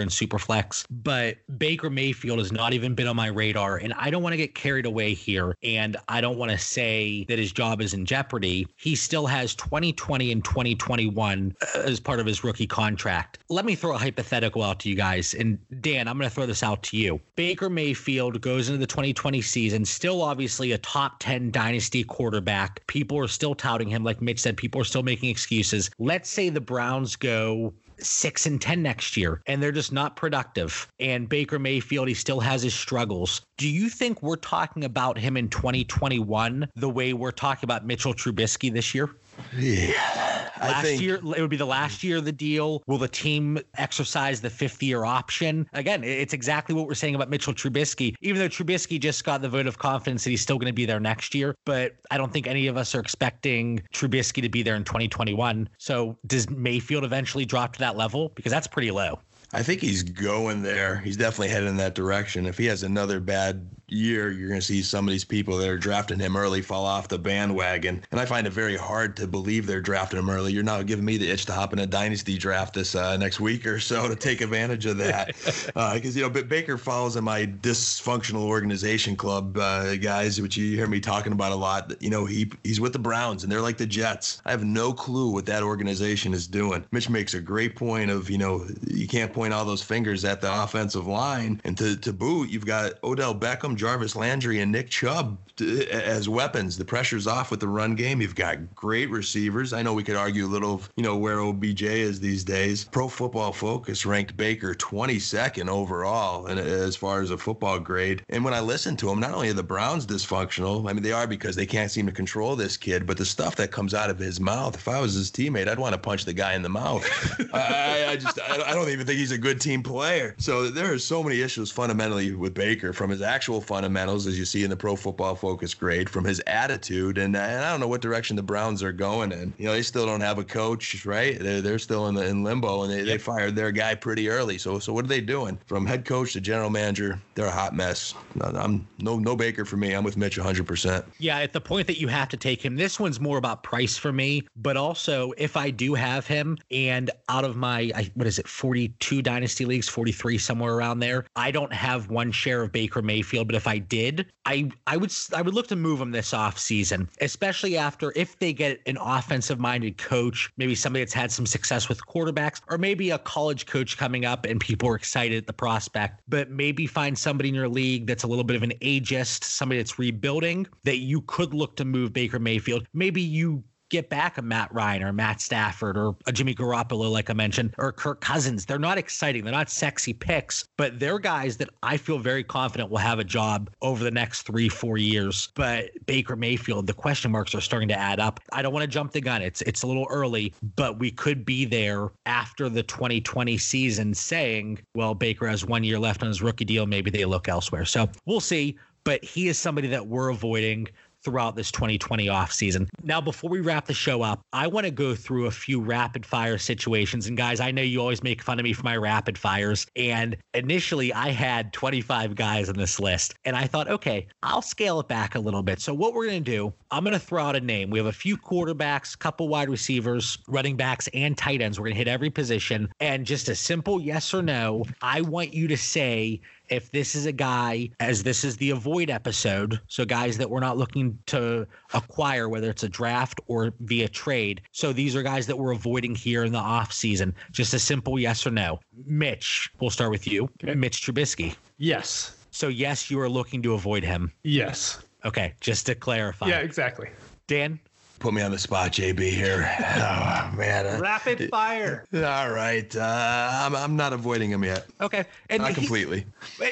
in 0.00 0.10
super 0.10 0.38
flex, 0.38 0.84
but 0.90 1.38
Baker 1.58 1.90
Mayfield 1.90 2.38
has 2.38 2.52
not 2.52 2.72
even 2.72 2.94
been 2.94 3.06
on 3.06 3.16
my 3.16 3.28
radar. 3.28 3.76
And 3.76 3.92
I 3.94 4.10
don't 4.10 4.22
want 4.22 4.32
to 4.32 4.36
get 4.36 4.54
carried 4.54 4.86
away 4.86 5.14
here. 5.14 5.54
And 5.62 5.96
I 6.08 6.20
don't 6.20 6.38
want 6.38 6.50
to 6.50 6.58
say 6.58 7.24
that 7.28 7.38
his 7.38 7.52
job 7.52 7.80
is 7.80 7.94
in 7.94 8.04
jeopardy. 8.04 8.66
He 8.76 8.94
still 8.94 9.26
has 9.26 9.54
2020 9.54 10.32
and 10.32 10.44
2021 10.44 11.54
as 11.74 12.00
part 12.00 12.20
of 12.20 12.26
his 12.26 12.44
rookie 12.44 12.66
contract. 12.66 13.38
Let 13.48 13.64
me 13.64 13.74
throw 13.74 13.94
a 13.94 13.98
hypothetical 13.98 14.62
out 14.62 14.80
to 14.80 14.88
you 14.88 14.94
guys. 14.94 15.34
And 15.34 15.58
Dan, 15.80 16.08
I'm 16.08 16.18
going 16.18 16.28
to 16.28 16.34
throw 16.34 16.46
this 16.46 16.62
out 16.62 16.82
to 16.84 16.96
you. 16.96 17.20
Baker 17.36 17.70
Mayfield 17.70 18.40
goes 18.40 18.51
goes 18.52 18.68
into 18.68 18.78
the 18.78 18.86
2020 18.86 19.40
season, 19.40 19.82
still 19.82 20.20
obviously 20.20 20.72
a 20.72 20.78
top 20.78 21.16
10 21.20 21.50
dynasty 21.52 22.04
quarterback. 22.04 22.86
People 22.86 23.18
are 23.18 23.26
still 23.26 23.54
touting 23.54 23.88
him. 23.88 24.04
Like 24.04 24.20
Mitch 24.20 24.40
said, 24.40 24.58
people 24.58 24.78
are 24.78 24.84
still 24.84 25.02
making 25.02 25.30
excuses. 25.30 25.90
Let's 25.98 26.28
say 26.28 26.50
the 26.50 26.60
Browns 26.60 27.16
go 27.16 27.72
six 27.98 28.44
and 28.44 28.60
10 28.60 28.82
next 28.82 29.16
year 29.16 29.40
and 29.46 29.62
they're 29.62 29.72
just 29.72 29.90
not 29.90 30.16
productive. 30.16 30.86
And 31.00 31.30
Baker 31.30 31.58
Mayfield, 31.58 32.08
he 32.08 32.14
still 32.14 32.40
has 32.40 32.62
his 32.62 32.74
struggles. 32.74 33.40
Do 33.56 33.70
you 33.70 33.88
think 33.88 34.22
we're 34.22 34.36
talking 34.36 34.84
about 34.84 35.16
him 35.16 35.38
in 35.38 35.48
2021 35.48 36.68
the 36.76 36.90
way 36.90 37.14
we're 37.14 37.30
talking 37.30 37.64
about 37.64 37.86
Mitchell 37.86 38.12
Trubisky 38.12 38.70
this 38.70 38.94
year? 38.94 39.08
Yeah. 39.56 40.21
Last 40.60 40.84
think... 40.84 41.02
year, 41.02 41.16
it 41.16 41.40
would 41.40 41.50
be 41.50 41.56
the 41.56 41.64
last 41.64 42.02
year 42.02 42.18
of 42.18 42.24
the 42.24 42.32
deal. 42.32 42.82
Will 42.86 42.98
the 42.98 43.08
team 43.08 43.58
exercise 43.76 44.40
the 44.40 44.50
fifth 44.50 44.82
year 44.82 45.04
option? 45.04 45.68
Again, 45.72 46.04
it's 46.04 46.32
exactly 46.32 46.74
what 46.74 46.86
we're 46.86 46.94
saying 46.94 47.14
about 47.14 47.30
Mitchell 47.30 47.54
Trubisky. 47.54 48.14
Even 48.20 48.40
though 48.40 48.48
Trubisky 48.48 49.00
just 49.00 49.24
got 49.24 49.42
the 49.42 49.48
vote 49.48 49.66
of 49.66 49.78
confidence 49.78 50.24
that 50.24 50.30
he's 50.30 50.42
still 50.42 50.58
going 50.58 50.66
to 50.66 50.72
be 50.72 50.86
there 50.86 51.00
next 51.00 51.34
year, 51.34 51.54
but 51.64 51.96
I 52.10 52.18
don't 52.18 52.32
think 52.32 52.46
any 52.46 52.66
of 52.66 52.76
us 52.76 52.94
are 52.94 53.00
expecting 53.00 53.82
Trubisky 53.92 54.42
to 54.42 54.48
be 54.48 54.62
there 54.62 54.76
in 54.76 54.84
2021. 54.84 55.68
So 55.78 56.16
does 56.26 56.48
Mayfield 56.50 57.04
eventually 57.04 57.44
drop 57.44 57.72
to 57.74 57.78
that 57.80 57.96
level? 57.96 58.30
Because 58.34 58.52
that's 58.52 58.66
pretty 58.66 58.90
low. 58.90 59.18
I 59.54 59.62
think 59.62 59.82
he's 59.82 60.02
going 60.02 60.62
there. 60.62 60.96
He's 60.98 61.16
definitely 61.16 61.48
heading 61.48 61.68
in 61.68 61.76
that 61.76 61.94
direction. 61.94 62.46
If 62.46 62.56
he 62.56 62.64
has 62.66 62.82
another 62.84 63.20
bad 63.20 63.68
year, 63.92 64.30
you're 64.30 64.48
going 64.48 64.60
to 64.60 64.66
see 64.66 64.82
some 64.82 65.06
of 65.06 65.12
these 65.12 65.24
people 65.24 65.56
that 65.58 65.68
are 65.68 65.78
drafting 65.78 66.18
him 66.18 66.36
early 66.36 66.62
fall 66.62 66.84
off 66.84 67.08
the 67.08 67.18
bandwagon. 67.18 68.02
And 68.10 68.20
I 68.20 68.24
find 68.24 68.46
it 68.46 68.50
very 68.50 68.76
hard 68.76 69.16
to 69.18 69.26
believe 69.26 69.66
they're 69.66 69.80
drafting 69.80 70.18
him 70.18 70.30
early. 70.30 70.52
You're 70.52 70.62
now 70.62 70.82
giving 70.82 71.04
me 71.04 71.16
the 71.16 71.30
itch 71.30 71.46
to 71.46 71.52
hop 71.52 71.72
in 71.72 71.78
a 71.78 71.86
dynasty 71.86 72.38
draft 72.38 72.74
this 72.74 72.94
uh, 72.94 73.16
next 73.16 73.40
week 73.40 73.66
or 73.66 73.80
so 73.80 74.08
to 74.08 74.16
take 74.16 74.40
advantage 74.40 74.86
of 74.86 74.96
that. 74.98 75.28
Because, 75.28 75.70
uh, 75.76 76.00
you 76.00 76.22
know, 76.22 76.30
but 76.30 76.48
Baker 76.48 76.78
falls 76.78 77.16
in 77.16 77.24
my 77.24 77.46
dysfunctional 77.46 78.44
organization 78.44 79.16
club, 79.16 79.56
uh, 79.58 79.96
guys, 79.96 80.40
which 80.40 80.56
you 80.56 80.76
hear 80.76 80.86
me 80.86 81.00
talking 81.00 81.32
about 81.32 81.52
a 81.52 81.56
lot. 81.56 81.92
You 82.00 82.10
know, 82.10 82.24
he 82.24 82.50
he's 82.64 82.80
with 82.80 82.92
the 82.92 82.98
Browns 82.98 83.42
and 83.42 83.52
they're 83.52 83.60
like 83.60 83.78
the 83.78 83.86
Jets. 83.86 84.40
I 84.44 84.50
have 84.50 84.64
no 84.64 84.92
clue 84.92 85.30
what 85.30 85.46
that 85.46 85.62
organization 85.62 86.34
is 86.34 86.46
doing. 86.46 86.84
Mitch 86.90 87.08
makes 87.08 87.34
a 87.34 87.40
great 87.40 87.76
point 87.76 88.10
of, 88.10 88.30
you 88.30 88.38
know, 88.38 88.66
you 88.86 89.06
can't 89.06 89.32
point 89.32 89.52
all 89.52 89.64
those 89.64 89.82
fingers 89.82 90.24
at 90.24 90.40
the 90.40 90.62
offensive 90.62 91.06
line. 91.06 91.60
And 91.64 91.76
to, 91.78 91.96
to 91.96 92.12
boot, 92.12 92.50
you've 92.50 92.66
got 92.66 92.92
Odell 93.04 93.34
Beckham, 93.34 93.76
Jarvis 93.82 94.14
Landry 94.14 94.60
and 94.60 94.70
Nick 94.70 94.90
Chubb 94.90 95.36
as 95.60 96.28
weapons. 96.28 96.78
The 96.78 96.84
pressure's 96.84 97.26
off 97.26 97.50
with 97.50 97.58
the 97.58 97.66
run 97.66 97.96
game. 97.96 98.20
You've 98.20 98.36
got 98.36 98.74
great 98.76 99.10
receivers. 99.10 99.72
I 99.72 99.82
know 99.82 99.92
we 99.92 100.04
could 100.04 100.14
argue 100.14 100.46
a 100.46 100.46
little, 100.46 100.82
you 100.94 101.02
know, 101.02 101.16
where 101.16 101.40
OBJ 101.40 101.82
is 101.82 102.20
these 102.20 102.44
days. 102.44 102.84
Pro 102.84 103.08
Football 103.08 103.52
Focus 103.52 104.06
ranked 104.06 104.36
Baker 104.36 104.72
22nd 104.72 105.68
overall, 105.68 106.46
and 106.46 106.60
as 106.60 106.94
far 106.94 107.22
as 107.22 107.32
a 107.32 107.38
football 107.38 107.80
grade. 107.80 108.22
And 108.28 108.44
when 108.44 108.54
I 108.54 108.60
listen 108.60 108.96
to 108.98 109.10
him, 109.10 109.18
not 109.18 109.34
only 109.34 109.50
are 109.50 109.54
the 109.54 109.64
Browns 109.64 110.06
dysfunctional, 110.06 110.88
I 110.88 110.92
mean 110.92 111.02
they 111.02 111.12
are 111.12 111.26
because 111.26 111.56
they 111.56 111.66
can't 111.66 111.90
seem 111.90 112.06
to 112.06 112.12
control 112.12 112.54
this 112.54 112.76
kid, 112.76 113.04
but 113.04 113.16
the 113.16 113.24
stuff 113.24 113.56
that 113.56 113.72
comes 113.72 113.94
out 113.94 114.10
of 114.10 114.18
his 114.18 114.38
mouth. 114.38 114.76
If 114.76 114.86
I 114.86 115.00
was 115.00 115.14
his 115.14 115.32
teammate, 115.32 115.66
I'd 115.66 115.78
want 115.78 115.94
to 115.94 115.98
punch 115.98 116.24
the 116.24 116.32
guy 116.32 116.54
in 116.54 116.62
the 116.62 116.68
mouth. 116.68 117.04
I, 117.52 118.06
I, 118.10 118.16
just 118.16 118.38
I 118.40 118.74
don't 118.74 118.90
even 118.90 119.06
think 119.06 119.18
he's 119.18 119.32
a 119.32 119.38
good 119.38 119.60
team 119.60 119.82
player. 119.82 120.36
So 120.38 120.70
there 120.70 120.92
are 120.92 120.98
so 121.00 121.22
many 121.22 121.40
issues 121.40 121.72
fundamentally 121.72 122.32
with 122.32 122.54
Baker 122.54 122.92
from 122.92 123.10
his 123.10 123.22
actual 123.22 123.60
fundamentals, 123.72 124.26
as 124.26 124.38
you 124.38 124.44
see 124.44 124.64
in 124.64 124.68
the 124.68 124.76
Pro 124.76 124.94
Football 124.94 125.34
Focus 125.34 125.72
grade, 125.72 126.10
from 126.10 126.26
his 126.26 126.42
attitude, 126.46 127.16
and, 127.16 127.34
and 127.34 127.64
I 127.64 127.70
don't 127.70 127.80
know 127.80 127.88
what 127.88 128.02
direction 128.02 128.36
the 128.36 128.42
Browns 128.42 128.82
are 128.82 128.92
going 128.92 129.32
in. 129.32 129.50
You 129.56 129.64
know, 129.64 129.72
they 129.72 129.80
still 129.80 130.04
don't 130.04 130.20
have 130.20 130.36
a 130.36 130.44
coach, 130.44 131.06
right? 131.06 131.38
They're, 131.38 131.62
they're 131.62 131.78
still 131.78 132.08
in 132.08 132.14
the 132.14 132.26
in 132.26 132.44
limbo, 132.44 132.82
and 132.82 132.92
they, 132.92 133.02
they 133.02 133.16
fired 133.16 133.56
their 133.56 133.72
guy 133.72 133.94
pretty 133.94 134.28
early. 134.28 134.58
So 134.58 134.78
so 134.78 134.92
what 134.92 135.06
are 135.06 135.08
they 135.08 135.22
doing? 135.22 135.58
From 135.64 135.86
head 135.86 136.04
coach 136.04 136.34
to 136.34 136.40
general 136.42 136.68
manager, 136.68 137.18
they're 137.34 137.46
a 137.46 137.50
hot 137.50 137.74
mess. 137.74 138.12
I'm 138.42 138.86
no 138.98 139.18
no 139.18 139.36
Baker 139.36 139.64
for 139.64 139.78
me. 139.78 139.94
I'm 139.94 140.04
with 140.04 140.18
Mitch 140.18 140.36
100. 140.36 140.66
percent 140.66 141.06
Yeah, 141.18 141.38
at 141.38 141.54
the 141.54 141.60
point 141.62 141.86
that 141.86 141.98
you 141.98 142.08
have 142.08 142.28
to 142.28 142.36
take 142.36 142.62
him, 142.62 142.76
this 142.76 143.00
one's 143.00 143.20
more 143.20 143.38
about 143.38 143.62
price 143.62 143.96
for 143.96 144.12
me, 144.12 144.46
but 144.56 144.76
also 144.76 145.32
if 145.38 145.56
I 145.56 145.70
do 145.70 145.94
have 145.94 146.26
him, 146.26 146.58
and 146.70 147.10
out 147.30 147.46
of 147.46 147.56
my 147.56 147.90
what 148.12 148.26
is 148.26 148.38
it, 148.38 148.46
42 148.46 149.22
dynasty 149.22 149.64
leagues, 149.64 149.88
43 149.88 150.36
somewhere 150.36 150.74
around 150.74 150.98
there, 150.98 151.24
I 151.36 151.50
don't 151.50 151.72
have 151.72 152.10
one 152.10 152.32
share 152.32 152.60
of 152.60 152.70
Baker 152.70 153.00
Mayfield, 153.00 153.46
but 153.46 153.56
if 153.56 153.61
if 153.62 153.68
I 153.68 153.78
did, 153.78 154.26
I 154.44 154.70
I 154.88 154.96
would 154.96 155.12
I 155.32 155.40
would 155.40 155.54
look 155.54 155.68
to 155.68 155.76
move 155.76 156.00
him 156.00 156.10
this 156.10 156.34
off 156.34 156.58
season, 156.58 157.08
especially 157.20 157.76
after 157.76 158.12
if 158.16 158.36
they 158.40 158.52
get 158.52 158.80
an 158.86 158.98
offensive 159.00 159.60
minded 159.60 159.98
coach, 159.98 160.50
maybe 160.56 160.74
somebody 160.74 161.04
that's 161.04 161.14
had 161.14 161.30
some 161.30 161.46
success 161.46 161.88
with 161.88 162.04
quarterbacks, 162.06 162.60
or 162.68 162.76
maybe 162.76 163.10
a 163.10 163.18
college 163.18 163.66
coach 163.66 163.96
coming 163.96 164.24
up 164.24 164.46
and 164.46 164.60
people 164.60 164.88
are 164.88 164.96
excited 164.96 165.38
at 165.38 165.46
the 165.46 165.52
prospect. 165.52 166.22
But 166.26 166.50
maybe 166.50 166.88
find 166.88 167.16
somebody 167.16 167.50
in 167.50 167.54
your 167.54 167.68
league 167.68 168.08
that's 168.08 168.24
a 168.24 168.26
little 168.26 168.42
bit 168.42 168.56
of 168.56 168.64
an 168.64 168.72
ageist, 168.82 169.44
somebody 169.44 169.78
that's 169.78 169.96
rebuilding 169.96 170.66
that 170.82 170.98
you 170.98 171.20
could 171.22 171.54
look 171.54 171.76
to 171.76 171.84
move 171.84 172.12
Baker 172.12 172.40
Mayfield. 172.40 172.84
Maybe 172.92 173.22
you 173.22 173.62
get 173.92 174.08
back 174.08 174.38
a 174.38 174.42
Matt 174.42 174.72
Ryan 174.74 175.02
or 175.02 175.12
Matt 175.12 175.40
Stafford 175.40 175.96
or 175.98 176.16
a 176.26 176.32
Jimmy 176.32 176.54
Garoppolo, 176.54 177.10
like 177.12 177.28
I 177.28 177.34
mentioned, 177.34 177.74
or 177.76 177.92
Kirk 177.92 178.22
Cousins. 178.22 178.64
They're 178.64 178.78
not 178.78 178.96
exciting. 178.96 179.44
They're 179.44 179.52
not 179.52 179.70
sexy 179.70 180.14
picks, 180.14 180.66
but 180.78 180.98
they're 180.98 181.18
guys 181.18 181.58
that 181.58 181.68
I 181.82 181.98
feel 181.98 182.18
very 182.18 182.42
confident 182.42 182.90
will 182.90 182.98
have 182.98 183.18
a 183.18 183.24
job 183.24 183.70
over 183.82 184.02
the 184.02 184.10
next 184.10 184.42
three, 184.42 184.70
four 184.70 184.96
years. 184.96 185.50
But 185.54 185.90
Baker 186.06 186.36
Mayfield, 186.36 186.86
the 186.86 186.94
question 186.94 187.30
marks 187.30 187.54
are 187.54 187.60
starting 187.60 187.88
to 187.88 187.98
add 187.98 188.18
up. 188.18 188.40
I 188.50 188.62
don't 188.62 188.72
want 188.72 188.84
to 188.84 188.88
jump 188.88 189.12
the 189.12 189.20
gun. 189.20 189.42
It's 189.42 189.60
it's 189.62 189.82
a 189.82 189.86
little 189.86 190.06
early, 190.10 190.54
but 190.74 190.98
we 190.98 191.10
could 191.10 191.44
be 191.44 191.66
there 191.66 192.10
after 192.24 192.70
the 192.70 192.82
2020 192.82 193.58
season 193.58 194.14
saying, 194.14 194.78
well, 194.94 195.14
Baker 195.14 195.46
has 195.46 195.66
one 195.66 195.84
year 195.84 195.98
left 195.98 196.22
on 196.22 196.28
his 196.28 196.40
rookie 196.40 196.64
deal. 196.64 196.86
Maybe 196.86 197.10
they 197.10 197.26
look 197.26 197.46
elsewhere. 197.46 197.84
So 197.84 198.08
we'll 198.24 198.40
see 198.40 198.78
but 199.04 199.24
he 199.24 199.48
is 199.48 199.58
somebody 199.58 199.88
that 199.88 200.06
we're 200.06 200.28
avoiding 200.28 200.88
throughout 201.22 201.56
this 201.56 201.70
2020 201.70 202.26
offseason. 202.26 202.88
Now, 203.02 203.20
before 203.20 203.50
we 203.50 203.60
wrap 203.60 203.86
the 203.86 203.94
show 203.94 204.22
up, 204.22 204.42
I 204.52 204.66
want 204.66 204.86
to 204.86 204.90
go 204.90 205.14
through 205.14 205.46
a 205.46 205.50
few 205.50 205.80
rapid 205.80 206.26
fire 206.26 206.58
situations. 206.58 207.26
And 207.26 207.36
guys, 207.36 207.60
I 207.60 207.70
know 207.70 207.82
you 207.82 208.00
always 208.00 208.22
make 208.22 208.42
fun 208.42 208.58
of 208.58 208.64
me 208.64 208.72
for 208.72 208.82
my 208.82 208.96
rapid 208.96 209.38
fires. 209.38 209.86
And 209.96 210.36
initially, 210.54 211.12
I 211.12 211.30
had 211.30 211.72
25 211.72 212.34
guys 212.34 212.68
on 212.68 212.76
this 212.76 212.98
list. 212.98 213.34
And 213.44 213.56
I 213.56 213.66
thought, 213.66 213.88
okay, 213.88 214.26
I'll 214.42 214.62
scale 214.62 215.00
it 215.00 215.08
back 215.08 215.34
a 215.34 215.40
little 215.40 215.62
bit. 215.62 215.80
So, 215.80 215.94
what 215.94 216.14
we're 216.14 216.26
going 216.26 216.44
to 216.44 216.50
do, 216.50 216.72
I'm 216.90 217.04
going 217.04 217.14
to 217.14 217.20
throw 217.20 217.44
out 217.44 217.56
a 217.56 217.60
name. 217.60 217.90
We 217.90 217.98
have 217.98 218.06
a 218.06 218.12
few 218.12 218.36
quarterbacks, 218.36 219.18
couple 219.18 219.48
wide 219.48 219.68
receivers, 219.68 220.38
running 220.48 220.76
backs, 220.76 221.08
and 221.14 221.36
tight 221.36 221.60
ends. 221.60 221.78
We're 221.78 221.86
going 221.86 221.94
to 221.94 221.98
hit 221.98 222.08
every 222.08 222.30
position. 222.30 222.88
And 223.00 223.24
just 223.24 223.48
a 223.48 223.54
simple 223.54 224.00
yes 224.00 224.34
or 224.34 224.42
no, 224.42 224.84
I 225.00 225.20
want 225.20 225.54
you 225.54 225.68
to 225.68 225.76
say 225.76 226.40
if 226.72 226.90
this 226.90 227.14
is 227.14 227.26
a 227.26 227.32
guy, 227.32 227.90
as 228.00 228.22
this 228.22 228.44
is 228.44 228.56
the 228.56 228.70
avoid 228.70 229.10
episode, 229.10 229.78
so 229.86 230.04
guys 230.04 230.38
that 230.38 230.48
we're 230.48 230.60
not 230.60 230.78
looking 230.78 231.18
to 231.26 231.66
acquire, 231.92 232.48
whether 232.48 232.70
it's 232.70 232.82
a 232.82 232.88
draft 232.88 233.40
or 233.46 233.72
via 233.80 234.08
trade. 234.08 234.62
So 234.72 234.92
these 234.92 235.14
are 235.14 235.22
guys 235.22 235.46
that 235.46 235.56
we're 235.56 235.72
avoiding 235.72 236.14
here 236.14 236.44
in 236.44 236.52
the 236.52 236.58
off 236.58 236.92
season. 236.92 237.34
Just 237.50 237.74
a 237.74 237.78
simple 237.78 238.18
yes 238.18 238.46
or 238.46 238.50
no. 238.50 238.80
Mitch, 239.04 239.70
we'll 239.80 239.90
start 239.90 240.10
with 240.10 240.26
you. 240.26 240.48
Okay. 240.64 240.74
Mitch 240.74 241.02
Trubisky. 241.02 241.54
Yes. 241.76 242.36
So 242.50 242.68
yes, 242.68 243.10
you 243.10 243.20
are 243.20 243.28
looking 243.28 243.62
to 243.62 243.74
avoid 243.74 244.02
him. 244.02 244.32
Yes. 244.42 245.02
Okay, 245.24 245.54
just 245.60 245.86
to 245.86 245.94
clarify. 245.94 246.48
Yeah, 246.48 246.58
exactly. 246.58 247.10
Dan 247.46 247.78
put 248.22 248.32
me 248.32 248.40
on 248.40 248.52
the 248.52 248.58
spot, 248.58 248.92
JB 248.92 249.30
here. 249.30 249.68
Oh 250.02 250.50
man, 250.56 250.86
uh, 250.86 250.98
rapid 251.00 251.48
fire. 251.50 252.04
All 252.14 252.50
right, 252.50 252.94
uh, 252.96 253.50
I'm 253.52 253.74
I'm 253.74 253.96
not 253.96 254.12
avoiding 254.12 254.50
him 254.50 254.64
yet. 254.64 254.86
Okay, 255.00 255.24
and 255.48 255.62
not 255.62 255.70
he, 255.70 255.74
completely. 255.74 256.26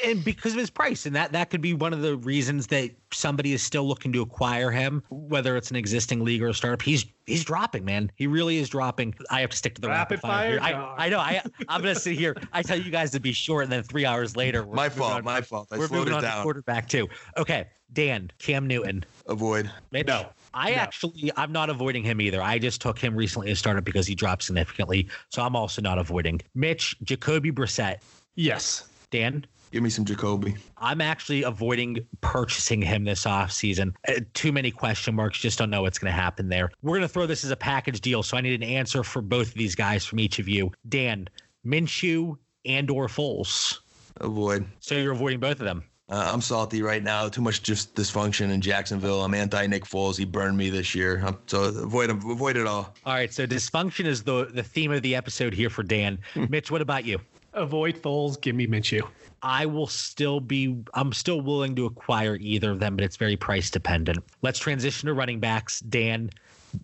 And 0.04 0.24
because 0.24 0.52
of 0.52 0.58
his 0.58 0.70
price, 0.70 1.06
and 1.06 1.14
that 1.14 1.32
that 1.32 1.50
could 1.50 1.60
be 1.60 1.74
one 1.74 1.92
of 1.92 2.02
the 2.02 2.16
reasons 2.16 2.66
that 2.68 2.90
somebody 3.12 3.52
is 3.52 3.62
still 3.62 3.86
looking 3.86 4.12
to 4.12 4.22
acquire 4.22 4.70
him, 4.70 5.02
whether 5.10 5.56
it's 5.56 5.70
an 5.70 5.76
existing 5.76 6.24
league 6.24 6.42
or 6.42 6.48
a 6.48 6.54
startup. 6.54 6.82
He's 6.82 7.06
he's 7.26 7.44
dropping, 7.44 7.84
man. 7.84 8.10
He 8.16 8.26
really 8.26 8.58
is 8.58 8.68
dropping. 8.68 9.14
I 9.30 9.40
have 9.40 9.50
to 9.50 9.56
stick 9.56 9.74
to 9.76 9.80
the 9.80 9.88
rapid, 9.88 10.16
rapid 10.16 10.20
fire. 10.22 10.58
fire 10.58 10.94
I, 10.98 11.06
I 11.06 11.08
know. 11.08 11.18
I 11.18 11.42
I'm 11.68 11.82
gonna 11.82 11.94
sit 11.94 12.18
here. 12.18 12.36
I 12.52 12.62
tell 12.62 12.78
you 12.78 12.90
guys 12.90 13.10
to 13.12 13.20
be 13.20 13.32
short, 13.32 13.64
and 13.64 13.72
then 13.72 13.82
three 13.82 14.06
hours 14.06 14.36
later, 14.36 14.64
my 14.66 14.88
fault. 14.88 15.12
On, 15.12 15.24
my 15.24 15.40
fault. 15.40 15.68
I 15.70 15.78
we're 15.78 15.88
moving 15.88 16.14
on 16.14 16.22
down. 16.22 16.38
to 16.38 16.42
quarterback 16.42 16.88
too. 16.88 17.08
Okay, 17.36 17.66
Dan, 17.92 18.30
Cam 18.38 18.66
Newton. 18.66 19.04
Avoid. 19.26 19.70
Mitch? 19.90 20.06
No. 20.06 20.26
I 20.54 20.70
no. 20.70 20.76
actually, 20.76 21.32
I'm 21.36 21.52
not 21.52 21.70
avoiding 21.70 22.02
him 22.02 22.20
either. 22.20 22.42
I 22.42 22.58
just 22.58 22.80
took 22.80 22.98
him 22.98 23.14
recently 23.14 23.50
as 23.50 23.58
starter 23.58 23.80
because 23.80 24.06
he 24.06 24.14
dropped 24.14 24.42
significantly. 24.42 25.08
So 25.28 25.42
I'm 25.42 25.56
also 25.56 25.80
not 25.82 25.98
avoiding. 25.98 26.40
Mitch, 26.54 26.96
Jacoby 27.02 27.52
Brissett. 27.52 27.98
Yes. 28.34 28.88
Dan? 29.10 29.46
Give 29.70 29.82
me 29.84 29.90
some 29.90 30.04
Jacoby. 30.04 30.56
I'm 30.78 31.00
actually 31.00 31.44
avoiding 31.44 32.04
purchasing 32.20 32.82
him 32.82 33.04
this 33.04 33.24
offseason. 33.24 33.94
Uh, 34.08 34.14
too 34.34 34.50
many 34.50 34.72
question 34.72 35.14
marks. 35.14 35.38
Just 35.38 35.58
don't 35.58 35.70
know 35.70 35.82
what's 35.82 35.98
going 35.98 36.12
to 36.12 36.20
happen 36.20 36.48
there. 36.48 36.72
We're 36.82 36.96
going 36.96 37.02
to 37.02 37.08
throw 37.08 37.26
this 37.26 37.44
as 37.44 37.52
a 37.52 37.56
package 37.56 38.00
deal. 38.00 38.24
So 38.24 38.36
I 38.36 38.40
need 38.40 38.60
an 38.60 38.68
answer 38.68 39.04
for 39.04 39.22
both 39.22 39.48
of 39.48 39.54
these 39.54 39.76
guys 39.76 40.04
from 40.04 40.18
each 40.18 40.40
of 40.40 40.48
you. 40.48 40.72
Dan, 40.88 41.28
Minshew 41.64 42.36
and 42.64 42.90
or 42.90 43.06
Foles. 43.06 43.78
Avoid. 44.16 44.66
So 44.80 44.96
you're 44.96 45.12
avoiding 45.12 45.38
both 45.38 45.60
of 45.60 45.66
them. 45.66 45.84
Uh, 46.10 46.28
I'm 46.32 46.40
salty 46.40 46.82
right 46.82 47.02
now. 47.02 47.28
Too 47.28 47.40
much 47.40 47.62
just 47.62 47.94
dysfunction 47.94 48.50
in 48.50 48.60
Jacksonville. 48.60 49.22
I'm 49.24 49.32
anti 49.32 49.66
Nick 49.68 49.84
Foles. 49.84 50.18
He 50.18 50.24
burned 50.24 50.56
me 50.56 50.68
this 50.68 50.92
year. 50.92 51.22
I'm, 51.24 51.38
so 51.46 51.64
avoid 51.64 52.10
him. 52.10 52.18
Avoid 52.28 52.56
it 52.56 52.66
all. 52.66 52.92
All 53.06 53.14
right. 53.14 53.32
So 53.32 53.46
dysfunction 53.46 54.06
is 54.06 54.24
the 54.24 54.46
the 54.46 54.62
theme 54.62 54.90
of 54.90 55.02
the 55.02 55.14
episode 55.14 55.54
here 55.54 55.70
for 55.70 55.84
Dan. 55.84 56.18
Hmm. 56.34 56.46
Mitch, 56.48 56.70
what 56.70 56.82
about 56.82 57.04
you? 57.04 57.20
Avoid 57.54 57.96
Foles. 57.96 58.40
Give 58.40 58.56
me 58.56 58.66
Minshew. 58.66 59.06
I 59.42 59.66
will 59.66 59.86
still 59.86 60.40
be. 60.40 60.76
I'm 60.94 61.12
still 61.12 61.40
willing 61.40 61.76
to 61.76 61.86
acquire 61.86 62.36
either 62.40 62.72
of 62.72 62.80
them, 62.80 62.96
but 62.96 63.04
it's 63.04 63.16
very 63.16 63.36
price 63.36 63.70
dependent. 63.70 64.18
Let's 64.42 64.58
transition 64.58 65.06
to 65.06 65.14
running 65.14 65.38
backs. 65.38 65.78
Dan, 65.80 66.30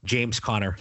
James 0.05 0.39
Conner. 0.39 0.77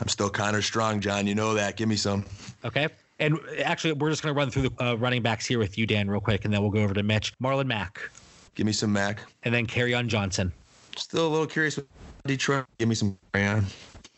I'm 0.00 0.08
still 0.08 0.30
Conner 0.30 0.62
strong, 0.62 1.00
John. 1.00 1.26
You 1.26 1.34
know 1.34 1.54
that. 1.54 1.76
Give 1.76 1.88
me 1.88 1.96
some. 1.96 2.24
Okay. 2.64 2.88
And 3.22 3.38
actually, 3.62 3.92
we're 3.92 4.10
just 4.10 4.20
going 4.20 4.34
to 4.34 4.36
run 4.36 4.50
through 4.50 4.68
the 4.68 4.84
uh, 4.84 4.94
running 4.96 5.22
backs 5.22 5.46
here 5.46 5.60
with 5.60 5.78
you, 5.78 5.86
Dan, 5.86 6.10
real 6.10 6.20
quick, 6.20 6.44
and 6.44 6.52
then 6.52 6.60
we'll 6.60 6.72
go 6.72 6.80
over 6.80 6.92
to 6.92 7.04
Mitch. 7.04 7.32
Marlon 7.38 7.66
Mack. 7.66 8.10
Give 8.56 8.66
me 8.66 8.72
some 8.72 8.92
Mack. 8.92 9.20
And 9.44 9.54
then 9.54 9.64
Kerryon 9.64 10.08
Johnson. 10.08 10.52
Still 10.96 11.28
a 11.28 11.30
little 11.30 11.46
curious 11.46 11.76
with 11.76 11.86
Detroit. 12.26 12.66
Give 12.78 12.88
me 12.88 12.96
some 12.96 13.16
Kerryon. 13.32 13.64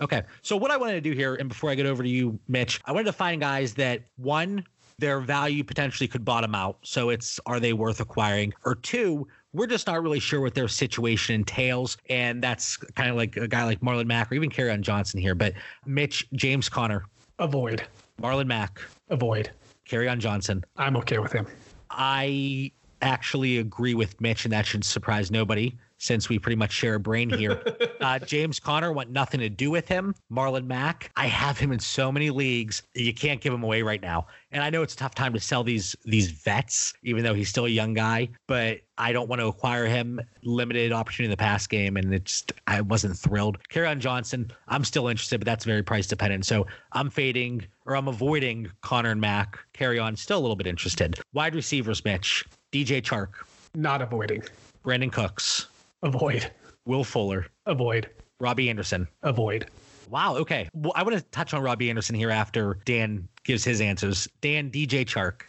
Okay. 0.01 0.23
So 0.41 0.57
what 0.57 0.71
I 0.71 0.79
wanted 0.79 0.95
to 0.95 1.03
do 1.03 1.13
here, 1.13 1.35
and 1.35 1.51
before 1.51 1.69
I 1.69 1.75
get 1.75 1.85
over 1.85 2.03
to 2.03 2.09
you, 2.09 2.39
Mitch, 2.49 2.81
I 2.87 2.93
wanted 2.93 3.05
to 3.05 3.13
find 3.13 3.43
guys 3.43 3.75
that 3.75 4.01
one, 4.17 4.65
their 4.99 5.21
value 5.21 5.65
potentially 5.65 6.09
could 6.09 6.25
bottom 6.25 6.55
out. 6.55 6.79
So 6.81 7.11
it's 7.11 7.39
are 7.45 7.61
they 7.61 7.75
worth 7.75 8.01
acquiring? 8.01 8.55
Or 8.65 8.75
two, 8.75 9.29
we're 9.53 9.67
just 9.67 9.87
not 9.87 10.03
really 10.03 10.19
sure 10.19 10.41
what 10.41 10.55
their 10.55 10.67
situation 10.67 11.35
entails. 11.35 11.99
And 12.09 12.43
that's 12.43 12.79
kind 12.79 13.11
of 13.11 13.17
like 13.17 13.37
a 13.37 13.47
guy 13.47 13.65
like 13.65 13.81
Marlon 13.83 14.07
Mack 14.07 14.33
or 14.33 14.35
even 14.35 14.49
Kerryon 14.49 14.81
Johnson 14.81 15.21
here. 15.21 15.35
But 15.35 15.53
Mitch, 15.85 16.27
James 16.33 16.71
Conner. 16.71 17.05
Avoid. 17.39 17.87
Marlon 18.21 18.47
Mack. 18.47 18.81
Avoid. 19.09 19.51
Kerryon 19.89 20.19
Johnson. 20.19 20.65
I'm 20.77 20.97
okay 20.99 21.19
with 21.19 21.33
him. 21.33 21.47
I 21.91 22.73
actually 23.03 23.59
agree 23.59 23.95
with 23.95 24.21
Mitch, 24.21 24.45
and 24.45 24.53
that 24.53 24.67
should 24.67 24.85
surprise 24.85 25.31
nobody 25.31 25.77
since 26.05 26.29
we 26.29 26.39
pretty 26.39 26.57
much 26.57 26.71
share 26.71 26.97
a 26.97 27.01
brain 27.01 27.31
here. 27.31 27.63
uh, 28.01 28.19
James 28.19 28.61
Conner 28.61 28.93
want 28.93 29.11
nothing 29.11 29.41
to 29.41 29.49
do 29.49 29.71
with 29.71 29.89
him. 29.89 30.15
Marlon 30.31 30.67
Mack, 30.67 31.11
I 31.17 31.27
have 31.27 31.59
him 31.59 31.73
in 31.73 31.79
so 31.79 32.13
many 32.13 32.31
leagues. 32.31 32.83
You 32.95 33.15
can't 33.15 33.41
give 33.41 33.55
him 33.55 33.63
away 33.63 33.81
right 33.83 34.03
now. 34.03 34.27
And 34.53 34.63
I 34.63 34.71
know 34.71 34.83
it's 34.83 34.95
a 34.95 34.97
tough 34.97 35.15
time 35.15 35.33
to 35.33 35.41
sell 35.41 35.65
these 35.65 35.97
these 36.05 36.31
vets, 36.31 36.93
even 37.03 37.25
though 37.25 37.35
he's 37.35 37.49
still 37.49 37.65
a 37.65 37.71
young 37.71 37.95
guy. 37.95 38.29
But 38.47 38.81
I 38.99 39.13
don't 39.13 39.29
want 39.29 39.41
to 39.41 39.47
acquire 39.47 39.87
him. 39.87 40.21
Limited 40.43 40.93
opportunity 40.93 41.25
in 41.25 41.31
the 41.31 41.37
pass 41.37 41.67
game, 41.67 41.97
and 41.97 42.15
it's 42.15 42.45
I 42.67 42.83
wasn't 42.83 43.17
thrilled. 43.17 43.59
Kerryon 43.71 43.99
Johnson, 43.99 44.53
I'm 44.69 44.85
still 44.85 45.09
interested, 45.09 45.41
but 45.41 45.47
that's 45.47 45.65
very 45.65 45.83
price 45.83 46.07
dependent. 46.07 46.45
So 46.45 46.67
I'm 46.93 47.09
fading 47.09 47.67
or 47.87 47.97
I'm 47.97 48.09
avoiding 48.09 48.71
Conner 48.83 49.11
and 49.11 49.21
Mack. 49.21 49.59
Kerryon, 49.73 50.19
still 50.19 50.39
a 50.39 50.43
little 50.43 50.57
bit 50.57 50.67
interested. 50.67 51.19
Wide 51.33 51.55
receivers, 51.55 52.05
Mitch, 52.05 52.45
DJ 52.73 53.03
Chark, 53.03 53.31
not 53.75 54.03
avoiding. 54.03 54.43
Brandin 54.85 55.11
Cooks, 55.11 55.67
Avoid. 56.05 56.51
Will 56.85 57.03
Fuller. 57.03 57.47
Avoid. 57.67 58.09
Robbie 58.39 58.69
Anderson. 58.69 59.09
Avoid. 59.23 59.67
Wow. 60.11 60.37
Okay. 60.37 60.69
Well, 60.75 60.93
I 60.95 61.03
want 61.03 61.17
to 61.17 61.23
touch 61.31 61.55
on 61.55 61.63
Robbie 61.63 61.89
Anderson 61.89 62.15
here 62.15 62.31
after 62.31 62.79
Dan 62.85 63.27
gives 63.43 63.65
his 63.65 63.81
answers. 63.81 64.29
Dan, 64.43 64.71
DJ 64.71 65.05
Chark. 65.07 65.43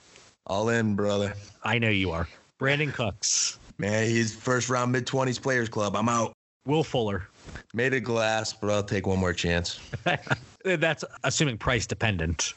All 0.48 0.70
in, 0.70 0.96
brother. 0.96 1.34
I 1.64 1.78
know 1.78 1.90
you 1.90 2.12
are. 2.12 2.28
Brandin 2.60 2.94
Cooks. 2.94 3.60
Man, 3.78 4.08
he's 4.08 4.34
first 4.34 4.70
round 4.70 4.92
mid 4.94 5.06
20s 5.06 5.42
players 5.42 5.68
club. 5.68 5.96
I'm 5.96 6.08
out. 6.08 6.32
Will 6.66 6.84
Fuller. 6.84 7.28
Made 7.74 7.94
of 7.94 8.04
glass, 8.04 8.54
but 8.54 8.70
I'll 8.72 8.82
take 8.84 9.06
one 9.06 9.20
more 9.20 9.34
chance. 9.34 9.80
That's 10.64 11.04
assuming 11.26 11.58
price 11.58 11.86
dependent. 11.86 12.54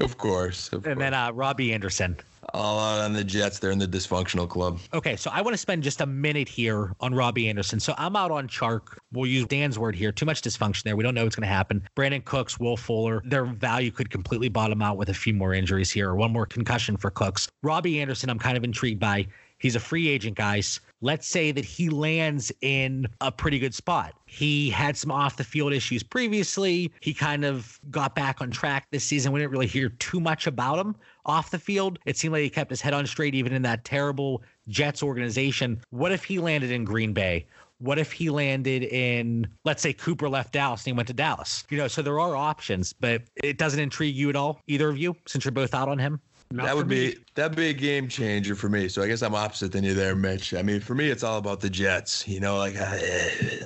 of 0.00 0.18
course. 0.18 0.68
Of 0.68 0.74
and 0.74 0.84
course. 0.84 0.98
then 0.98 1.14
uh, 1.14 1.32
Robbie 1.32 1.72
Anderson. 1.72 2.16
All 2.52 2.78
out 2.78 3.00
on 3.00 3.12
the 3.12 3.24
Jets. 3.24 3.58
They're 3.58 3.70
in 3.70 3.78
the 3.78 3.86
dysfunctional 3.86 4.48
club. 4.48 4.80
Okay, 4.92 5.16
so 5.16 5.30
I 5.32 5.40
want 5.40 5.54
to 5.54 5.58
spend 5.58 5.82
just 5.82 6.00
a 6.00 6.06
minute 6.06 6.48
here 6.48 6.92
on 7.00 7.14
Robbie 7.14 7.48
Anderson. 7.48 7.80
So 7.80 7.94
I'm 7.98 8.16
out 8.16 8.30
on 8.30 8.48
Chark. 8.48 8.98
We'll 9.12 9.26
use 9.26 9.46
Dan's 9.46 9.78
word 9.78 9.94
here. 9.94 10.12
Too 10.12 10.26
much 10.26 10.42
dysfunction 10.42 10.84
there. 10.84 10.96
We 10.96 11.02
don't 11.02 11.14
know 11.14 11.24
what's 11.24 11.36
going 11.36 11.48
to 11.48 11.54
happen. 11.54 11.82
Brandin 11.96 12.24
Cooks, 12.24 12.58
Will 12.58 12.76
Fuller, 12.76 13.22
their 13.24 13.44
value 13.44 13.90
could 13.90 14.10
completely 14.10 14.48
bottom 14.48 14.82
out 14.82 14.96
with 14.96 15.08
a 15.08 15.14
few 15.14 15.34
more 15.34 15.54
injuries 15.54 15.90
here 15.90 16.10
or 16.10 16.16
one 16.16 16.32
more 16.32 16.46
concussion 16.46 16.96
for 16.96 17.10
Cooks. 17.10 17.48
Robbie 17.62 18.00
Anderson, 18.00 18.30
I'm 18.30 18.38
kind 18.38 18.56
of 18.56 18.64
intrigued 18.64 19.00
by. 19.00 19.26
He's 19.60 19.76
a 19.76 19.80
free 19.80 20.08
agent, 20.08 20.36
guys. 20.36 20.80
Let's 21.02 21.26
say 21.26 21.52
that 21.52 21.64
he 21.64 21.90
lands 21.90 22.50
in 22.62 23.06
a 23.20 23.30
pretty 23.30 23.58
good 23.58 23.74
spot. 23.74 24.14
He 24.26 24.70
had 24.70 24.96
some 24.96 25.10
off 25.10 25.36
the 25.36 25.44
field 25.44 25.72
issues 25.72 26.02
previously. 26.02 26.90
He 27.00 27.14
kind 27.14 27.44
of 27.44 27.78
got 27.90 28.14
back 28.14 28.40
on 28.40 28.50
track 28.50 28.86
this 28.90 29.04
season. 29.04 29.32
We 29.32 29.40
didn't 29.40 29.52
really 29.52 29.66
hear 29.66 29.90
too 29.90 30.18
much 30.18 30.46
about 30.46 30.78
him 30.78 30.96
off 31.26 31.50
the 31.50 31.58
field. 31.58 31.98
It 32.06 32.16
seemed 32.16 32.32
like 32.32 32.42
he 32.42 32.50
kept 32.50 32.70
his 32.70 32.80
head 32.80 32.94
on 32.94 33.06
straight, 33.06 33.34
even 33.34 33.52
in 33.52 33.62
that 33.62 33.84
terrible 33.84 34.42
Jets 34.68 35.02
organization. 35.02 35.80
What 35.90 36.10
if 36.10 36.24
he 36.24 36.38
landed 36.38 36.70
in 36.70 36.84
Green 36.84 37.12
Bay? 37.12 37.46
What 37.78 37.98
if 37.98 38.12
he 38.12 38.28
landed 38.28 38.82
in, 38.82 39.46
let's 39.64 39.82
say 39.82 39.94
Cooper 39.94 40.28
left 40.28 40.52
Dallas 40.52 40.82
and 40.82 40.86
he 40.86 40.92
went 40.92 41.08
to 41.08 41.14
Dallas? 41.14 41.64
You 41.70 41.78
know, 41.78 41.88
so 41.88 42.02
there 42.02 42.20
are 42.20 42.36
options, 42.36 42.92
but 42.92 43.22
it 43.42 43.56
doesn't 43.56 43.80
intrigue 43.80 44.14
you 44.14 44.28
at 44.28 44.36
all, 44.36 44.60
either 44.66 44.90
of 44.90 44.98
you, 44.98 45.16
since 45.26 45.44
you're 45.46 45.52
both 45.52 45.74
out 45.74 45.88
on 45.88 45.98
him? 45.98 46.20
Not 46.52 46.66
that 46.66 46.76
would 46.76 46.88
be 46.88 47.16
that'd 47.34 47.56
be 47.56 47.68
a 47.68 47.72
game 47.72 48.08
changer 48.08 48.56
for 48.56 48.68
me. 48.68 48.88
So 48.88 49.02
I 49.02 49.06
guess 49.06 49.22
I'm 49.22 49.34
opposite 49.34 49.70
than 49.70 49.84
you 49.84 49.94
there, 49.94 50.16
Mitch. 50.16 50.52
I 50.52 50.62
mean, 50.62 50.80
for 50.80 50.96
me, 50.96 51.08
it's 51.08 51.22
all 51.22 51.38
about 51.38 51.60
the 51.60 51.70
Jets. 51.70 52.26
You 52.26 52.40
know, 52.40 52.58
like 52.58 52.74
I, 52.76 53.00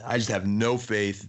I 0.04 0.18
just 0.18 0.28
have 0.28 0.46
no 0.46 0.76
faith, 0.76 1.26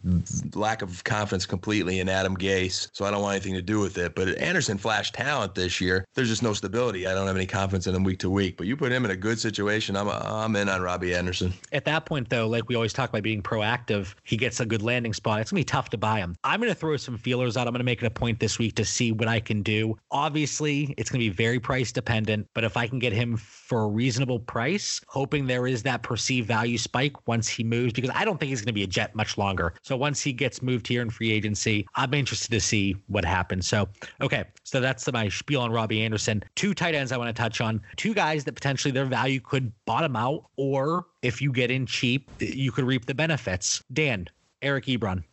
lack 0.53 0.81
of 0.81 1.03
confidence 1.05 1.45
completely 1.45 2.01
in 2.01 2.09
Adam 2.09 2.35
Gase. 2.35 2.89
So 2.91 3.05
I 3.05 3.11
don't 3.11 3.21
want 3.21 3.35
anything 3.35 3.53
to 3.53 3.61
do 3.61 3.79
with 3.79 3.97
it. 3.97 4.15
But 4.15 4.37
Anderson 4.37 4.77
flashed 4.77 5.15
talent 5.15 5.55
this 5.55 5.79
year. 5.79 6.05
There's 6.13 6.27
just 6.27 6.43
no 6.43 6.53
stability. 6.53 7.07
I 7.07 7.13
don't 7.13 7.25
have 7.25 7.37
any 7.37 7.45
confidence 7.45 7.87
in 7.87 7.95
him 7.95 8.03
week 8.03 8.19
to 8.19 8.29
week. 8.29 8.57
But 8.57 8.67
you 8.67 8.75
put 8.75 8.91
him 8.91 9.05
in 9.05 9.11
a 9.11 9.15
good 9.15 9.39
situation, 9.39 9.95
I'm 9.95 10.09
I'm 10.09 10.55
in 10.57 10.67
on 10.67 10.81
Robbie 10.81 11.15
Anderson. 11.15 11.53
At 11.71 11.85
that 11.85 12.05
point, 12.05 12.29
though, 12.29 12.47
like 12.47 12.67
we 12.67 12.75
always 12.75 12.91
talk 12.91 13.09
about 13.09 13.23
being 13.23 13.41
proactive, 13.41 14.13
he 14.23 14.35
gets 14.35 14.59
a 14.59 14.65
good 14.65 14.81
landing 14.81 15.13
spot. 15.13 15.39
It's 15.39 15.51
gonna 15.51 15.61
be 15.61 15.65
tough 15.65 15.89
to 15.91 15.97
buy 15.97 16.19
him. 16.19 16.35
I'm 16.43 16.59
gonna 16.59 16.75
throw 16.75 16.97
some 16.97 17.17
feelers 17.17 17.55
out. 17.55 17.65
I'm 17.65 17.73
gonna 17.73 17.85
make 17.85 18.03
it 18.03 18.05
a 18.05 18.11
point 18.11 18.41
this 18.41 18.59
week 18.59 18.75
to 18.75 18.83
see 18.83 19.13
what 19.13 19.29
I 19.29 19.39
can 19.39 19.61
do. 19.61 19.97
Obviously, 20.11 20.93
it's 20.97 21.09
gonna 21.09 21.19
be 21.19 21.29
very 21.29 21.44
very 21.45 21.59
price 21.59 21.91
dependent, 21.91 22.47
but 22.55 22.63
if 22.63 22.75
I 22.75 22.87
can 22.87 22.97
get 22.97 23.13
him 23.13 23.37
for 23.37 23.83
a 23.83 23.87
reasonable 23.87 24.39
price, 24.39 24.99
hoping 25.07 25.45
there 25.45 25.67
is 25.67 25.83
that 25.83 26.01
perceived 26.01 26.47
value 26.47 26.79
spike 26.79 27.27
once 27.27 27.47
he 27.47 27.63
moves, 27.63 27.93
because 27.93 28.09
I 28.15 28.25
don't 28.25 28.39
think 28.39 28.49
he's 28.49 28.61
going 28.61 28.73
to 28.73 28.73
be 28.73 28.81
a 28.81 28.87
Jet 28.87 29.13
much 29.13 29.37
longer. 29.37 29.75
So 29.83 29.95
once 29.95 30.23
he 30.23 30.33
gets 30.33 30.63
moved 30.63 30.87
here 30.87 31.03
in 31.03 31.11
free 31.11 31.31
agency, 31.31 31.85
I'm 31.93 32.15
interested 32.15 32.49
to 32.49 32.59
see 32.59 32.95
what 33.05 33.23
happens. 33.23 33.67
So, 33.67 33.87
okay, 34.21 34.45
so 34.63 34.81
that's 34.81 35.11
my 35.11 35.29
spiel 35.29 35.61
on 35.61 35.71
Robbie 35.71 36.01
Anderson. 36.01 36.43
Two 36.55 36.73
tight 36.73 36.95
ends 36.95 37.11
I 37.11 37.17
want 37.17 37.27
to 37.27 37.39
touch 37.39 37.61
on, 37.61 37.79
two 37.95 38.15
guys 38.15 38.43
that 38.45 38.53
potentially 38.53 38.91
their 38.91 39.05
value 39.05 39.39
could 39.39 39.71
bottom 39.85 40.15
out, 40.15 40.47
or 40.55 41.05
if 41.21 41.43
you 41.43 41.51
get 41.51 41.69
in 41.69 41.85
cheap, 41.85 42.31
you 42.39 42.71
could 42.71 42.85
reap 42.85 43.05
the 43.05 43.13
benefits. 43.13 43.83
Dan, 43.93 44.27
Eric 44.63 44.85
Ebron. 44.85 45.23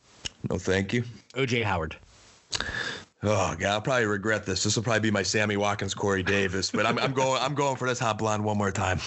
No, 0.50 0.58
thank 0.58 0.92
you. 0.92 1.04
OJ 1.32 1.62
Howard. 1.64 1.96
Oh 3.25 3.55
god, 3.57 3.70
I'll 3.70 3.81
probably 3.81 4.07
regret 4.07 4.45
this. 4.45 4.64
This 4.64 4.75
will 4.75 4.83
probably 4.83 5.01
be 5.01 5.11
my 5.12 5.23
Sammy 5.23 5.57
Watkins, 5.57 5.95
Corey 5.95 6.25
Davis, 6.25 6.73
but 6.73 6.87
I'm, 6.87 6.99
I'm 6.99 7.12
going. 7.12 7.41
I'm 7.41 7.55
going 7.55 7.77
for 7.77 7.89
this 7.89 8.01
hot 8.01 8.18
blonde 8.18 8.43
one 8.45 8.59
more 8.59 8.73
time. 8.73 8.99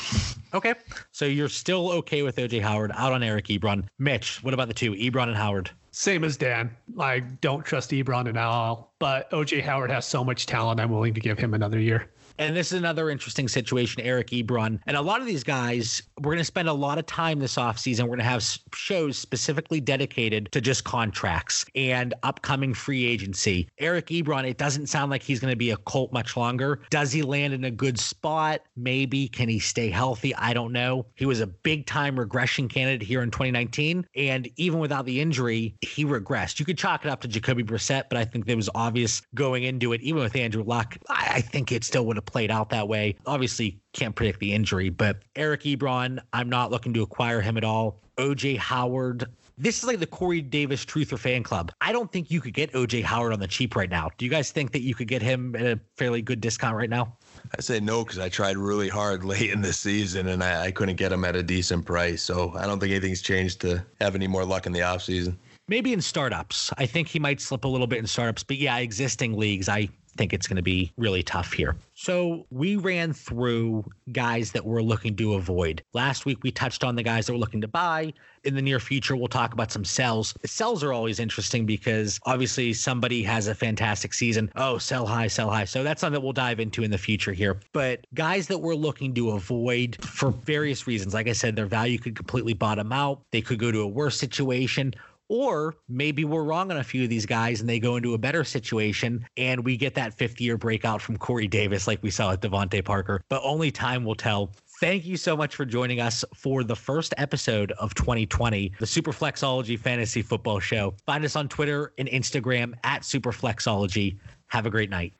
Okay, 0.53 0.74
so 1.11 1.26
you're 1.26 1.49
still 1.49 1.91
okay 1.91 2.22
with 2.22 2.38
OJ 2.38 2.61
Howard 2.61 2.91
out 2.95 3.11
on 3.11 3.24
Eric 3.24 3.47
Ebron. 3.47 3.84
Mitch, 3.99 4.41
what 4.41 4.53
about 4.53 4.70
the 4.70 4.74
two, 4.74 4.93
Ebron 4.93 5.28
and 5.28 5.36
Howard? 5.36 5.70
Same 5.91 6.24
as 6.24 6.38
Dan. 6.38 6.74
I 6.97 7.20
don't 7.20 7.66
trust 7.66 7.91
Ebron 7.91 8.30
at 8.30 8.38
all, 8.38 8.93
but 8.99 9.30
OJ 9.32 9.61
Howard 9.63 9.91
has 9.91 10.05
so 10.05 10.24
much 10.24 10.45
talent. 10.45 10.80
I'm 10.80 10.91
willing 10.91 11.13
to 11.13 11.20
give 11.20 11.38
him 11.38 11.53
another 11.53 11.80
year. 11.80 12.09
And 12.38 12.55
this 12.55 12.67
is 12.71 12.79
another 12.79 13.09
interesting 13.09 13.47
situation, 13.47 14.01
Eric 14.01 14.27
Ebron. 14.29 14.79
And 14.88 14.97
a 14.97 15.01
lot 15.01 15.21
of 15.21 15.27
these 15.27 15.43
guys, 15.43 16.03
we're 16.19 16.31
going 16.31 16.38
to 16.39 16.43
spend 16.43 16.67
a 16.67 16.73
lot 16.73 16.97
of 16.97 17.05
time 17.05 17.39
this 17.39 17.55
offseason. 17.55 18.01
We're 18.01 18.17
going 18.17 18.19
to 18.19 18.25
have 18.25 18.43
shows 18.73 19.17
specifically 19.17 19.79
dedicated 19.79 20.51
to 20.51 20.61
just 20.61 20.83
contracts 20.83 21.65
and 21.75 22.13
upcoming 22.23 22.73
free 22.73 23.05
agency. 23.05 23.67
Eric 23.79 24.07
Ebron, 24.07 24.47
it 24.47 24.57
doesn't 24.57 24.88
sound 24.88 25.11
like 25.11 25.23
he's 25.23 25.39
going 25.39 25.51
to 25.51 25.57
be 25.57 25.71
a 25.71 25.77
Colt 25.77 26.11
much 26.11 26.36
longer. 26.36 26.81
Does 26.89 27.11
he 27.11 27.21
land 27.21 27.53
in 27.53 27.63
a 27.63 27.71
good 27.71 27.99
spot? 27.99 28.61
Maybe. 28.75 29.27
Can 29.27 29.47
he 29.47 29.59
stay 29.59 29.89
healthy? 29.89 30.36
I 30.36 30.53
don't 30.53 30.73
know. 30.73 31.05
He 31.15 31.25
was 31.25 31.39
a 31.39 31.47
big 31.47 31.86
time 31.86 32.19
regression 32.19 32.67
candidate 32.67 33.07
here 33.07 33.21
in 33.21 33.31
2019. 33.31 34.05
And 34.15 34.49
even 34.57 34.79
without 34.79 35.05
the 35.05 35.21
injury, 35.21 35.75
he 35.81 36.05
regressed. 36.05 36.59
You 36.59 36.65
could 36.65 36.77
chalk 36.77 37.05
it 37.05 37.09
up 37.09 37.21
to 37.21 37.27
Jacoby 37.27 37.63
Brissett, 37.63 38.05
but 38.09 38.17
I 38.17 38.25
think 38.25 38.47
it 38.47 38.55
was 38.55 38.69
obvious 38.75 39.21
going 39.33 39.63
into 39.63 39.93
it, 39.93 40.01
even 40.01 40.21
with 40.21 40.36
Andrew 40.36 40.63
Luck. 40.63 40.97
I 41.09 41.41
think 41.41 41.71
it 41.71 41.83
still 41.83 42.05
would 42.07 42.17
have 42.17 42.24
played 42.26 42.51
out 42.51 42.69
that 42.69 42.88
way. 42.88 43.15
Obviously, 43.26 43.80
can't 43.93 44.15
predict 44.15 44.39
the 44.39 44.53
injury, 44.53 44.89
but 44.89 45.19
Eric 45.36 45.63
Ebron, 45.63 46.19
I'm 46.34 46.49
not 46.49 46.71
looking 46.71 46.93
to 46.93 47.03
acquire 47.03 47.41
him 47.41 47.57
at 47.57 47.63
all. 47.63 47.99
OJ 48.17 48.57
Howard, 48.57 49.28
this 49.57 49.78
is 49.78 49.86
like 49.86 49.99
the 49.99 50.05
Corey 50.05 50.41
Davis 50.41 50.84
Truth 50.84 51.13
or 51.13 51.17
Fan 51.17 51.41
Club. 51.43 51.71
I 51.80 51.93
don't 51.93 52.11
think 52.11 52.30
you 52.30 52.41
could 52.41 52.53
get 52.53 52.73
OJ 52.73 53.03
Howard 53.03 53.32
on 53.32 53.39
the 53.39 53.47
cheap 53.47 53.76
right 53.76 53.89
now. 53.89 54.09
Do 54.17 54.26
you 54.26 54.32
guys 54.32 54.51
think 54.51 54.71
that 54.73 54.82
you 54.82 54.93
could 54.93 55.07
get 55.07 55.21
him 55.21 55.55
at 55.55 55.65
a 55.65 55.80
fairly 55.95 56.21
good 56.21 56.41
discount 56.41 56.76
right 56.76 56.89
now? 56.89 57.15
I 57.57 57.61
say 57.61 57.80
no 57.80 58.03
because 58.03 58.19
I 58.19 58.28
tried 58.28 58.57
really 58.57 58.89
hard 58.89 59.23
late 59.26 59.51
in 59.51 59.61
the 59.61 59.71
season 59.71 60.28
and 60.28 60.43
I, 60.43 60.65
I, 60.65 60.71
couldn't 60.71 60.95
get 60.95 61.11
him 61.11 61.23
at 61.23 61.36
a 61.36 61.43
decent 61.43 61.86
price. 61.86 62.21
So 62.21 62.53
I 62.55 62.65
don't 62.65 62.80
think 62.80 62.91
anything's 62.91 63.21
changed 63.21 63.61
to 63.61 63.86
have 64.01 64.15
any 64.15 64.28
more 64.28 64.43
luck 64.43 64.65
in 64.65 64.73
the 64.73 64.80
offseason. 64.80 65.38
Maybe 65.67 65.93
in 65.93 66.01
startups. 66.01 66.71
I 66.78 66.86
think 66.86 67.07
he 67.07 67.17
might 67.17 67.41
slip 67.41 67.63
a 67.63 67.67
little 67.67 67.88
bit 67.88 67.99
in 67.99 68.07
startups, 68.07 68.43
but 68.43 68.57
yeah, 68.57 68.78
existing 68.78 69.38
leagues, 69.38 69.67
I 69.69 69.89
think 70.18 70.34
it's 70.34 70.47
going 70.47 70.55
to 70.57 70.63
be 70.63 70.91
really 70.97 71.24
tough 71.24 71.53
here. 71.53 71.76
So 71.93 72.45
we 72.49 72.76
ran 72.76 73.13
through 73.13 73.86
guys 74.11 74.51
that 74.51 74.66
we're 74.66 74.82
looking 74.82 75.16
to 75.18 75.34
avoid. 75.36 75.84
Last 75.93 76.26
week 76.26 76.43
we 76.43 76.51
touched 76.51 76.84
on 76.84 76.95
the 76.95 77.03
guys 77.03 77.26
that 77.26 77.34
we're 77.34 77.39
looking 77.39 77.61
to 77.61 77.68
buy. 77.68 78.13
In 78.43 78.53
the 78.53 78.61
near 78.61 78.80
future, 78.80 79.16
we'll 79.16 79.28
talk 79.28 79.53
about 79.53 79.72
some 79.72 79.84
sells. 79.84 80.36
Sells 80.45 80.84
are 80.84 80.93
always 80.93 81.20
interesting 81.20 81.66
because 81.66 82.20
obviously 82.26 82.74
somebody 82.74 83.24
has 83.24 83.47
a 83.47 83.55
fantastic 83.55 84.13
season. 84.13 84.51
Oh, 84.55 84.78
sell 84.78 85.07
high, 85.07 85.28
sell 85.28 85.49
high. 85.49 85.66
So 85.66 85.84
that's 85.84 86.01
something 86.01 86.13
that 86.13 86.22
we'll 86.22 86.34
dive 86.34 86.59
into 86.59 86.84
in 86.84 86.91
the 86.91 86.97
future 86.97 87.34
here. 87.34 87.59
But 87.74 88.05
guys 88.13 88.47
that 88.47 88.59
we're 88.59 88.76
looking 88.76 89.13
to 89.16 89.32
avoid 89.32 89.97
for 90.03 90.32
various 90.32 90.86
reasons. 90.86 91.13
Like 91.13 91.28
I 91.28 91.34
said, 91.34 91.55
their 91.55 91.66
value 91.66 91.97
could 91.97 92.16
completely 92.16 92.53
bottom 92.53 92.91
out. 92.91 93.22
They 93.32 93.41
could 93.41 93.57
go 93.57 93.72
to 93.72 93.80
a 93.80 93.88
worse 93.88 94.20
situation 94.20 94.93
or 95.30 95.76
maybe 95.88 96.26
we're 96.26 96.43
wrong 96.43 96.71
on 96.71 96.78
a 96.78 96.84
few 96.84 97.03
of 97.03 97.09
these 97.09 97.26
guys 97.26 97.61
and 97.61 97.69
they 97.69 97.80
go 97.80 97.95
into 97.95 98.13
a 98.13 98.17
better 98.17 98.43
situation 98.43 99.26
and 99.38 99.63
we 99.63 99.78
get 99.78 99.95
that 99.95 100.13
fifth 100.13 100.39
year 100.39 100.57
breakout 100.57 101.01
from 101.01 101.17
Corey 101.17 101.47
Davis 101.47 101.88
like 101.88 102.01
we 102.03 102.11
saw 102.11 102.32
at 102.32 102.41
DeVante 102.41 102.84
Parker. 102.84 103.21
But 103.30 103.41
only 103.43 103.71
time 103.71 104.03
will 104.03 104.15
tell. 104.15 104.51
Thank 104.80 105.05
you 105.05 105.17
so 105.17 105.38
much 105.38 105.55
for 105.55 105.65
joining 105.65 106.01
us 106.01 106.26
for 106.36 106.63
the 106.63 106.76
first 106.76 107.13
episode 107.17 107.71
of 107.73 107.95
2020, 107.95 108.73
the 108.80 108.86
Superflexology 108.86 109.80
Fantasy 109.80 110.21
Football 110.21 110.59
Show. 110.59 110.93
Find 111.05 111.23
us 111.23 111.36
on 111.36 111.47
Twitter 111.47 111.93
and 111.97 112.09
Instagram 112.09 112.73
at 112.84 113.03
Superflexology. 113.03 114.17
Have 114.47 114.65
a 114.65 114.69
great 114.69 114.89
night. 114.89 115.13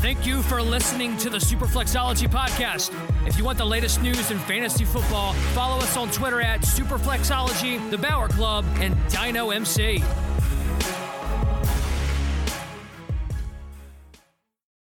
Thank 0.00 0.24
you 0.24 0.40
for 0.40 0.62
listening 0.62 1.18
to 1.18 1.28
the 1.28 1.36
Superflexology 1.36 2.26
podcast. 2.26 2.90
If 3.28 3.36
you 3.36 3.44
want 3.44 3.58
the 3.58 3.66
latest 3.66 4.00
news 4.00 4.30
in 4.30 4.38
fantasy 4.38 4.86
football, 4.86 5.34
follow 5.52 5.76
us 5.76 5.94
on 5.94 6.10
Twitter 6.10 6.40
at 6.40 6.62
Superflexology, 6.62 7.90
The 7.90 7.98
Bauer 7.98 8.28
Club, 8.28 8.64
and 8.76 8.94
DynoMC. 9.10 10.02